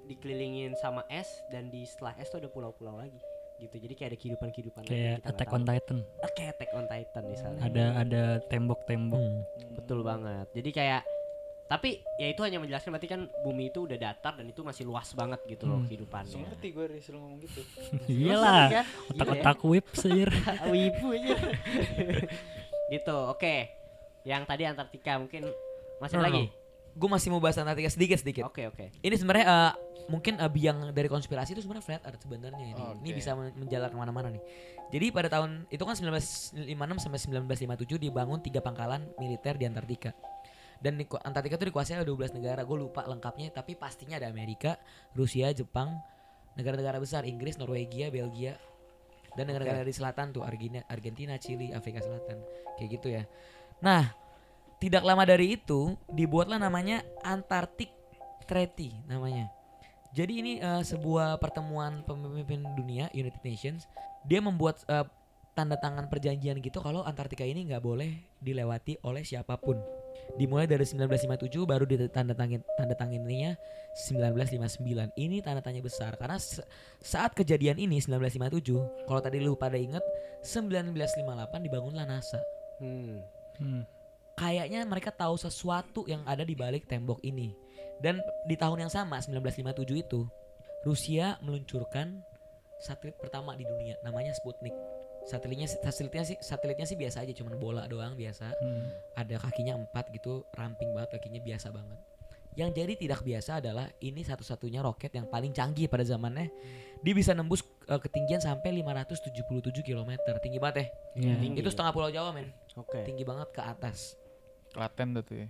dikelilingin 0.05 0.75
sama 0.75 1.01
es 1.07 1.25
dan 1.49 1.67
di 1.67 1.83
setelah 1.83 2.13
es 2.15 2.27
tuh 2.27 2.37
ada 2.37 2.47
pulau-pulau 2.47 2.95
lagi. 2.95 3.17
Gitu. 3.55 3.71
Jadi 3.79 3.93
kayak 3.95 4.09
ada 4.11 4.19
kehidupan-kehidupan 4.19 4.81
lagi 4.83 4.91
yang 4.91 4.99
Kayak 4.99 5.07
kita 5.07 5.23
nggak 5.23 5.31
Attack 5.31 5.47
tahu. 5.47 5.55
on 5.55 5.63
Titan. 5.63 5.97
Ah, 6.19 6.31
kayak 6.31 6.49
Attack 6.51 6.71
on 6.71 6.85
Titan 6.85 7.23
misalnya. 7.25 7.59
Ada 7.63 7.85
ada 7.95 8.23
tembok-tembok. 8.45 9.21
Hmm. 9.21 9.41
Betul 9.73 9.99
banget. 10.03 10.47
Jadi 10.51 10.69
kayak 10.71 11.01
tapi 11.65 11.89
ya 12.21 12.29
itu 12.29 12.45
hanya 12.45 12.61
menjelaskan 12.61 12.93
berarti 12.93 13.09
kan 13.09 13.21
bumi 13.41 13.73
itu 13.73 13.89
udah 13.89 13.97
datar 13.97 14.37
dan 14.37 14.45
itu 14.45 14.61
masih 14.61 14.85
luas 14.85 15.09
banget 15.11 15.39
gitu 15.47 15.65
loh 15.65 15.79
Hmm. 15.79 15.87
kehidupannya. 15.87 16.45
Ngerti 16.45 16.67
gue 16.69 16.85
disuruh 16.93 17.17
ngomong 17.17 17.39
gitu. 17.41 17.61
Iyalah. 18.05 18.67
Iya. 18.75 18.83
Otak-otak 19.15 19.59
whip 19.63 19.87
sir. 19.95 20.29
Wibu 20.67 21.07
aja. 21.15 21.35
gitu. 22.87 23.17
Oke. 23.31 23.71
Yang 24.21 24.41
tadi 24.45 24.63
Antartika 24.65 25.15
mungkin 25.15 25.47
masih 25.97 26.17
No, 26.17 26.21
no, 26.21 26.25
lagi. 26.27 26.43
Gue 26.95 27.09
masih 27.11 27.27
mau 27.27 27.43
bahas 27.43 27.59
Antartika 27.59 27.91
sedikit 27.91 28.17
sedikit. 28.23 28.43
Oke, 28.47 28.71
oke. 28.71 28.95
Ini 29.03 29.15
sebenarnya 29.19 29.45
eh, 29.45 29.71
mungkin 30.07 30.39
eh, 30.39 30.47
biang 30.47 30.95
dari 30.95 31.11
konspirasi 31.11 31.51
itu 31.51 31.61
sebenarnya 31.61 31.85
flat 31.85 32.03
earth 32.07 32.23
sebenarnya 32.23 32.63
ini. 32.63 32.79
Oh, 32.79 32.95
Ini 33.03 33.11
bisa 33.11 33.35
men- 33.35 33.55
menjalar 33.59 33.91
ke 33.91 33.97
mana-mana 33.99 34.31
nih. 34.31 34.43
Jadi 34.95 35.05
pada 35.11 35.27
tahun 35.27 35.67
itu 35.67 35.83
kan 35.83 35.95
1956 35.97 37.03
sampai 37.03 37.19
1957 37.19 37.99
dibangun 37.99 38.39
tiga 38.39 38.63
pangkalan 38.63 39.03
militer 39.19 39.59
di 39.59 39.65
Antartika. 39.67 40.15
Dan 40.79 40.95
di, 41.01 41.03
Antartika 41.07 41.59
itu 41.59 41.67
dikuasai 41.67 41.99
oleh 41.99 42.07
12 42.07 42.37
negara. 42.37 42.61
Gue 42.63 42.77
lupa 42.79 43.03
lengkapnya, 43.03 43.51
tapi 43.51 43.75
pastinya 43.75 44.15
ada 44.15 44.31
Amerika, 44.31 44.79
Rusia, 45.17 45.51
Jepang, 45.51 45.99
negara-negara 46.55 47.01
besar 47.01 47.27
Inggris, 47.27 47.59
Norwegia, 47.59 48.07
Belgia, 48.11 48.55
dan 49.35 49.51
negara-negara 49.51 49.83
di 49.83 49.95
selatan 49.95 50.31
tuh 50.31 50.43
Argentina, 50.47 50.83
Argentina, 50.87 51.33
Chili, 51.35 51.75
Afrika 51.75 51.99
Selatan, 51.99 52.39
kayak 52.79 52.89
gitu 52.99 53.07
ya. 53.11 53.23
Nah, 53.83 54.07
tidak 54.79 55.03
lama 55.07 55.23
dari 55.23 55.55
itu 55.55 55.95
dibuatlah 56.11 56.59
namanya 56.59 57.01
Antarctic 57.23 57.91
Treaty 58.45 58.93
namanya. 59.09 59.49
Jadi 60.15 60.33
ini 60.39 60.53
eh, 60.63 60.83
sebuah 60.83 61.41
pertemuan 61.43 62.05
pemimpin 62.07 62.63
dunia 62.75 63.11
United 63.11 63.43
Nations. 63.43 63.83
Dia 64.23 64.39
membuat 64.39 64.79
eh, 64.87 65.07
tanda 65.55 65.79
tangan 65.79 66.11
perjanjian 66.11 66.59
gitu 66.59 66.83
kalau 66.83 67.01
Antartika 67.07 67.47
ini 67.47 67.63
nggak 67.63 67.79
boleh 67.79 68.11
dilewati 68.43 68.99
oleh 69.07 69.23
siapa 69.23 69.55
pun. 69.55 69.79
Dimulai 70.35 70.67
dari 70.67 70.83
1957 70.83 71.63
baru 71.63 71.87
ditanda 71.87 72.35
tangin 72.35 72.59
tanda 72.75 72.95
tanganinya 72.95 73.55
1959. 73.95 75.15
Ini 75.15 75.37
tanda 75.39 75.63
tanya 75.63 75.79
besar 75.79 76.19
karena 76.19 76.35
saat 76.99 77.31
kejadian 77.31 77.79
ini 77.79 78.03
1957, 78.03 79.07
kalau 79.07 79.21
tadi 79.23 79.39
lu 79.39 79.55
pada 79.55 79.79
inget 79.79 80.03
1958 80.43 81.63
dibangunlah 81.63 82.03
NASA 82.03 82.39
Hmm. 82.75 83.23
Hmm. 83.55 83.87
Kayaknya 84.35 84.83
mereka 84.83 85.09
tahu 85.09 85.35
sesuatu 85.35 86.05
yang 86.05 86.21
ada 86.27 86.43
di 86.43 86.53
balik 86.53 86.85
tembok 86.85 87.23
ini. 87.23 87.55
Dan 87.99 88.19
di 88.43 88.59
tahun 88.59 88.87
yang 88.87 88.91
sama 88.91 89.23
1957 89.23 89.95
itu 89.95 90.27
Rusia 90.83 91.39
meluncurkan 91.41 92.19
satelit 92.77 93.15
pertama 93.17 93.55
di 93.55 93.63
dunia 93.63 93.95
namanya 94.03 94.35
Sputnik. 94.35 94.75
Satelitnya 95.25 95.65
sih- 95.65 95.81
satelitnya 95.81 96.21
sih 96.21 96.37
satelitnya 96.37 96.85
sih 96.85 96.93
biasa 96.93 97.25
aja 97.25 97.33
cuman 97.33 97.57
bola 97.57 97.87
doang 97.89 98.13
biasa. 98.13 98.51
Hmm. 98.53 98.85
Ada 99.17 99.41
kakinya 99.41 99.73
empat 99.73 100.13
gitu, 100.13 100.45
ramping 100.53 100.93
banget 100.93 101.17
kakinya 101.17 101.41
biasa 101.41 101.73
banget. 101.73 101.97
Yang 102.55 102.69
jadi 102.77 102.93
tidak 102.95 103.19
biasa 103.25 103.51
adalah 103.59 103.89
ini 103.99 104.21
satu-satunya 104.23 104.79
roket 104.79 105.11
yang 105.11 105.27
paling 105.27 105.51
canggih 105.51 105.89
pada 105.89 106.05
zamannya. 106.05 106.47
Dia 107.03 107.13
bisa 107.15 107.33
nembus 107.33 107.65
eh, 107.89 107.99
ketinggian 107.99 108.39
sampai 108.39 108.71
577 108.79 109.81
km. 109.81 110.11
Tinggi 110.39 110.59
banget 110.61 110.75
ya. 110.77 110.85
Iya. 111.25 111.35
Tinggi. 111.41 111.57
Itu 111.59 111.69
setengah 111.73 111.91
pulau 111.91 112.07
Jawa, 112.13 112.31
men. 112.31 112.53
Oke. 112.77 113.03
Tinggi 113.03 113.25
banget 113.25 113.49
ke 113.51 113.59
atas. 113.59 114.15
Klaten 114.75 115.07
tuh 115.13 115.23
tuh 115.23 115.35
ya. 115.37 115.47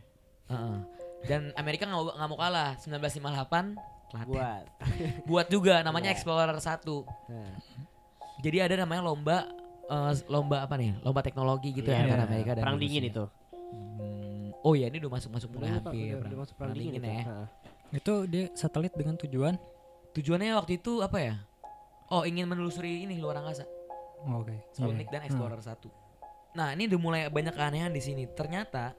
Heeh. 0.48 0.78
Dan 1.26 1.42
Amerika 1.56 1.84
nggak 1.84 1.98
mau, 1.98 2.06
nggak 2.08 2.30
mau 2.30 2.38
kalah 2.38 2.70
1958 2.78 3.74
Klaten. 4.06 4.30
Buat. 4.30 4.66
buat 5.30 5.48
juga 5.50 5.82
namanya 5.82 6.10
Buat. 6.10 6.16
Explorer 6.16 6.54
1 6.54 6.86
Nah, 7.26 7.52
jadi 8.38 8.58
ada 8.64 8.76
namanya 8.80 9.02
lomba 9.04 9.38
eh, 9.84 10.12
lomba 10.28 10.62
apa 10.62 10.76
nih 10.76 11.02
lomba 11.02 11.20
teknologi 11.20 11.74
gitu 11.74 11.88
ya 11.88 11.98
iya. 11.98 12.04
antara 12.06 12.24
Amerika 12.24 12.52
dan 12.54 12.64
perang 12.64 12.78
dingin 12.78 13.04
itu. 13.06 13.26
Hmm, 13.66 14.54
oh 14.62 14.74
ya 14.74 14.86
ini 14.86 14.98
udah 14.98 15.12
masuk 15.12 15.34
masuk 15.34 15.50
mulai 15.52 15.68
Udah, 15.68 15.76
hampir 15.82 16.06
udah- 16.06 16.16
perang, 16.16 16.30
udah 16.30 16.40
masuk 16.40 16.56
perang 16.56 16.72
dingin, 16.72 16.94
dingin 16.94 17.02
itu. 17.02 17.10
ya 17.10 17.24
Heeh. 17.26 17.48
Itu 17.92 18.14
dia 18.26 18.44
satelit 18.54 18.94
dengan 18.94 19.18
tujuan. 19.18 19.56
tujuannya 20.12 20.56
waktu 20.56 20.80
itu 20.80 21.04
apa 21.04 21.20
ya 21.20 21.36
oh 22.08 22.24
ingin 22.24 22.46
menelusuri 22.46 23.04
ini 23.04 23.18
luar 23.18 23.36
angkasa 23.36 23.68
Oh, 24.24 24.40
Oke. 24.40 24.56
Sputnik 24.72 25.06
Iya. 25.06 25.12
dan 25.12 25.22
Explorer 25.24 25.60
1 25.60 26.56
nah 26.56 26.72
ini 26.72 26.88
udah 26.88 27.00
mulai 27.02 27.22
banyak 27.28 27.52
keanehan 27.52 27.92
di 27.92 28.00
sini 28.00 28.24
ternyata 28.26 28.96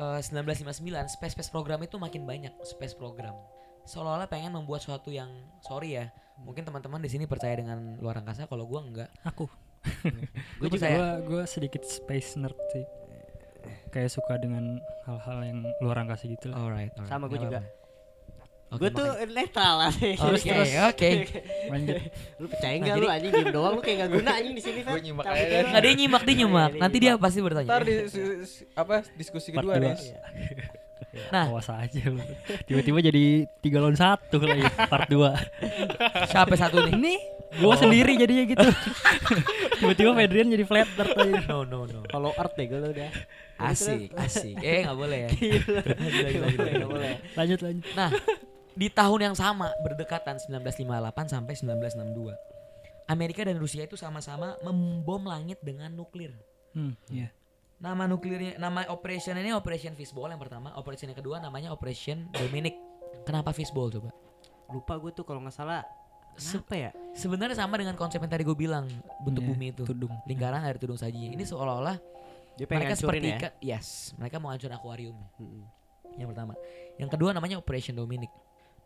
eh, 0.00 0.20
1959 0.24 0.80
space 1.12 1.34
space 1.36 1.50
program 1.52 1.84
itu 1.84 2.00
makin 2.00 2.24
banyak 2.24 2.56
space 2.64 2.96
program 2.96 3.36
seolah-olah 3.84 4.28
pengen 4.28 4.56
membuat 4.56 4.80
suatu 4.80 5.12
yang 5.12 5.28
sorry 5.60 6.00
ya 6.00 6.08
mungkin 6.40 6.64
teman-teman 6.64 7.00
di 7.04 7.10
sini 7.12 7.28
percaya 7.28 7.56
dengan 7.60 8.00
luar 8.00 8.24
angkasa 8.24 8.48
kalau 8.48 8.64
gua 8.64 8.80
enggak 8.80 9.10
Aku. 9.28 9.44
gue 10.60 10.68
Gue 10.68 10.76
gua, 10.76 11.10
gua 11.24 11.42
sedikit 11.48 11.80
space 11.88 12.36
nerd 12.36 12.56
sih. 12.72 12.84
Kayak 13.88 14.12
suka 14.12 14.36
dengan 14.36 14.76
hal-hal 15.08 15.38
yang 15.40 15.60
luar 15.80 16.04
angkasa 16.04 16.28
gitu 16.28 16.52
lah. 16.52 16.60
Alright, 16.60 16.92
alright. 16.96 17.08
Sama 17.08 17.26
gue 17.32 17.40
juga. 17.40 17.64
Oke, 18.70 18.80
gue 18.80 18.90
tuh 18.92 19.06
netral 19.28 19.74
lah 19.76 19.90
sih. 19.90 20.14
Oke, 20.14 20.30
Terus, 20.30 20.42
terus. 20.44 20.70
oke. 20.86 21.10
Lanjut. 21.66 21.96
lu 22.38 22.46
percaya 22.46 22.70
Nah, 22.70 22.78
enggak 22.78 22.94
jadi- 22.94 23.02
lu 23.02 23.10
anjing 23.10 23.32
diem 23.32 23.50
doang 23.50 23.72
lu 23.72 23.80
kayak 23.80 23.96
gak 23.98 24.10
guna 24.12 24.30
anjing 24.32 24.54
di 24.54 24.62
sini 24.62 24.80
kan. 24.80 24.92
Gua 24.92 25.02
nyimak 25.02 25.24
aja. 25.24 25.34
aja. 25.36 25.58
Nggak 25.66 25.82
dia 25.82 25.92
nyimak, 25.92 26.22
dia 26.22 26.30
Iya, 26.30 26.38
nyimak. 26.40 26.70
dia 26.70 26.78
Nanti 26.78 26.96
dia 26.96 27.08
nyimak. 27.08 27.20
pasti 27.20 27.38
bertanya. 27.40 27.68
Ntar 27.68 27.82
di 27.82 27.94
apa 28.72 28.94
diskusi 29.12 29.48
kedua 29.50 29.74
dua. 29.74 29.82
nih. 29.82 29.94
Iya. 30.00 30.18
Nah, 31.28 31.44
Awas 31.44 31.66
aja 31.66 32.00
lu. 32.06 32.22
Tiba-tiba 32.64 32.98
jadi 33.02 33.24
tiga 33.58 33.78
lawan 33.78 33.98
satu 33.98 34.38
lagi 34.38 34.62
part 34.86 35.10
2 35.10 35.34
siapa 36.24 36.54
satu 36.54 36.86
nih? 36.86 36.94
Nih, 36.94 37.18
gua 37.58 37.74
sendiri 37.74 38.14
jadinya 38.14 38.46
gitu. 38.46 38.62
Tiba-tiba 39.80 40.14
Fedrian 40.14 40.46
jadi 40.48 40.62
flat 40.62 40.86
earth 40.94 41.16
aja. 41.16 41.42
No 41.48 41.64
no 41.64 41.82
no. 41.84 42.06
Follow 42.06 42.30
Earth 42.32 42.54
deh 42.54 42.64
gue 42.64 42.78
udah. 42.78 43.10
Asik, 43.58 44.14
asik. 44.14 44.54
Eh 44.56 44.86
nggak 44.86 44.94
boleh 44.94 45.18
ya. 45.20 45.30
Gila, 45.34 45.82
gila, 46.30 46.46
gila, 46.48 46.70
gila. 46.70 46.86
boleh. 46.86 47.12
Lanjut 47.34 47.58
lanjut. 47.60 47.84
Nah, 47.92 48.10
di 48.80 48.88
tahun 48.88 49.20
yang 49.28 49.36
sama 49.36 49.68
berdekatan 49.84 50.40
1958 50.40 51.28
sampai 51.28 51.52
1962. 51.52 52.32
Amerika 53.12 53.44
dan 53.44 53.60
Rusia 53.60 53.84
itu 53.84 54.00
sama-sama 54.00 54.56
membom 54.64 55.20
langit 55.28 55.60
dengan 55.60 55.92
nuklir. 55.92 56.32
Hmm, 56.72 56.96
iya. 57.12 57.28
Nama 57.76 58.08
nuklirnya, 58.08 58.56
nama 58.56 58.88
operation 58.88 59.36
ini 59.36 59.52
Operation 59.52 59.92
Fishball 59.92 60.32
yang 60.32 60.40
pertama, 60.40 60.72
operation 60.80 61.12
yang 61.12 61.20
kedua 61.20 61.36
namanya 61.44 61.76
Operation 61.76 62.32
Dominic. 62.32 62.72
Kenapa 63.28 63.52
fishball 63.52 63.92
coba? 63.92 64.16
Lupa 64.72 64.96
gue 64.96 65.12
tuh 65.12 65.28
kalau 65.28 65.44
nggak 65.44 65.52
salah. 65.52 65.84
Apa 66.40 66.72
ya? 66.72 66.90
Sebenarnya 67.12 67.58
sama 67.58 67.76
dengan 67.76 67.98
konsep 68.00 68.16
yang 68.22 68.32
tadi 68.32 68.48
gue 68.48 68.56
bilang 68.56 68.88
bentuk 69.20 69.44
Iya, 69.44 69.50
bumi 69.52 69.66
itu. 69.76 69.82
tudung. 69.84 70.14
Lingkaran 70.24 70.64
dari 70.64 70.78
tudung 70.80 70.96
saji. 70.96 71.36
Ini 71.36 71.44
seolah-olah 71.44 72.00
Dia 72.56 72.64
pengen 72.64 72.88
mereka 72.88 72.96
seperti 72.96 73.28
ya. 73.28 73.50
yes, 73.76 74.16
mereka 74.16 74.40
mau 74.40 74.48
hancurin 74.54 74.72
akuarium. 74.72 75.16
Mm-mm. 75.36 75.64
Yang 76.16 76.28
pertama. 76.32 76.52
Yang 76.96 77.10
kedua 77.12 77.30
namanya 77.36 77.56
Operation 77.60 77.98
Dominic. 77.98 78.30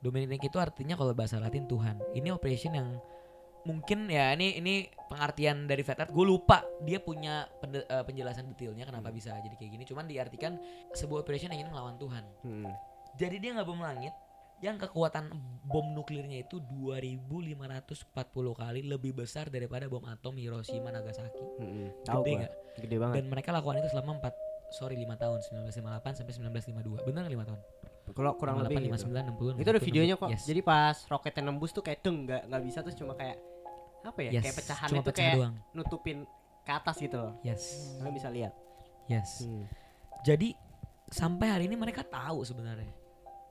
Dominic 0.05 0.45
itu 0.45 0.61
artinya 0.61 1.01
kalau 1.01 1.17
bahasa 1.17 1.41
Latin 1.41 1.65
Tuhan. 1.65 1.97
Ini 2.13 2.29
operation 2.37 2.77
yang 2.77 3.01
mungkin 3.65 4.13
ya 4.13 4.37
ini 4.37 4.61
ini 4.61 4.93
pengertian 5.09 5.65
dari 5.65 5.81
Earth. 5.81 6.13
Gue 6.13 6.29
lupa 6.29 6.61
dia 6.85 7.01
punya 7.01 7.49
pende- 7.65 7.89
eh, 7.89 8.05
penjelasan 8.05 8.53
detailnya 8.53 8.85
kenapa 8.85 9.09
bisa 9.09 9.33
jadi 9.41 9.57
kayak 9.57 9.81
gini. 9.81 9.85
Cuman 9.89 10.05
diartikan 10.05 10.61
sebuah 10.93 11.25
operation 11.25 11.49
yang 11.57 11.65
ingin 11.65 11.73
melawan 11.73 11.97
Tuhan. 11.97 12.25
Mm. 12.45 12.69
Jadi 13.17 13.37
dia 13.41 13.51
nggak 13.57 13.65
bom 13.65 13.81
langit 13.81 14.13
yang 14.63 14.77
kekuatan 14.79 15.33
bom 15.67 15.93
nuklirnya 15.97 16.45
itu 16.47 16.61
2540 16.61 18.55
kali 18.55 18.81
lebih 18.87 19.13
besar 19.17 19.51
daripada 19.51 19.89
bom 19.91 20.05
atom 20.05 20.37
Hiroshima 20.37 20.93
Nagasaki. 20.93 21.45
Tahu 22.05 22.23
Gede 22.23 22.33
nggak? 22.39 22.53
Gede 22.85 22.97
banget. 23.01 23.15
Dan 23.19 23.25
mereka 23.33 23.51
lakukan 23.51 23.81
itu 23.81 23.89
selama 23.91 24.21
4 24.21 24.33
sorry 24.73 24.97
5 25.01 25.21
tahun 25.21 25.39
1958 25.73 26.19
sampai 26.21 26.33
1952. 26.33 27.09
Benar 27.09 27.25
5 27.29 27.49
tahun? 27.49 27.61
Kalau 28.05 28.37
kurang 28.37 28.61
58, 28.61 28.65
lebih 28.69 28.77
gitu. 28.77 29.07
59, 29.09 29.57
60. 29.57 29.63
Itu 29.65 29.69
ada 29.73 29.81
videonya 29.81 30.15
kok. 30.21 30.29
Yes. 30.29 30.43
Jadi 30.45 30.61
pas 30.61 30.97
roketnya 31.09 31.43
nembus 31.49 31.71
tuh 31.73 31.81
kayak 31.81 32.05
deng 32.05 32.29
nggak 32.29 32.43
nggak 32.53 32.63
bisa 32.63 32.79
terus 32.85 32.97
cuma 33.01 33.17
kayak 33.17 33.41
apa 34.05 34.21
ya? 34.21 34.31
Yes, 34.37 34.43
Kayak 34.45 34.57
pecahan 34.61 34.89
cuma 34.93 35.01
itu 35.01 35.09
pecah 35.09 35.17
kayak 35.25 35.37
doang. 35.41 35.55
nutupin 35.73 36.19
ke 36.61 36.73
atas 36.73 36.97
gitu 37.01 37.17
loh. 37.17 37.33
Yes. 37.41 37.63
Kalian 37.97 38.13
bisa 38.13 38.29
lihat. 38.29 38.53
Yes. 39.09 39.31
Hmm. 39.41 39.65
Jadi 40.21 40.53
sampai 41.09 41.47
hari 41.49 41.65
ini 41.65 41.77
mereka 41.77 42.05
tahu 42.05 42.45
sebenarnya 42.45 42.93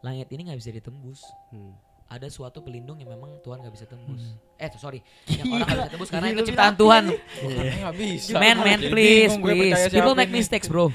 langit 0.03 0.29
ini 0.29 0.45
nggak 0.45 0.59
bisa 0.61 0.69
ditembus. 0.69 1.25
Hmm. 1.49 1.73
Ada 2.13 2.29
suatu 2.29 2.61
pelindung 2.61 3.01
yang 3.01 3.09
memang 3.09 3.41
Tuhan 3.41 3.57
nggak 3.65 3.73
bisa 3.73 3.89
tembus. 3.89 4.21
Hmm. 4.21 4.61
Eh 4.61 4.69
sorry, 4.77 5.01
yang 5.33 5.49
orang 5.49 5.65
nggak 5.65 5.81
bisa 5.81 5.93
tembus 5.97 6.09
karena 6.13 6.27
itu 6.29 6.41
ciptaan 6.45 6.75
Tuhan. 6.77 7.03
Nggak 7.09 7.95
bisa. 7.97 8.37
Man, 8.37 8.57
man, 8.61 8.79
Jadi 8.85 8.93
please, 8.93 9.33
please. 9.41 9.81
People 9.89 10.13
make 10.13 10.29
ini. 10.29 10.37
mistakes, 10.37 10.69
bro. 10.69 10.93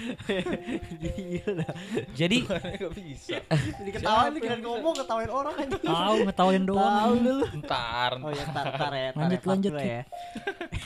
Jadi 2.15 2.39
Nggak 2.47 2.93
bisa. 2.95 3.37
Diketawain 3.83 4.31
lu 4.31 4.39
kira 4.39 4.57
ngomong 4.63 4.95
ketawain 4.95 5.31
orang 5.35 5.55
aja. 5.59 5.75
Tahu 5.83 6.17
ngetawain 6.31 6.63
Tahu 6.63 6.71
doang. 6.71 7.11
lu. 7.19 7.37
Ntar. 7.67 8.11
Oh 8.23 8.31
ya 8.31 8.45
tar 8.55 8.67
tar 8.79 8.93
ya. 8.95 9.11
Lanjut, 9.19 9.41
ya, 9.43 9.49
lanjut, 9.51 9.73
ya. 9.75 10.01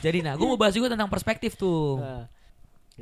jadi 0.00 0.18
nah, 0.24 0.32
gue 0.40 0.46
mau 0.48 0.56
bahas 0.56 0.72
juga 0.72 0.88
tentang 0.88 1.12
perspektif 1.12 1.60
tuh. 1.60 2.00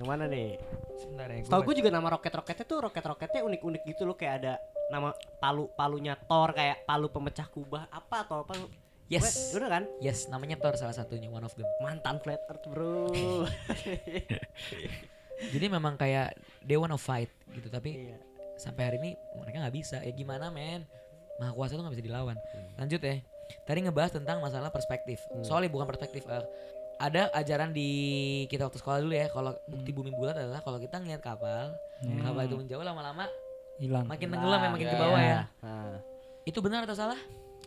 Yang 0.01 0.09
mana 0.09 0.25
nih? 0.33 0.57
Sebentar 0.97 1.29
ya. 1.29 1.45
Tahu 1.45 1.61
gue 1.69 1.75
juga 1.85 1.91
nama 1.93 2.09
roket-roketnya 2.09 2.65
tuh 2.65 2.79
roket-roketnya 2.89 3.41
unik-unik 3.45 3.83
gitu 3.85 4.09
loh 4.09 4.17
kayak 4.17 4.35
ada 4.41 4.55
nama 4.89 5.13
palu 5.37 5.69
palunya 5.77 6.17
Thor 6.17 6.57
kayak 6.57 6.89
palu 6.89 7.13
pemecah 7.13 7.45
kubah 7.53 7.85
apa 7.93 8.25
atau 8.25 8.49
apa 8.49 8.57
Yes. 9.11 9.51
Udah 9.53 9.67
kan? 9.67 9.85
Yes, 9.99 10.31
namanya 10.31 10.55
Thor 10.57 10.79
salah 10.79 10.95
satunya, 10.95 11.27
one 11.27 11.43
of 11.43 11.51
them. 11.59 11.67
Mantan 11.83 12.23
flat 12.23 12.47
earth, 12.47 12.63
Bro. 12.71 13.11
Jadi 15.53 15.67
memang 15.67 15.99
kayak 15.99 16.39
they 16.63 16.79
wanna 16.79 16.95
fight 16.95 17.27
gitu, 17.51 17.67
tapi 17.67 18.07
iya. 18.07 18.17
sampai 18.55 18.87
hari 18.87 18.97
ini 19.03 19.11
mereka 19.35 19.67
nggak 19.67 19.75
bisa. 19.75 19.99
Ya 20.07 20.15
gimana, 20.15 20.55
men? 20.55 20.87
Maha 21.43 21.51
kuasa 21.59 21.75
tuh 21.75 21.83
nggak 21.83 21.99
bisa 21.99 22.07
dilawan. 22.07 22.39
Hmm. 22.39 22.87
Lanjut 22.87 23.03
ya. 23.03 23.19
Tadi 23.67 23.79
ngebahas 23.83 24.15
tentang 24.15 24.39
masalah 24.39 24.71
perspektif. 24.71 25.19
Soalnya 25.43 25.75
bukan 25.75 25.91
perspektif. 25.91 26.23
eh, 26.31 26.47
ada 27.01 27.33
ajaran 27.33 27.73
di 27.73 27.89
kita 28.47 28.69
waktu 28.69 28.77
sekolah 28.77 29.01
dulu 29.01 29.15
ya. 29.15 29.27
Kalau 29.27 29.57
bukti 29.65 29.91
bumi 29.91 30.13
bulat 30.13 30.37
adalah 30.37 30.61
kalau 30.61 30.77
kita 30.77 31.01
ngeliat 31.01 31.19
kapal, 31.19 31.73
Hmm. 32.01 32.21
kapal 32.23 32.45
itu 32.45 32.57
menjauh 32.57 32.81
lama-lama 32.81 33.25
Hilang. 33.77 34.05
makin 34.05 34.29
tenggelam 34.29 34.61
ya, 34.61 34.69
makin 34.69 34.87
ke 34.87 34.93
ya. 34.93 35.01
bawah 35.01 35.21
ya. 35.21 35.41
Nah, 35.61 35.97
Itu 36.43 36.59
benar 36.61 36.85
atau 36.85 36.93
salah? 36.95 37.21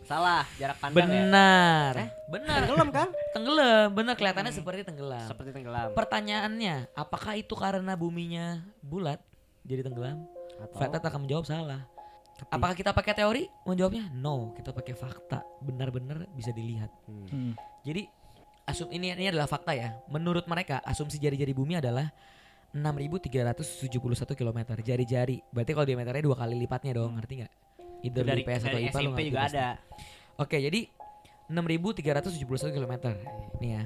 salah 0.04 0.44
jarak 0.56 0.76
pandang 0.78 1.08
ya. 1.08 1.16
Benar. 1.24 1.92
Eh? 1.96 2.08
Benar. 2.28 2.58
Tenggelam 2.62 2.88
kan? 2.92 3.08
Tenggelam, 3.34 3.88
benar 3.90 4.14
kelihatannya 4.14 4.52
seperti 4.52 4.80
tenggelam. 4.84 5.24
Seperti 5.24 5.50
tenggelam. 5.50 5.96
Pertanyaannya, 5.96 6.92
apakah 6.92 7.34
itu 7.34 7.54
karena 7.56 7.96
buminya 7.96 8.60
bulat 8.80 9.16
jadi 9.64 9.80
tenggelam? 9.80 10.28
Atau 10.60 10.76
Flat 10.76 10.92
Earth 10.92 11.08
akan 11.08 11.20
menjawab 11.24 11.44
salah. 11.44 11.82
Apakah 12.46 12.76
kita 12.76 12.92
pakai 12.92 13.14
teori? 13.16 13.42
Menjawabnya 13.64 14.10
no, 14.12 14.52
kita 14.52 14.70
pakai 14.70 14.92
fakta. 14.92 15.40
Benar-benar 15.58 16.28
bisa 16.30 16.52
dilihat. 16.52 16.92
Hmm. 17.08 17.24
Hmm. 17.30 17.52
Jadi 17.80 18.04
asum 18.64 18.88
ini 18.90 19.12
ini 19.12 19.28
adalah 19.28 19.46
fakta 19.46 19.72
ya. 19.76 19.96
Menurut 20.08 20.44
mereka 20.48 20.80
asumsi 20.84 21.20
jari-jari 21.20 21.52
bumi 21.52 21.78
adalah 21.78 22.08
6.371 22.74 24.34
km 24.34 24.58
jari-jari. 24.82 25.38
Berarti 25.54 25.70
kalau 25.72 25.86
diameternya 25.86 26.22
dua 26.26 26.36
kali 26.36 26.58
lipatnya 26.58 26.98
dong, 26.98 27.14
ngerti 27.16 27.44
nggak? 27.44 27.52
Itu 28.04 28.20
dari, 28.20 28.42
IPS 28.44 28.62
atau 28.68 28.78
IPA 28.82 28.98
lu 29.00 29.10
SMP 29.14 29.20
juga 29.30 29.38
pasti. 29.46 29.56
ada. 29.56 29.68
Oke, 30.36 30.56
jadi 30.58 30.80
6.371 31.48 32.74
km. 32.74 32.94
Nih 33.62 33.70
ya, 33.78 33.82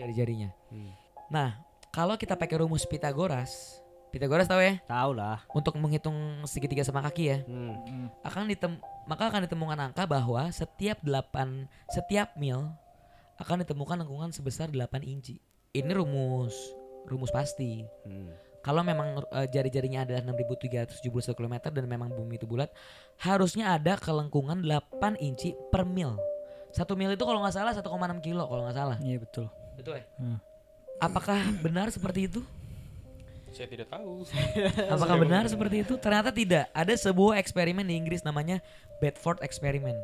jari-jarinya. 0.00 0.50
Hmm. 0.72 0.92
Nah, 1.28 1.60
kalau 1.92 2.16
kita 2.16 2.34
pakai 2.34 2.64
rumus 2.64 2.88
Pitagoras, 2.88 3.78
Pitagoras 4.08 4.48
tahu 4.48 4.60
ya? 4.60 4.80
Tahu 4.84 5.10
lah. 5.12 5.44
Untuk 5.52 5.76
menghitung 5.76 6.42
segitiga 6.44 6.84
sama 6.84 7.04
kaki 7.04 7.24
ya, 7.28 7.38
Hmm. 7.44 8.08
akan 8.24 8.48
ditem 8.48 8.72
maka 9.02 9.28
akan 9.28 9.44
ditemukan 9.50 9.78
angka 9.90 10.06
bahwa 10.06 10.46
setiap 10.54 11.00
8 11.02 11.66
setiap 11.90 12.32
mil 12.38 12.70
akan 13.42 13.66
ditemukan 13.66 14.06
lengkungan 14.06 14.30
sebesar 14.30 14.70
8 14.70 15.02
inci. 15.02 15.42
Ini 15.74 15.90
rumus 15.92 16.54
rumus 17.06 17.32
pasti. 17.34 17.82
Hmm. 18.06 18.30
Kalau 18.62 18.86
memang 18.86 19.26
eh, 19.34 19.46
jari-jarinya 19.50 20.06
adalah 20.06 20.22
6.371 20.22 21.34
km 21.34 21.54
dan 21.74 21.84
memang 21.90 22.14
bumi 22.14 22.38
itu 22.38 22.46
bulat, 22.46 22.70
harusnya 23.18 23.74
ada 23.74 23.98
kelengkungan 23.98 24.62
8 24.62 25.18
inci 25.18 25.58
per 25.74 25.82
mil. 25.82 26.14
Satu 26.70 26.94
mil 26.94 27.10
itu 27.10 27.24
kalau 27.26 27.42
nggak 27.42 27.54
salah 27.58 27.74
1,6 27.74 27.82
kilo 28.22 28.46
kalau 28.46 28.62
nggak 28.64 28.78
salah. 28.78 28.96
Iya 29.02 29.18
betul. 29.18 29.46
Betul 29.74 29.98
ya? 29.98 30.04
Hmm. 30.16 30.38
Apakah 31.02 31.42
benar 31.58 31.90
seperti 31.90 32.30
itu? 32.30 32.40
Saya 33.52 33.68
tidak 33.68 33.90
tahu. 33.90 34.24
Apakah 34.94 35.16
benar 35.18 35.44
seperti 35.50 35.82
itu? 35.82 35.98
Ternyata 35.98 36.30
tidak. 36.32 36.70
Ada 36.72 36.94
sebuah 37.10 37.36
eksperimen 37.42 37.84
di 37.84 37.98
Inggris 37.98 38.22
namanya 38.22 38.62
Bedford 39.02 39.42
Experiment. 39.44 39.98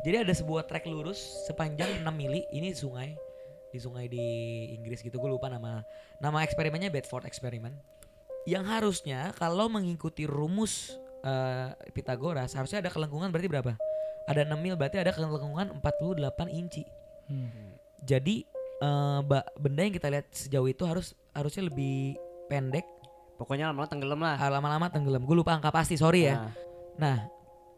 Jadi 0.00 0.16
ada 0.16 0.32
sebuah 0.32 0.64
trek 0.64 0.88
lurus 0.88 1.20
sepanjang 1.44 2.00
6 2.00 2.08
mili. 2.16 2.44
Ini 2.50 2.72
sungai 2.72 3.14
di 3.70 3.78
sungai 3.78 4.08
di 4.08 4.24
Inggris 4.74 5.04
gitu. 5.04 5.20
Gue 5.20 5.30
lupa 5.30 5.52
nama 5.52 5.84
nama 6.18 6.42
eksperimennya 6.42 6.88
Bedford 6.88 7.28
Experiment. 7.28 7.76
Yang 8.48 8.64
harusnya 8.66 9.36
kalau 9.36 9.68
mengikuti 9.68 10.24
rumus 10.24 10.96
eh, 11.20 11.68
Pitagoras 11.92 12.56
harusnya 12.56 12.80
ada 12.80 12.90
kelengkungan 12.90 13.28
berarti 13.28 13.48
berapa? 13.48 13.72
Ada 14.24 14.48
6 14.48 14.56
mil 14.56 14.74
berarti 14.80 14.96
ada 15.00 15.12
kelengkungan 15.12 15.76
48 15.84 16.48
inci. 16.48 16.82
Hmm. 17.28 17.76
Jadi 18.02 18.42
eh, 18.80 19.20
ba- 19.20 19.48
benda 19.60 19.84
yang 19.84 19.94
kita 19.94 20.08
lihat 20.08 20.26
sejauh 20.32 20.68
itu 20.68 20.82
harus 20.88 21.12
harusnya 21.36 21.68
lebih 21.68 22.16
pendek 22.48 22.88
Pokoknya 23.40 23.72
lama-lama 23.72 23.88
tenggelam 23.88 24.20
lah. 24.20 24.36
Ah, 24.36 24.52
lama-lama 24.52 24.86
tenggelam. 24.92 25.24
Gue 25.24 25.32
lupa 25.32 25.56
angka 25.56 25.72
pasti, 25.72 25.96
sorry 25.96 26.28
ya. 26.28 26.36
Nah, 26.36 26.52
Nah, 27.00 27.16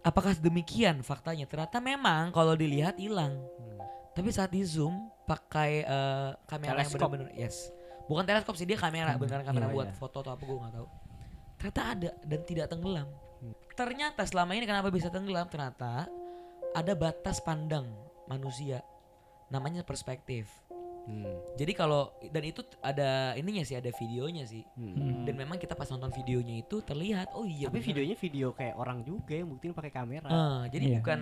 apakah 0.03 0.35
demikian 0.37 1.01
faktanya? 1.01 1.47
Ternyata 1.47 1.79
memang 1.79 2.35
kalau 2.35 2.59
dilihat 2.59 2.99
hilang. 2.99 3.39
Hmm. 3.39 3.81
Tapi 4.13 4.29
saat 4.29 4.53
di 4.53 4.61
zoom 4.67 5.09
pakai 5.25 5.87
eh, 5.87 6.31
kamera 6.45 6.85
yang 6.85 6.91
Teleskop. 6.91 7.09
benar-benar 7.09 7.33
yes. 7.39 7.73
Bukan 8.11 8.27
teleskop 8.27 8.59
sih 8.59 8.67
dia 8.67 8.77
kamera, 8.77 9.15
beneran 9.17 9.47
kamera 9.47 9.71
iya, 9.71 9.75
buat 9.79 9.89
iya. 9.89 9.97
foto 9.97 10.21
atau 10.21 10.35
apa 10.35 10.43
gue 10.43 10.59
nggak 10.59 10.75
tahu. 10.75 10.87
Ternyata 11.57 11.83
ada 11.87 12.11
dan 12.27 12.41
tidak 12.45 12.67
tenggelam. 12.69 13.09
Hmm. 13.41 13.55
Ternyata 13.73 14.23
selama 14.27 14.53
ini 14.59 14.67
kenapa 14.67 14.91
bisa 14.91 15.09
tenggelam? 15.09 15.47
Ternyata 15.49 16.11
ada 16.75 16.93
batas 16.99 17.39
pandang 17.41 17.89
manusia. 18.27 18.83
Namanya 19.49 19.87
perspektif. 19.87 20.51
Hmm. 21.03 21.27
Jadi 21.55 21.73
kalau 21.73 22.03
dan 22.25 22.43
itu 22.43 22.63
ada 22.79 23.11
ininya 23.35 23.61
sih, 23.61 23.75
ada 23.75 23.91
videonya 23.91 24.45
sih. 24.45 24.63
Hmm. 24.73 24.93
Hmm. 24.93 25.23
Dan 25.23 25.35
memang 25.35 25.57
kita 25.57 25.73
pas 25.73 25.87
nonton 25.87 26.11
videonya 26.13 26.61
itu 26.61 26.79
terlihat, 26.81 27.31
oh 27.33 27.43
iya. 27.43 27.67
Tapi 27.67 27.77
bener. 27.77 27.89
videonya 27.89 28.17
video 28.17 28.47
kayak 28.51 28.75
orang 28.75 29.03
juga 29.03 29.35
yang 29.35 29.49
buktiin 29.49 29.73
pakai 29.73 29.91
kamera. 29.91 30.27
Ah, 30.27 30.63
jadi 30.67 30.85
Iya. 30.89 30.99
bukan 30.99 31.21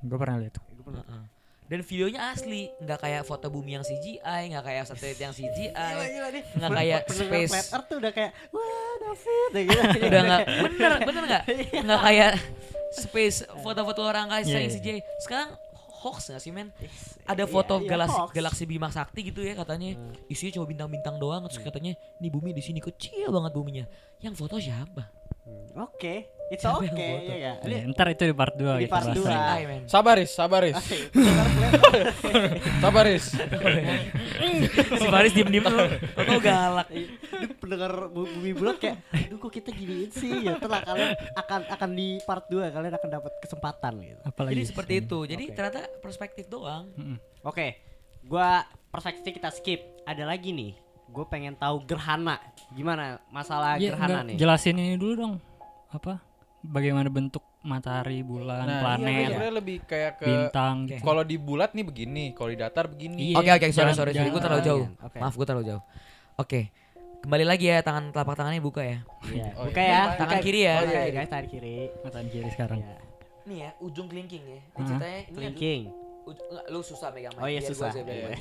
Gue 0.00 0.18
pernah 0.18 0.36
lihat 0.36 0.58
pernah- 0.76 1.06
Heeh. 1.06 1.24
dan 1.62 1.80
videonya 1.80 2.20
asli 2.28 2.62
nggak 2.76 2.98
kayak 3.00 3.22
foto 3.22 3.46
bumi 3.48 3.70
yang 3.72 3.86
CGI 3.86 4.50
nggak 4.50 4.60
kayak 4.62 4.84
satelit 4.84 5.16
yang 5.16 5.30
CGI 5.30 5.94
nggak 6.52 6.70
kayak 6.70 7.00
space 7.06 7.48
Flat 7.48 7.68
Earth 7.70 7.86
tuh 7.86 7.96
udah 7.96 8.12
kayak 8.12 8.30
wah 8.50 8.92
David 9.00 9.50
gitu. 9.94 10.04
udah 10.04 10.22
nggak 10.22 10.42
bener 10.60 10.92
bener 11.00 11.22
nggak 11.24 11.42
nggak 11.86 12.00
kayak 12.02 12.32
space 12.92 13.38
foto-foto 13.56 14.02
orang 14.02 14.26
kayak 14.28 14.44
Iya, 14.44 14.52
yang 14.52 14.64
iya. 14.66 14.74
CGI 14.74 14.98
sekarang 15.18 15.48
hoax 16.02 16.28
nggak 16.28 16.42
sih 16.42 16.50
men? 16.50 16.68
Ada 17.24 17.46
Iya, 17.46 17.48
foto 17.48 17.74
iya, 17.78 17.88
galaksi 17.88 18.18
hoax. 18.18 18.30
galaksi 18.34 18.62
Bima 18.66 18.90
Sakti 18.90 19.20
gitu 19.22 19.40
ya 19.40 19.54
katanya. 19.54 19.94
Isinya 20.26 20.58
cuma 20.58 20.66
bintang-bintang 20.66 21.16
doang 21.16 21.46
terus 21.46 21.62
katanya 21.62 21.94
ini 22.18 22.28
bumi 22.28 22.50
di 22.50 22.60
sini 22.60 22.82
kecil 22.82 23.30
banget 23.30 23.52
buminya. 23.52 23.84
Yang 24.18 24.34
foto 24.36 24.58
siapa? 24.58 25.06
Hmm, 25.42 25.86
Oke, 25.86 26.30
it's 26.52 26.62
foto? 26.62 26.84
ya 26.92 27.16
ya. 27.32 27.52
Ya, 27.62 27.80
ntar 27.88 28.06
itu 28.08 28.22
di 28.22 28.32
part 28.32 28.52
2 28.54 28.76
Di 28.76 28.86
part 28.86 29.08
dua. 29.10 29.24
CGI 29.26 29.60
men 29.64 29.82
Sabaris, 29.86 30.30
sabaris, 30.30 30.76
sabaris. 32.78 33.24
si 34.92 35.06
Faris 35.06 35.32
diem-diem 35.32 35.64
tuh 35.64 35.88
kok 36.14 36.40
galak 36.40 36.88
Ini 36.90 37.46
pendengar 37.56 37.92
bu- 38.08 38.28
bumi 38.28 38.52
bulat 38.52 38.76
kayak 38.76 39.00
aduh 39.10 39.38
kok 39.38 39.52
kita 39.52 39.70
giniin 39.70 40.10
sih 40.10 40.44
ya 40.44 40.56
telah 40.56 40.80
kalian 40.80 41.10
akan 41.34 41.60
akan 41.68 41.90
di 41.92 42.20
part 42.22 42.44
2 42.46 42.68
kalian 42.68 42.92
akan 42.92 43.08
dapat 43.10 43.32
kesempatan 43.40 43.92
gitu. 43.98 44.20
Apalagi 44.22 44.52
jadi 44.52 44.62
seperti 44.64 44.92
itu 45.00 45.18
jadi 45.24 45.44
ternyata 45.50 45.80
perspektif 45.98 46.46
doang 46.46 46.86
Mm-mm. 46.94 47.16
Oke, 47.42 47.74
gua 48.22 48.62
perspektif 48.88 49.32
kita 49.32 49.50
skip. 49.50 49.80
Ada 50.02 50.22
lagi 50.24 50.50
nih. 50.50 50.78
Gue 51.08 51.24
pengen 51.24 51.52
tahu 51.52 51.82
gerhana. 51.82 52.38
Gimana 52.70 53.18
masalah 53.28 53.74
Iya, 53.74 53.92
gerhana 53.92 54.22
enggak, 54.22 54.26
nih? 54.28 54.36
Jelasin 54.36 54.76
ini 54.76 54.94
dulu 54.94 55.12
dong. 55.16 55.34
Apa? 55.88 56.22
Bagaimana 56.62 57.10
bentuk 57.10 57.42
matahari, 57.60 58.22
bulan, 58.22 58.62
Nah, 58.62 58.80
planet, 58.80 59.10
iya, 59.12 59.26
sebenarnya 59.28 59.54
lebih 59.54 59.76
kayak 59.82 60.12
ke 60.16 60.26
bintang 60.26 60.74
gitu. 60.86 61.02
kalau 61.02 61.22
di 61.22 61.34
bulat 61.34 61.74
nih 61.74 61.82
begini, 61.82 62.24
kalau 62.32 62.50
di 62.50 62.58
datar 62.58 62.86
begini. 62.86 63.34
Iya, 63.34 63.36
Oke 63.36 63.50
oke 63.52 63.66
sorry 63.68 63.92
sorry 63.92 64.12
sorry 64.12 64.30
gue 64.30 64.38
terlalu 64.40 64.62
jauh. 64.62 64.86
Oke. 65.00 65.18
Maaf 65.18 65.34
gue 65.34 65.42
terlalu 65.42 65.64
jauh. 65.68 65.82
Oke. 66.36 66.70
Kembali 67.18 67.44
lagi 67.44 67.66
ya 67.66 67.82
tangan 67.82 68.10
telapak 68.10 68.34
tangannya 68.34 68.58
buka 68.58 68.82
ya. 68.82 68.98
Iya, 69.26 69.54
Oh, 69.54 69.66
buka 69.66 69.78
iya. 69.78 69.90
ya. 69.90 70.02
Tangan 70.16 70.38
buka. 70.38 70.46
kiri 70.46 70.60
ya. 70.60 70.74
Oke, 70.76 70.86
Oh, 70.86 70.90
iya. 70.90 71.10
guys, 71.12 71.28
tangan 71.28 71.46
kiri. 71.46 71.76
Matahari 71.98 72.28
kiri 72.30 72.48
sekarang. 72.50 72.78
Iya. 72.78 72.96
Nih 73.42 73.58
ya 73.58 73.70
ujung 73.78 74.06
kelingking 74.06 74.42
ya. 74.42 74.60
Ini 74.62 74.82
ceritanya 74.86 75.20
ini 75.28 75.74
enggak, 76.22 76.66
lu 76.70 76.80
susah 76.80 77.08
megang 77.10 77.34
mic, 77.34 77.42
Oh 77.42 77.48
iya 77.50 77.60
susah. 77.60 77.90
Iya. 77.92 78.38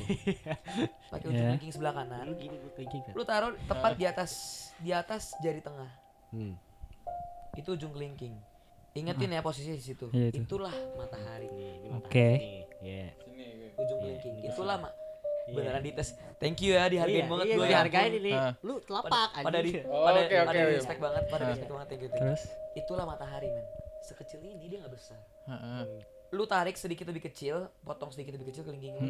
Pakai 1.09 1.25
ujung 1.25 1.33
Iya. 1.35 1.49
kelingking 1.51 1.71
sebelah 1.73 1.93
kanan. 1.95 2.25
Kan. 2.37 3.13
Lu 3.13 3.23
taruh 3.25 3.57
tepat 3.65 3.91
di 3.97 4.05
atas 4.05 4.31
di 4.77 4.93
atas 4.93 5.33
jari 5.41 5.57
tengah. 5.57 5.89
Hmm. 6.29 6.53
Itu 7.53 7.75
ujung 7.75 7.91
kelingking. 7.91 8.35
Ingetin 8.91 9.31
ya 9.31 9.39
posisi 9.39 9.71
di 9.71 9.79
situ. 9.81 10.11
Iya, 10.11 10.29
itu. 10.29 10.43
Itulah 10.43 10.71
matahari. 10.95 11.47
Oke. 11.47 12.27
matahari 12.27 12.37
nih. 12.37 12.63
Iya. 12.81 13.07
Ujung 13.77 13.97
Iya. 13.97 14.19
kelingking. 14.19 14.35
Itulah 14.45 14.75
mak. 14.77 14.93
Iya. 15.41 15.55
Beneran 15.57 15.81
dites. 15.81 16.09
Thank 16.37 16.59
you 16.59 16.75
ya 16.75 16.85
dihargain 16.85 17.17
Iya, 17.17 17.31
banget 17.31 17.45
iya, 17.45 17.55
gua 17.55 17.65
ya. 17.65 17.71
dihargain 17.71 18.13
ini. 18.13 18.31
Ah. 18.31 18.53
Lu 18.61 18.77
Pada, 18.77 18.85
telapak 18.85 19.29
pada 19.41 19.57
di. 19.59 19.71
Oh, 19.83 20.05
pada, 20.05 20.19
oke, 20.21 20.35
pada 20.37 20.43
oke, 20.43 20.53
di 20.53 20.61
oke. 20.61 20.75
respect 20.75 20.99
banget, 21.01 21.23
pada 21.27 21.43
Ah. 21.43 21.49
respect 21.49 21.71
banget 21.71 21.87
thank 21.87 22.01
you, 22.01 22.09
thank 22.09 22.19
you. 22.19 22.27
Terus 22.29 22.43
Itulah 22.73 23.05
matahari 23.05 23.47
men. 23.47 23.65
Sekecil 24.01 24.39
ini 24.41 24.65
dia 24.65 24.79
nggak 24.79 24.93
besar. 24.93 25.19
Heeh. 25.45 25.83
Lu 26.31 26.43
tarik 26.45 26.75
sedikit 26.75 27.03
lebih 27.05 27.27
kecil, 27.27 27.67
potong 27.81 28.07
sedikit 28.09 28.31
lebih 28.33 28.47
kecil 28.49 28.63
kelingking 28.63 28.95
lu. 28.95 29.03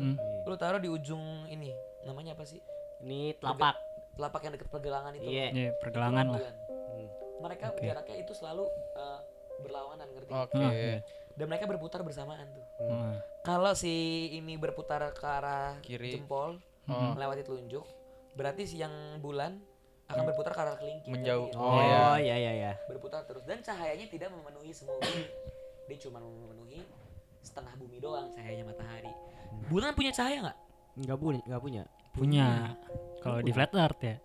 Lu 0.43 0.55
taruh 0.57 0.81
di 0.81 0.89
ujung 0.89 1.21
ini. 1.45 1.69
Namanya 2.03 2.33
apa 2.33 2.41
sih? 2.41 2.57
Ini 2.99 3.37
telapak. 3.37 3.77
Telapak 4.11 4.41
yang 4.41 4.53
deket 4.53 4.67
pergelangan 4.67 5.13
itu. 5.15 5.23
Iya. 5.25 5.45
ya 5.49 5.69
pergelangan 5.77 6.25
lah. 6.27 6.41
Hmm. 7.41 7.45
Mereka 7.49 7.65
Oke. 7.73 7.83
jaraknya 7.83 8.17
itu 8.21 8.33
selalu 8.37 8.69
eh, 8.93 9.19
berlawanan 9.59 10.07
ngerti? 10.13 10.31
Oke. 10.31 10.55
Ah, 10.55 10.71
iya. 10.71 11.01
Dan 11.33 11.49
mereka 11.49 11.65
berputar 11.65 12.05
bersamaan 12.05 12.45
tuh. 12.53 12.65
Heeh. 12.79 13.13
Kalau 13.41 13.73
si 13.73 13.93
ini 14.31 14.53
berputar 14.55 15.01
ke 15.11 15.25
arah 15.25 15.81
Kiri. 15.81 16.13
jempol 16.13 16.61
Oh. 16.85 17.13
melewati 17.13 17.45
telunjuk, 17.45 17.85
berarti 18.33 18.65
si 18.65 18.77
yang 18.77 18.91
bulan 19.17 19.57
akan 20.09 20.27
berputar 20.27 20.51
ke 20.51 20.59
arah 20.59 20.75
kelingking. 20.75 21.13
Menjauh. 21.13 21.47
ngerti 21.47 21.61
Oh, 21.61 21.77
nggak? 21.77 22.19
iya 22.19 22.35
iya 22.35 22.51
iya. 22.51 22.71
berputar 22.85 23.23
terus 23.23 23.45
dan 23.45 23.61
cahayanya 23.61 24.05
tidak 24.05 24.27
memenuhi 24.29 24.73
semua 24.73 24.97
bumi 24.99 25.23
dia 25.87 25.97
cuma 26.01 26.19
memenuhi 26.19 26.83
setengah 27.39 27.73
bumi 27.75 27.97
doang 27.99 28.27
cahayanya 28.31 28.65
matahari 28.65 29.11
bulan 29.67 29.91
punya 29.91 30.11
cahaya 30.11 30.37
nggak 30.41 30.57
Enggak 30.91 31.17
punya, 31.17 31.39
enggak 31.47 31.61
punya. 31.63 31.83
Punya. 32.11 32.47
Kalau 33.23 33.39
di 33.39 33.51
flat 33.55 33.71
earth 33.71 34.01
ya. 34.03 34.15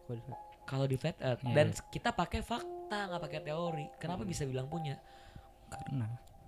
Kalau 0.66 0.84
di 0.84 0.94
flat 0.94 1.16
earth 1.18 1.40
Iya, 1.40 1.54
dan 1.54 1.66
iya. 1.70 1.82
kita 1.88 2.10
pakai 2.10 2.42
fakta 2.42 2.98
nggak 3.06 3.22
pakai 3.22 3.40
teori 3.42 3.86
kenapa 3.96 4.22
bisa 4.22 4.42
bilang 4.42 4.66
punya 4.66 4.98
Karena 5.66 6.06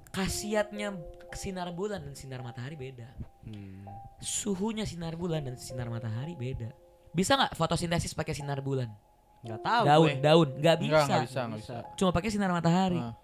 khasiatnya 0.08 0.94
sinar 1.32 1.70
bulan 1.70 2.02
dan 2.02 2.12
sinar 2.12 2.40
matahari 2.40 2.74
beda 2.74 3.08
Hmm. 3.44 3.88
suhunya 4.18 4.84
sinar 4.84 5.14
bulan 5.14 5.40
dan 5.40 5.56
sinar 5.56 5.88
matahari 5.88 6.34
beda 6.34 6.68
bisa 7.10 7.32
nggak 7.32 7.54
fotosintesis 7.54 8.12
pakai 8.12 8.32
sinar 8.32 8.60
bulan 8.60 8.92
Enggak 9.38 9.62
tahu 9.62 9.82
daun 9.86 10.04
gue. 10.04 10.20
daun 10.20 10.48
nggak 10.50 10.76
Enggak, 10.76 10.78
bisa 10.82 10.98
enggak 11.00 11.22
bisa, 11.24 11.40
enggak 11.40 11.60
bisa. 11.62 11.74
cuma 11.94 12.10
pakai 12.10 12.28
sinar 12.28 12.50
matahari 12.50 12.98
Ah. 12.98 13.14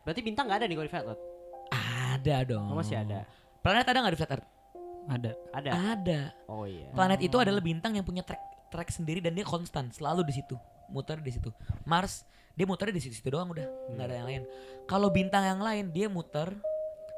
Berarti 0.00 0.22
bintang 0.22 0.46
enggak 0.46 0.62
ada 0.62 0.68
di 0.70 0.74
Golden 0.74 0.88
Flat 0.88 1.04
Earth? 1.04 1.22
ada 2.14 2.36
dong 2.46 2.66
Oh, 2.70 2.78
masih 2.78 2.94
ada. 2.96 3.26
planet 3.58 3.84
ada 3.84 3.98
nggak 3.98 4.14
di 4.14 4.18
flat 4.18 4.32
earth 4.32 4.46
ada. 5.04 5.30
Ada. 5.52 5.70
ada 5.92 6.20
Oh 6.46 6.64
iya. 6.64 6.88
Planet 6.88 7.20
itu 7.20 7.36
adalah 7.36 7.60
bintang 7.60 7.92
yang 7.92 8.06
punya 8.06 8.22
track 8.22 8.40
track 8.74 8.90
sendiri 8.90 9.22
dan 9.22 9.38
dia 9.38 9.46
konstan, 9.46 9.94
selalu 9.94 10.26
di 10.26 10.34
situ, 10.34 10.58
muter 10.90 11.22
di 11.22 11.30
situ. 11.30 11.54
Mars 11.86 12.26
dia 12.54 12.66
muter 12.66 12.90
di 12.90 12.98
situ-situ 12.98 13.30
doang 13.30 13.54
udah, 13.54 13.66
nggak 13.94 14.06
ada 14.10 14.14
yang 14.18 14.26
lain. 14.26 14.42
Kalau 14.90 15.14
bintang 15.14 15.46
yang 15.46 15.62
lain 15.62 15.94
dia 15.94 16.10
muter 16.10 16.50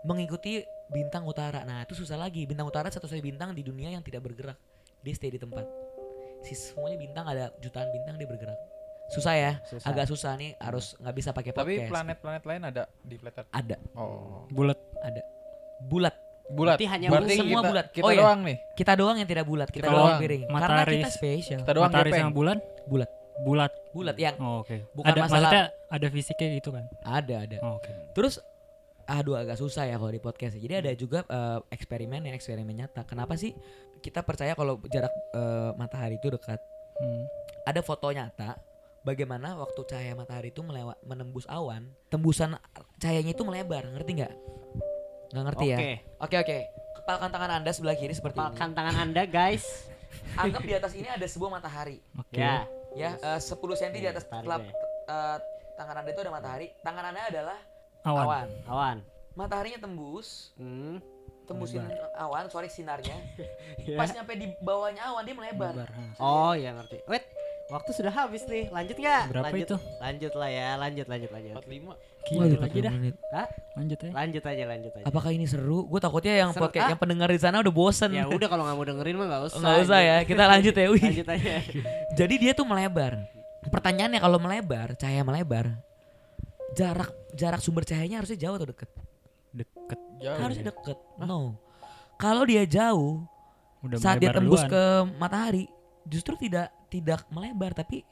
mengikuti 0.04 0.60
bintang 0.92 1.24
utara. 1.24 1.64
Nah, 1.64 1.82
itu 1.82 1.96
susah 1.96 2.14
lagi. 2.14 2.46
Bintang 2.46 2.68
utara 2.68 2.86
satu-satunya 2.88 3.24
bintang 3.24 3.50
di 3.52 3.64
dunia 3.64 3.90
yang 3.90 4.04
tidak 4.04 4.22
bergerak. 4.22 4.54
Dia 5.02 5.12
stay 5.16 5.32
di 5.32 5.40
tempat. 5.40 5.66
Si 6.44 6.54
semuanya 6.54 6.94
bintang 7.00 7.24
ada 7.26 7.50
jutaan 7.58 7.90
bintang 7.90 8.14
dia 8.14 8.28
bergerak. 8.28 8.54
Susah 9.06 9.34
ya, 9.38 9.52
Susah. 9.66 9.86
agak 9.86 10.06
susah 10.10 10.32
nih 10.34 10.58
harus 10.58 10.98
nggak 10.98 11.14
bisa 11.14 11.30
pakai 11.30 11.54
Tapi 11.54 11.86
planet-planet 11.86 12.42
lain 12.42 12.62
ada 12.66 12.82
di 13.06 13.14
earth. 13.22 13.46
ada, 13.54 13.76
Oh. 13.94 14.50
Bulat. 14.50 14.78
ada. 14.98 15.22
Bulat. 15.86 16.14
Bulat. 16.46 16.78
Berarti 16.78 16.86
hanya 16.86 17.08
Berarti 17.10 17.34
semua 17.36 17.58
kita, 17.58 17.68
bulat. 17.68 17.86
Kita 17.90 18.04
Oh, 18.06 18.10
iya. 18.14 18.20
doang 18.22 18.40
nih. 18.46 18.56
Kita 18.72 18.92
doang 18.94 19.16
yang 19.18 19.28
tidak 19.28 19.44
bulat, 19.44 19.68
kita, 19.68 19.76
Kita 19.82 19.88
doang 19.90 20.06
doang. 20.06 20.20
piring. 20.22 20.42
Karena 20.46 20.54
Matahari- 20.62 20.94
kita 20.96 21.10
spesial. 21.10 21.58
Kita 21.60 21.72
doang 21.74 21.90
Matahari 21.90 22.10
sama 22.12 22.30
bulan 22.30 22.56
Bulat, 22.86 23.10
bulat. 23.42 23.72
bulat 23.90 24.16
yang 24.16 24.34
Oh, 24.38 24.62
oke. 24.62 24.76
Bukan 24.94 25.10
ada 25.10 25.20
masalah- 25.20 25.50
maksudnya 25.50 25.64
ada 25.88 26.06
fisiknya 26.08 26.48
gitu 26.54 26.70
kan. 26.70 26.84
ada 27.02 27.34
ada. 27.40 27.56
Oh, 27.60 27.76
oke. 27.76 27.90
Terus 28.12 28.38
aduh 29.06 29.34
agak 29.34 29.54
susah 29.54 29.86
ya 29.86 29.96
kalau 29.96 30.10
di 30.10 30.18
podcast. 30.18 30.54
Jadi 30.54 30.74
ada 30.76 30.90
juga 30.94 31.22
eh, 31.24 31.58
eksperimen 31.70 32.22
yang 32.22 32.34
eksperimen 32.34 32.74
nyata. 32.76 33.02
Kenapa 33.02 33.34
sih 33.34 33.50
kita 33.98 34.22
percaya 34.22 34.54
kalau 34.54 34.78
jarak 34.86 35.10
eh, 35.32 35.70
matahari 35.74 36.18
itu 36.18 36.26
dekat? 36.28 36.62
Hmm. 36.96 37.26
Ada 37.64 37.82
foto 37.82 38.06
nyata 38.08 38.54
bagaimana 39.02 39.54
waktu 39.54 39.82
cahaya 39.84 40.14
matahari 40.14 40.50
itu 40.50 40.62
melewat 40.62 40.98
menembus 41.02 41.46
awan, 41.46 41.90
tembusan 42.06 42.54
cahayanya 42.98 43.30
itu 43.30 43.42
melebar, 43.42 43.86
ngerti 43.90 44.10
nggak? 44.16 44.34
Nggak 45.36 45.52
ngerti 45.52 45.66
ya? 45.68 45.76
Oke. 45.76 45.92
Oke 46.18 46.36
oke. 46.40 46.58
Kepalkan 46.96 47.28
tangan 47.28 47.50
anda 47.52 47.70
sebelah 47.70 47.92
kiri 47.92 48.14
seperti 48.16 48.34
ini. 48.34 48.44
Palkan 48.48 48.70
tangan 48.72 48.94
Anda, 48.96 49.22
guys. 49.28 49.64
Anggap 50.40 50.64
di 50.64 50.72
atas 50.72 50.96
ini 50.96 51.04
ada 51.06 51.22
sebuah 51.22 51.52
matahari. 51.52 52.00
Oke. 52.16 52.40
Ya. 52.40 52.64
Ya, 52.96 53.12
eh, 53.14 53.36
10 53.36 53.52
cm 53.76 53.92
di 53.92 54.00
Nih, 54.00 54.08
atas 54.08 54.24
telap, 54.24 54.64
deh. 54.64 54.72
eh, 55.06 55.36
tangan 55.76 56.00
anda 56.00 56.08
itu 56.08 56.20
ada 56.24 56.32
matahari. 56.32 56.72
Tangan 56.80 57.04
anda 57.12 57.20
adalah 57.22 57.58
Awan. 58.02 58.24
awan. 58.24 58.46
Awan. 58.64 58.96
Mataharinya 59.36 59.78
tembus, 59.78 60.56
Hmm. 60.56 61.04
tembusin 61.44 61.84
awan, 62.16 62.48
sorry 62.48 62.66
sinarnya. 62.66 63.12
Ya. 63.76 63.94
Pas 64.00 64.08
nyampe 64.08 64.32
di 64.32 64.48
bawahnya 64.58 65.04
awan 65.04 65.22
dia 65.22 65.36
melebar. 65.36 65.76
Lebar, 65.76 65.92
ha. 65.92 66.04
Oh, 66.16 66.56
ya 66.56 66.72
ngerti. 66.72 67.04
Wait, 67.04 67.25
waktu 67.66 67.90
sudah 67.90 68.12
habis 68.14 68.42
nih. 68.46 68.70
Lanjut 68.70 68.96
nggak? 68.98 69.22
Berapa 69.30 69.46
lanjut. 69.50 69.66
itu? 69.66 69.76
Lanjut 69.98 70.32
lah 70.38 70.50
ya, 70.50 70.68
lanjut 70.78 71.06
lanjut 71.06 71.30
lanjut. 71.34 71.54
45. 71.62 72.26
Gila 72.26 72.44
lagi 72.58 72.78
dah. 72.82 72.92
Hah? 73.30 73.46
Lanjut 73.78 73.98
ya. 74.02 74.10
Lanjut 74.10 74.42
aja, 74.42 74.64
lanjut 74.66 74.92
aja. 74.98 75.04
Apakah 75.06 75.30
ini 75.30 75.46
seru? 75.46 75.78
Gue 75.86 76.00
takutnya 76.02 76.34
yang 76.34 76.50
Seru, 76.50 76.66
podcast 76.66 76.84
ah. 76.86 76.90
yang 76.94 77.00
pendengar 77.00 77.28
di 77.30 77.40
sana 77.40 77.62
udah 77.62 77.74
bosen. 77.74 78.10
Ya 78.10 78.26
udah 78.26 78.48
kalau 78.50 78.66
nggak 78.66 78.76
mau 78.76 78.86
dengerin 78.86 79.14
mah 79.18 79.26
nggak 79.30 79.42
usah. 79.50 79.58
Nggak 79.62 79.76
usah 79.86 79.98
ya. 80.02 80.16
Kita 80.26 80.42
lanjut 80.50 80.74
ya. 80.74 80.86
Wih. 80.94 81.02
Lanjut 81.06 81.28
aja. 81.30 81.54
Jadi 82.18 82.34
dia 82.38 82.52
tuh 82.54 82.66
melebar. 82.66 83.12
Pertanyaannya 83.66 84.20
kalau 84.22 84.38
melebar, 84.38 84.94
cahaya 84.94 85.26
melebar, 85.26 85.74
jarak 86.78 87.10
jarak 87.34 87.58
sumber 87.58 87.82
cahayanya 87.82 88.22
harusnya 88.22 88.38
jauh 88.38 88.54
atau 88.54 88.68
deket? 88.70 88.90
Deket. 89.50 89.98
Jauh. 90.22 90.38
harusnya 90.38 90.64
deket. 90.70 90.98
No. 91.18 91.58
Kalau 92.16 92.46
dia 92.48 92.64
jauh, 92.64 93.26
Udah 93.84 93.98
saat 94.00 94.22
dia 94.22 94.32
tembus 94.32 94.64
duluan. 94.64 94.72
ke 94.72 94.84
matahari, 95.20 95.64
justru 96.08 96.32
tidak 96.40 96.72
tidak 96.88 97.26
melebar 97.28 97.74
tapi 97.74 98.06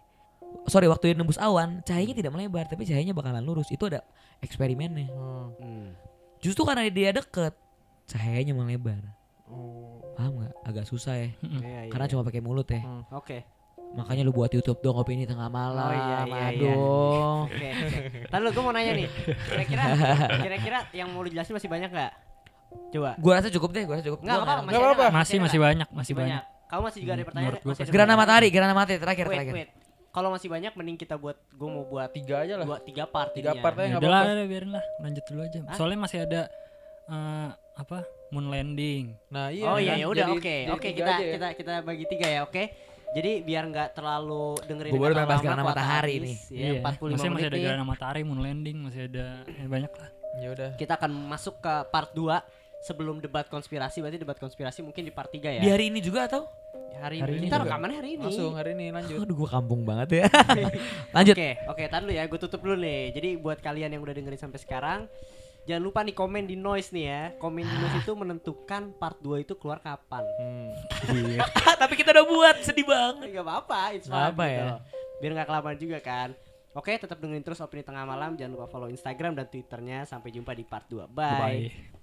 sorry 0.71 0.87
waktu 0.87 1.13
dia 1.13 1.17
nembus 1.19 1.41
awan, 1.41 1.83
cahayanya 1.83 2.15
tidak 2.15 2.33
melebar 2.35 2.65
tapi 2.71 2.87
cahayanya 2.87 3.15
bakalan 3.15 3.43
lurus. 3.43 3.69
Itu 3.75 3.91
ada 3.91 4.07
eksperimennya. 4.41 5.11
Hmm. 5.59 5.95
Justru 6.39 6.63
karena 6.63 6.87
dia 6.89 7.11
deket, 7.11 7.55
cahayanya 8.07 8.55
melebar. 8.55 9.01
Oh. 9.49 10.03
Paham 10.15 10.41
nggak? 10.41 10.53
Agak 10.63 10.85
susah 10.87 11.15
ya. 11.19 11.29
Mm-mm. 11.43 11.61
Iya, 11.61 11.81
iya. 11.89 11.91
Karena 11.91 12.07
cuma 12.07 12.23
pakai 12.23 12.41
mulut 12.41 12.69
ya. 12.71 12.83
Oke. 13.11 13.43
Makanya 13.95 14.27
lu 14.27 14.35
buat 14.35 14.51
YouTube 14.51 14.83
dong 14.83 14.99
opini 14.99 15.27
tengah 15.27 15.47
malam. 15.47 15.87
Oh, 15.87 15.95
iya, 15.95 16.03
iya, 16.03 16.19
iya. 16.27 16.47
Aduh. 16.51 16.75
Oke, 17.47 17.69
oke. 17.71 17.99
Ntar 18.31 18.41
lu 18.43 18.49
gue 18.51 18.63
mau 18.65 18.75
nanya 18.75 18.93
nih. 18.99 19.09
Kira-kira 19.51 19.83
kira-kira 20.45 20.79
yang 20.91 21.09
mau 21.15 21.23
lu 21.23 21.31
jelasin 21.31 21.55
masih 21.55 21.71
banyak 21.71 21.91
nggak? 21.93 22.13
Coba. 22.91 23.11
Gua 23.19 23.33
rasa 23.39 23.49
cukup 23.51 23.71
deh, 23.71 23.85
gua 23.87 23.95
rasa 23.99 24.07
cukup. 24.11 24.19
Enggak 24.27 24.39
apa-apa, 24.43 24.63
masih? 24.67 24.75
Masih 24.75 25.37
masih 25.39 25.59
nggak? 25.59 25.63
banyak, 25.63 25.89
masih 25.95 26.15
banyak. 26.15 26.43
Kamu 26.75 26.83
masih 26.91 27.01
juga 27.01 27.13
ada 27.15 27.25
pertanyaan? 27.25 27.55
gua 27.55 27.71
Masih 27.71 27.83
ada 27.83 27.87
Gerhana 27.87 27.95
pertanyaan? 27.95 28.19
matahari, 28.19 28.49
gerhana 28.51 28.75
matahari 28.75 28.99
terakhir 28.99 29.27
Wait, 29.27 29.37
terakhir. 29.39 29.55
wait. 29.55 29.71
Kalau 30.11 30.29
masih 30.31 30.47
banyak 30.47 30.73
mending 30.75 30.99
kita 30.99 31.15
buat 31.15 31.39
gue 31.51 31.69
mau 31.71 31.87
buat 31.87 32.11
Tiga 32.11 32.43
aja 32.43 32.55
lah. 32.55 32.67
dua 32.67 32.79
tiga 32.79 33.03
part 33.03 33.35
Tiga 33.35 33.51
part 33.59 33.75
aja 33.75 33.83
Ya 33.83 33.91
nggak 33.95 34.03
udah 34.03 34.11
lah, 34.11 34.21
apa-apa. 34.23 34.35
udah 34.39 34.47
biarin 34.47 34.71
lah, 34.71 34.85
lanjut 34.99 35.25
dulu 35.27 35.41
aja. 35.43 35.59
Hah? 35.67 35.75
Soalnya 35.75 35.99
masih 36.03 36.19
ada 36.23 36.41
eh, 37.07 37.49
apa? 37.75 37.99
Moon 38.31 38.47
landing. 38.47 39.05
Nah 39.31 39.51
iya. 39.51 39.67
oh 39.71 39.79
iya 39.79 39.95
kan? 39.95 40.03
ya 40.03 40.07
udah 40.11 40.27
oke 40.35 40.57
oke 40.75 40.89
kita 40.91 41.13
ya. 41.19 41.31
kita 41.39 41.49
kita 41.55 41.73
bagi 41.83 42.05
tiga 42.11 42.27
ya 42.27 42.41
oke. 42.43 42.63
Jadi 43.15 43.47
biar 43.47 43.63
nggak 43.71 43.89
terlalu 43.95 44.59
dengerin 44.67 44.91
Gua 44.91 45.03
baru 45.07 45.15
bahas 45.23 45.39
gerhana 45.39 45.63
matahari 45.63 46.15
nih. 46.19 46.37
Ya, 46.51 46.71
45 46.83 46.83
Iya. 46.83 46.83
masih 46.83 46.99
menit 47.07 47.31
masih 47.31 47.47
ada 47.47 47.59
gerhana 47.63 47.85
matahari, 47.87 48.21
moon 48.27 48.41
landing, 48.43 48.77
masih 48.83 49.01
ada 49.07 49.27
ya 49.47 49.67
banyak 49.71 49.93
lah. 49.95 50.11
Ya 50.43 50.49
udah. 50.51 50.71
Kita 50.75 50.93
akan 50.99 51.11
masuk 51.31 51.63
ke 51.63 51.75
part 51.95 52.11
2 52.11 52.43
sebelum 52.83 53.23
debat 53.23 53.47
konspirasi. 53.47 54.03
Berarti 54.03 54.19
debat 54.19 54.35
konspirasi 54.35 54.83
mungkin 54.83 55.07
di 55.07 55.15
part 55.15 55.31
3 55.31 55.59
ya. 55.59 55.63
Di 55.63 55.71
hari 55.71 55.95
ini 55.95 56.03
juga 56.03 56.27
atau? 56.27 56.43
Hari, 57.05 57.19
Hari 57.21 57.33
ini. 57.37 57.47
Kita 57.47 57.57
juga. 57.61 57.65
rekamannya 57.69 57.97
hari 58.01 58.11
ini. 58.17 58.25
Langsung 58.25 58.53
hari 58.57 58.71
ini 58.73 58.87
lanjut. 58.89 59.19
Aduh 59.21 59.37
gua 59.37 59.49
kampung 59.51 59.81
banget 59.85 60.09
ya. 60.25 60.27
Lanjut. 61.17 61.35
Oke, 61.37 61.51
oke, 61.69 61.83
tar 61.93 62.01
dulu 62.01 62.13
ya, 62.17 62.25
gue 62.25 62.39
tutup 62.41 62.61
dulu 62.65 62.77
nih. 62.81 63.13
Jadi 63.13 63.29
buat 63.37 63.59
kalian 63.61 63.91
yang 63.93 64.03
udah 64.03 64.15
dengerin 64.17 64.41
sampai 64.41 64.61
sekarang, 64.63 65.01
jangan 65.69 65.83
lupa 65.85 66.01
nih 66.01 66.17
komen 66.17 66.45
di 66.49 66.57
noise 66.57 66.91
nih 66.97 67.05
ya. 67.05 67.23
Komen 67.37 67.65
di 67.65 67.77
noise 67.77 67.97
itu 68.03 68.13
menentukan 68.17 68.83
part 68.97 69.19
2 69.21 69.45
itu 69.45 69.55
keluar 69.61 69.79
kapan. 69.85 70.25
Hmm. 70.41 70.73
Tapi 71.83 71.95
kita 71.95 72.17
udah 72.17 72.27
buat, 72.27 72.57
sedih 72.65 72.87
banget. 72.89 73.29
Gak 73.37 73.45
apa-apa, 73.45 73.81
it's 73.93 74.09
fun 74.09 74.17
apa 74.17 74.45
gitu 74.49 74.57
ya. 74.57 74.65
Biar 75.21 75.31
gak 75.45 75.49
kelamaan 75.53 75.79
juga 75.79 75.99
kan. 76.01 76.31
Oke, 76.75 76.99
tetap 76.99 77.23
dengerin 77.23 77.45
terus 77.47 77.63
opini 77.63 77.87
tengah 77.87 78.03
malam. 78.03 78.35
Jangan 78.35 78.51
lupa 78.59 78.67
follow 78.67 78.91
Instagram 78.91 79.39
dan 79.39 79.47
Twitternya. 79.47 80.03
Sampai 80.11 80.35
jumpa 80.35 80.51
di 80.59 80.67
part 80.67 80.91
2. 80.91 81.07
Bye. 81.07 81.39
Bye. 81.71 81.94